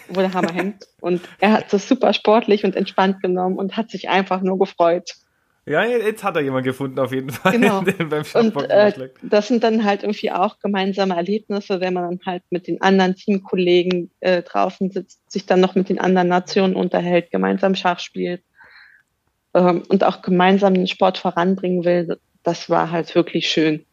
wo 0.08 0.20
der 0.20 0.32
Hammer 0.32 0.52
hängt. 0.52 0.86
Und 1.00 1.20
er 1.40 1.52
hat 1.52 1.72
das 1.74 1.88
super 1.88 2.14
sportlich 2.14 2.64
und 2.64 2.74
entspannt 2.74 3.20
genommen 3.20 3.58
und 3.58 3.76
hat 3.76 3.90
sich 3.90 4.08
einfach 4.08 4.40
nur 4.40 4.58
gefreut. 4.58 5.16
Ja, 5.66 5.84
jetzt 5.84 6.24
hat 6.24 6.36
er 6.36 6.42
jemand 6.42 6.64
gefunden 6.64 6.98
auf 6.98 7.12
jeden 7.12 7.30
Fall. 7.30 7.52
Genau. 7.52 7.82
beim 7.98 8.24
und 8.34 8.70
äh, 8.70 9.10
das 9.22 9.48
sind 9.48 9.62
dann 9.62 9.84
halt 9.84 10.02
irgendwie 10.02 10.32
auch 10.32 10.58
gemeinsame 10.58 11.14
Erlebnisse, 11.14 11.80
wenn 11.80 11.94
man 11.94 12.04
dann 12.04 12.20
halt 12.24 12.42
mit 12.50 12.66
den 12.66 12.80
anderen 12.80 13.14
Teamkollegen 13.14 14.10
äh, 14.20 14.42
draußen 14.42 14.90
sitzt, 14.90 15.30
sich 15.30 15.46
dann 15.46 15.60
noch 15.60 15.74
mit 15.74 15.88
den 15.88 16.00
anderen 16.00 16.28
Nationen 16.28 16.74
unterhält, 16.74 17.30
gemeinsam 17.30 17.74
Schach 17.74 18.00
spielt 18.00 18.42
ähm, 19.54 19.82
und 19.88 20.02
auch 20.04 20.22
gemeinsam 20.22 20.74
den 20.74 20.86
Sport 20.86 21.18
voranbringen 21.18 21.84
will. 21.84 22.18
Das 22.42 22.70
war 22.70 22.90
halt 22.90 23.14
wirklich 23.14 23.48
schön. 23.48 23.84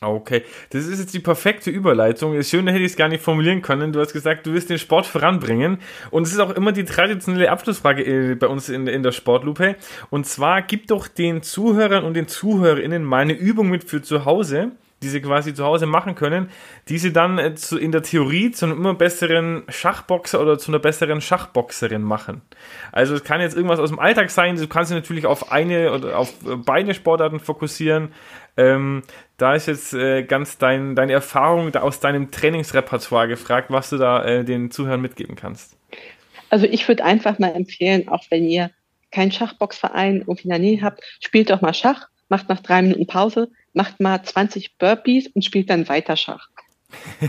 Okay, 0.00 0.44
das 0.70 0.86
ist 0.86 1.00
jetzt 1.00 1.12
die 1.12 1.18
perfekte 1.18 1.70
Überleitung. 1.70 2.40
Schöner 2.44 2.70
hätte 2.70 2.84
ich 2.84 2.92
es 2.92 2.96
gar 2.96 3.08
nicht 3.08 3.20
formulieren 3.20 3.62
können. 3.62 3.92
Du 3.92 3.98
hast 3.98 4.12
gesagt, 4.12 4.46
du 4.46 4.52
willst 4.52 4.70
den 4.70 4.78
Sport 4.78 5.06
voranbringen. 5.06 5.78
Und 6.12 6.22
es 6.22 6.32
ist 6.32 6.38
auch 6.38 6.50
immer 6.50 6.70
die 6.70 6.84
traditionelle 6.84 7.50
Abschlussfrage 7.50 8.04
äh, 8.04 8.34
bei 8.36 8.46
uns 8.46 8.68
in, 8.68 8.86
in 8.86 9.02
der 9.02 9.10
Sportlupe. 9.10 9.74
Und 10.10 10.24
zwar 10.24 10.62
gib 10.62 10.86
doch 10.86 11.08
den 11.08 11.42
Zuhörern 11.42 12.04
und 12.04 12.14
den 12.14 12.28
Zuhörerinnen 12.28 13.02
mal 13.02 13.22
eine 13.22 13.32
Übung 13.32 13.70
mit 13.70 13.82
für 13.82 14.00
zu 14.00 14.24
Hause, 14.24 14.70
die 15.02 15.08
sie 15.08 15.20
quasi 15.20 15.54
zu 15.54 15.64
Hause 15.64 15.86
machen 15.86 16.14
können, 16.14 16.50
die 16.88 16.98
sie 16.98 17.12
dann 17.12 17.38
äh, 17.38 17.54
in 17.78 17.92
der 17.92 18.02
Theorie 18.02 18.50
zu 18.50 18.66
einem 18.66 18.78
immer 18.78 18.94
besseren 18.94 19.64
Schachboxer 19.68 20.40
oder 20.40 20.58
zu 20.58 20.70
einer 20.70 20.78
besseren 20.78 21.20
Schachboxerin 21.20 22.02
machen. 22.02 22.42
Also 22.92 23.14
es 23.14 23.24
kann 23.24 23.40
jetzt 23.40 23.56
irgendwas 23.56 23.78
aus 23.78 23.90
dem 23.90 23.98
Alltag 23.98 24.30
sein, 24.30 24.56
du 24.56 24.66
kannst 24.66 24.90
dich 24.90 24.96
natürlich 24.96 25.26
auf 25.26 25.52
eine 25.52 25.92
oder 25.92 26.18
auf 26.18 26.32
beide 26.42 26.94
Sportarten 26.94 27.40
fokussieren. 27.40 28.12
Ähm, 28.56 29.02
da 29.36 29.54
ist 29.54 29.66
jetzt 29.66 29.94
äh, 29.94 30.24
ganz 30.24 30.58
dein, 30.58 30.96
deine 30.96 31.12
Erfahrung 31.12 31.74
aus 31.76 32.00
deinem 32.00 32.32
Trainingsrepertoire 32.32 33.28
gefragt, 33.28 33.70
was 33.70 33.90
du 33.90 33.98
da 33.98 34.24
äh, 34.24 34.44
den 34.44 34.70
Zuhörern 34.72 35.00
mitgeben 35.00 35.36
kannst. 35.36 35.76
Also 36.50 36.66
ich 36.66 36.88
würde 36.88 37.04
einfach 37.04 37.38
mal 37.38 37.54
empfehlen, 37.54 38.08
auch 38.08 38.24
wenn 38.30 38.44
ihr 38.44 38.70
keinen 39.10 39.32
Schachboxverein 39.32 40.18
irgendwie 40.20 40.44
in 40.44 40.50
der 40.50 40.58
Nähe 40.58 40.82
habt, 40.82 41.02
spielt 41.20 41.50
doch 41.50 41.60
mal 41.60 41.74
Schach, 41.74 42.08
macht 42.28 42.48
nach 42.48 42.60
drei 42.60 42.82
Minuten 42.82 43.06
Pause, 43.06 43.50
macht 43.78 44.00
mal 44.00 44.20
20 44.20 44.76
Burpees 44.76 45.28
und 45.28 45.44
spielt 45.44 45.70
dann 45.70 45.88
weiter 45.88 46.16
Schach. 46.16 46.48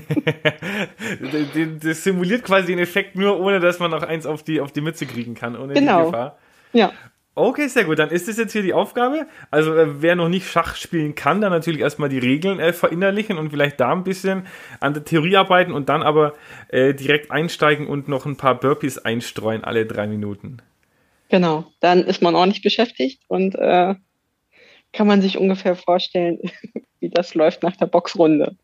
das 1.82 2.04
simuliert 2.04 2.44
quasi 2.44 2.68
den 2.68 2.80
Effekt 2.80 3.16
nur, 3.16 3.40
ohne 3.40 3.60
dass 3.60 3.78
man 3.78 3.92
noch 3.92 4.02
eins 4.02 4.26
auf 4.26 4.42
die, 4.42 4.60
auf 4.60 4.72
die 4.72 4.82
Mütze 4.82 5.06
kriegen 5.06 5.36
kann, 5.36 5.56
ohne 5.56 5.76
genau. 5.76 6.00
die 6.00 6.12
Gefahr. 6.12 6.40
Ja. 6.74 6.92
Okay, 7.36 7.68
sehr 7.68 7.86
gut. 7.86 8.00
Dann 8.00 8.10
ist 8.10 8.28
das 8.28 8.38
jetzt 8.38 8.52
hier 8.52 8.64
die 8.64 8.74
Aufgabe. 8.74 9.28
Also 9.52 9.76
äh, 9.76 10.02
wer 10.02 10.16
noch 10.16 10.28
nicht 10.28 10.50
Schach 10.50 10.76
spielen 10.76 11.14
kann, 11.14 11.40
dann 11.40 11.52
natürlich 11.52 11.82
erstmal 11.82 12.10
die 12.10 12.18
Regeln 12.18 12.60
äh, 12.60 12.74
verinnerlichen 12.74 13.38
und 13.38 13.52
vielleicht 13.52 13.80
da 13.80 13.92
ein 13.92 14.04
bisschen 14.04 14.48
an 14.80 14.96
der 14.96 15.06
Theorie 15.06 15.38
arbeiten 15.38 15.72
und 15.72 15.88
dann 15.88 16.02
aber 16.02 16.34
äh, 16.70 16.96
direkt 16.96 17.30
einsteigen 17.30 17.86
und 17.86 18.08
noch 18.08 18.26
ein 18.26 18.38
paar 18.38 18.60
Burpees 18.60 18.98
einstreuen 18.98 19.64
alle 19.64 19.86
drei 19.86 20.08
Minuten. 20.08 20.64
Genau, 21.30 21.72
dann 21.80 22.06
ist 22.06 22.24
man 22.24 22.34
ordentlich 22.34 22.64
beschäftigt 22.64 23.22
und 23.28 23.54
äh, 23.54 23.94
kann 24.94 25.08
man 25.08 25.22
sich 25.22 25.38
ungefähr 25.38 25.76
vorstellen, 25.76 26.40
wie 27.00 27.10
das 27.10 27.36
läuft 27.36 27.64
nach 27.64 27.76
der 27.76 27.88
Boxrunde. 27.88 28.56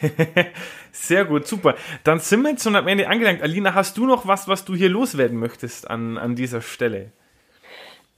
Sehr 0.92 1.24
gut, 1.24 1.46
super. 1.46 1.76
Dann 2.04 2.20
sind 2.20 2.42
wir 2.42 2.50
jetzt 2.50 2.62
schon 2.62 2.76
am 2.76 2.86
Ende 2.86 3.08
angelangt. 3.08 3.42
Alina, 3.42 3.74
hast 3.74 3.96
du 3.96 4.06
noch 4.06 4.26
was, 4.26 4.48
was 4.48 4.64
du 4.64 4.74
hier 4.74 4.90
loswerden 4.90 5.38
möchtest 5.38 5.88
an, 5.88 6.18
an 6.18 6.36
dieser 6.36 6.60
Stelle? 6.60 7.12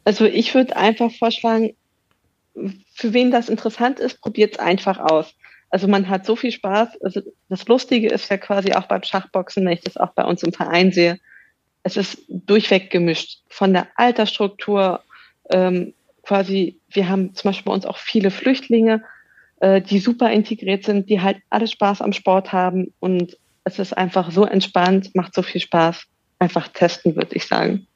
Also 0.04 0.24
ich 0.26 0.54
würde 0.54 0.76
einfach 0.76 1.10
vorschlagen, 1.12 1.74
für 2.94 3.12
wen 3.12 3.30
das 3.30 3.48
interessant 3.48 4.00
ist, 4.00 4.20
probiert 4.20 4.54
es 4.54 4.58
einfach 4.58 4.98
aus. 4.98 5.34
Also 5.70 5.88
man 5.88 6.08
hat 6.08 6.26
so 6.26 6.36
viel 6.36 6.52
Spaß. 6.52 7.00
Also 7.02 7.20
das 7.48 7.66
Lustige 7.66 8.08
ist 8.08 8.30
ja 8.30 8.36
quasi 8.36 8.72
auch 8.74 8.86
beim 8.86 9.02
Schachboxen, 9.02 9.64
wenn 9.64 9.72
ich 9.72 9.80
das 9.80 9.96
auch 9.96 10.10
bei 10.10 10.24
uns 10.24 10.42
im 10.42 10.52
Verein 10.52 10.92
sehe, 10.92 11.18
es 11.82 11.96
ist 11.96 12.22
durchweg 12.28 12.90
gemischt. 12.90 13.42
Von 13.48 13.72
der 13.72 13.88
Altersstruktur, 13.96 15.02
ähm, 15.50 15.94
quasi, 16.24 16.80
wir 16.88 17.08
haben 17.08 17.34
zum 17.34 17.48
Beispiel 17.48 17.66
bei 17.66 17.74
uns 17.74 17.86
auch 17.86 17.98
viele 17.98 18.30
Flüchtlinge, 18.30 19.02
äh, 19.60 19.80
die 19.80 19.98
super 19.98 20.30
integriert 20.30 20.84
sind, 20.84 21.08
die 21.08 21.20
halt 21.20 21.38
alle 21.50 21.66
Spaß 21.66 22.02
am 22.02 22.12
Sport 22.12 22.52
haben 22.52 22.92
und 23.00 23.36
es 23.64 23.78
ist 23.78 23.96
einfach 23.96 24.30
so 24.30 24.44
entspannt, 24.44 25.14
macht 25.14 25.34
so 25.34 25.42
viel 25.42 25.60
Spaß. 25.60 26.04
Einfach 26.38 26.68
testen, 26.68 27.16
würde 27.16 27.34
ich 27.34 27.46
sagen. 27.46 27.86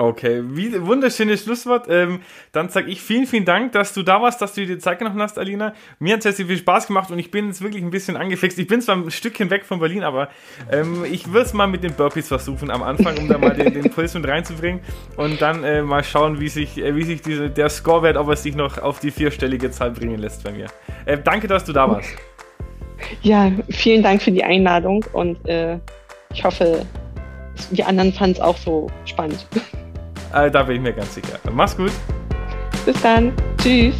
Okay, 0.00 0.42
wie, 0.42 0.80
wunderschönes 0.80 1.44
Schlusswort. 1.44 1.84
Ähm, 1.90 2.20
dann 2.52 2.70
sage 2.70 2.90
ich 2.90 3.02
vielen, 3.02 3.26
vielen 3.26 3.44
Dank, 3.44 3.72
dass 3.72 3.92
du 3.92 4.02
da 4.02 4.22
warst, 4.22 4.40
dass 4.40 4.54
du 4.54 4.62
dir 4.62 4.76
die 4.76 4.78
Zeit 4.78 4.98
genommen 4.98 5.20
hast, 5.20 5.38
Alina. 5.38 5.74
Mir 5.98 6.14
hat 6.14 6.24
es 6.24 6.38
sehr 6.38 6.46
viel 6.46 6.56
Spaß 6.56 6.86
gemacht 6.86 7.10
und 7.10 7.18
ich 7.18 7.30
bin 7.30 7.48
jetzt 7.48 7.60
wirklich 7.60 7.82
ein 7.82 7.90
bisschen 7.90 8.16
angefixt. 8.16 8.58
Ich 8.58 8.66
bin 8.66 8.80
zwar 8.80 8.96
ein 8.96 9.10
Stückchen 9.10 9.50
weg 9.50 9.66
von 9.66 9.78
Berlin, 9.78 10.02
aber 10.02 10.30
ähm, 10.72 11.04
ich 11.04 11.26
würde 11.26 11.42
es 11.42 11.52
mal 11.52 11.66
mit 11.66 11.84
den 11.84 11.92
Burpees 11.92 12.28
versuchen 12.28 12.70
am 12.70 12.82
Anfang, 12.82 13.18
um 13.18 13.28
da 13.28 13.36
mal 13.36 13.50
den, 13.50 13.74
den 13.74 13.90
Puls 13.90 14.14
mit 14.14 14.26
reinzubringen 14.26 14.80
und 15.18 15.42
dann 15.42 15.64
äh, 15.64 15.82
mal 15.82 16.02
schauen, 16.02 16.40
wie 16.40 16.48
sich, 16.48 16.78
äh, 16.78 16.96
wie 16.96 17.02
sich 17.02 17.20
diese, 17.20 17.50
der 17.50 17.68
Scorewert, 17.68 18.16
ob 18.16 18.30
er 18.30 18.36
sich 18.36 18.56
noch 18.56 18.78
auf 18.78 19.00
die 19.00 19.10
vierstellige 19.10 19.70
Zahl 19.70 19.90
bringen 19.90 20.18
lässt 20.18 20.42
bei 20.44 20.52
mir. 20.52 20.68
Äh, 21.04 21.18
danke, 21.22 21.46
dass 21.46 21.66
du 21.66 21.74
da 21.74 21.90
warst. 21.90 22.08
Ja, 23.20 23.52
vielen 23.68 24.02
Dank 24.02 24.22
für 24.22 24.32
die 24.32 24.44
Einladung 24.44 25.04
und 25.12 25.46
äh, 25.46 25.78
ich 26.32 26.42
hoffe, 26.42 26.86
die 27.70 27.84
anderen 27.84 28.14
fanden 28.14 28.36
es 28.36 28.40
auch 28.40 28.56
so 28.56 28.86
spannend. 29.04 29.46
Äh, 30.32 30.50
da 30.50 30.62
bin 30.62 30.76
ich 30.76 30.82
mir 30.82 30.92
ganz 30.92 31.14
sicher. 31.14 31.38
Mach's 31.52 31.76
gut. 31.76 31.92
Bis 32.84 33.00
dann. 33.02 33.32
Tschüss. 33.58 33.94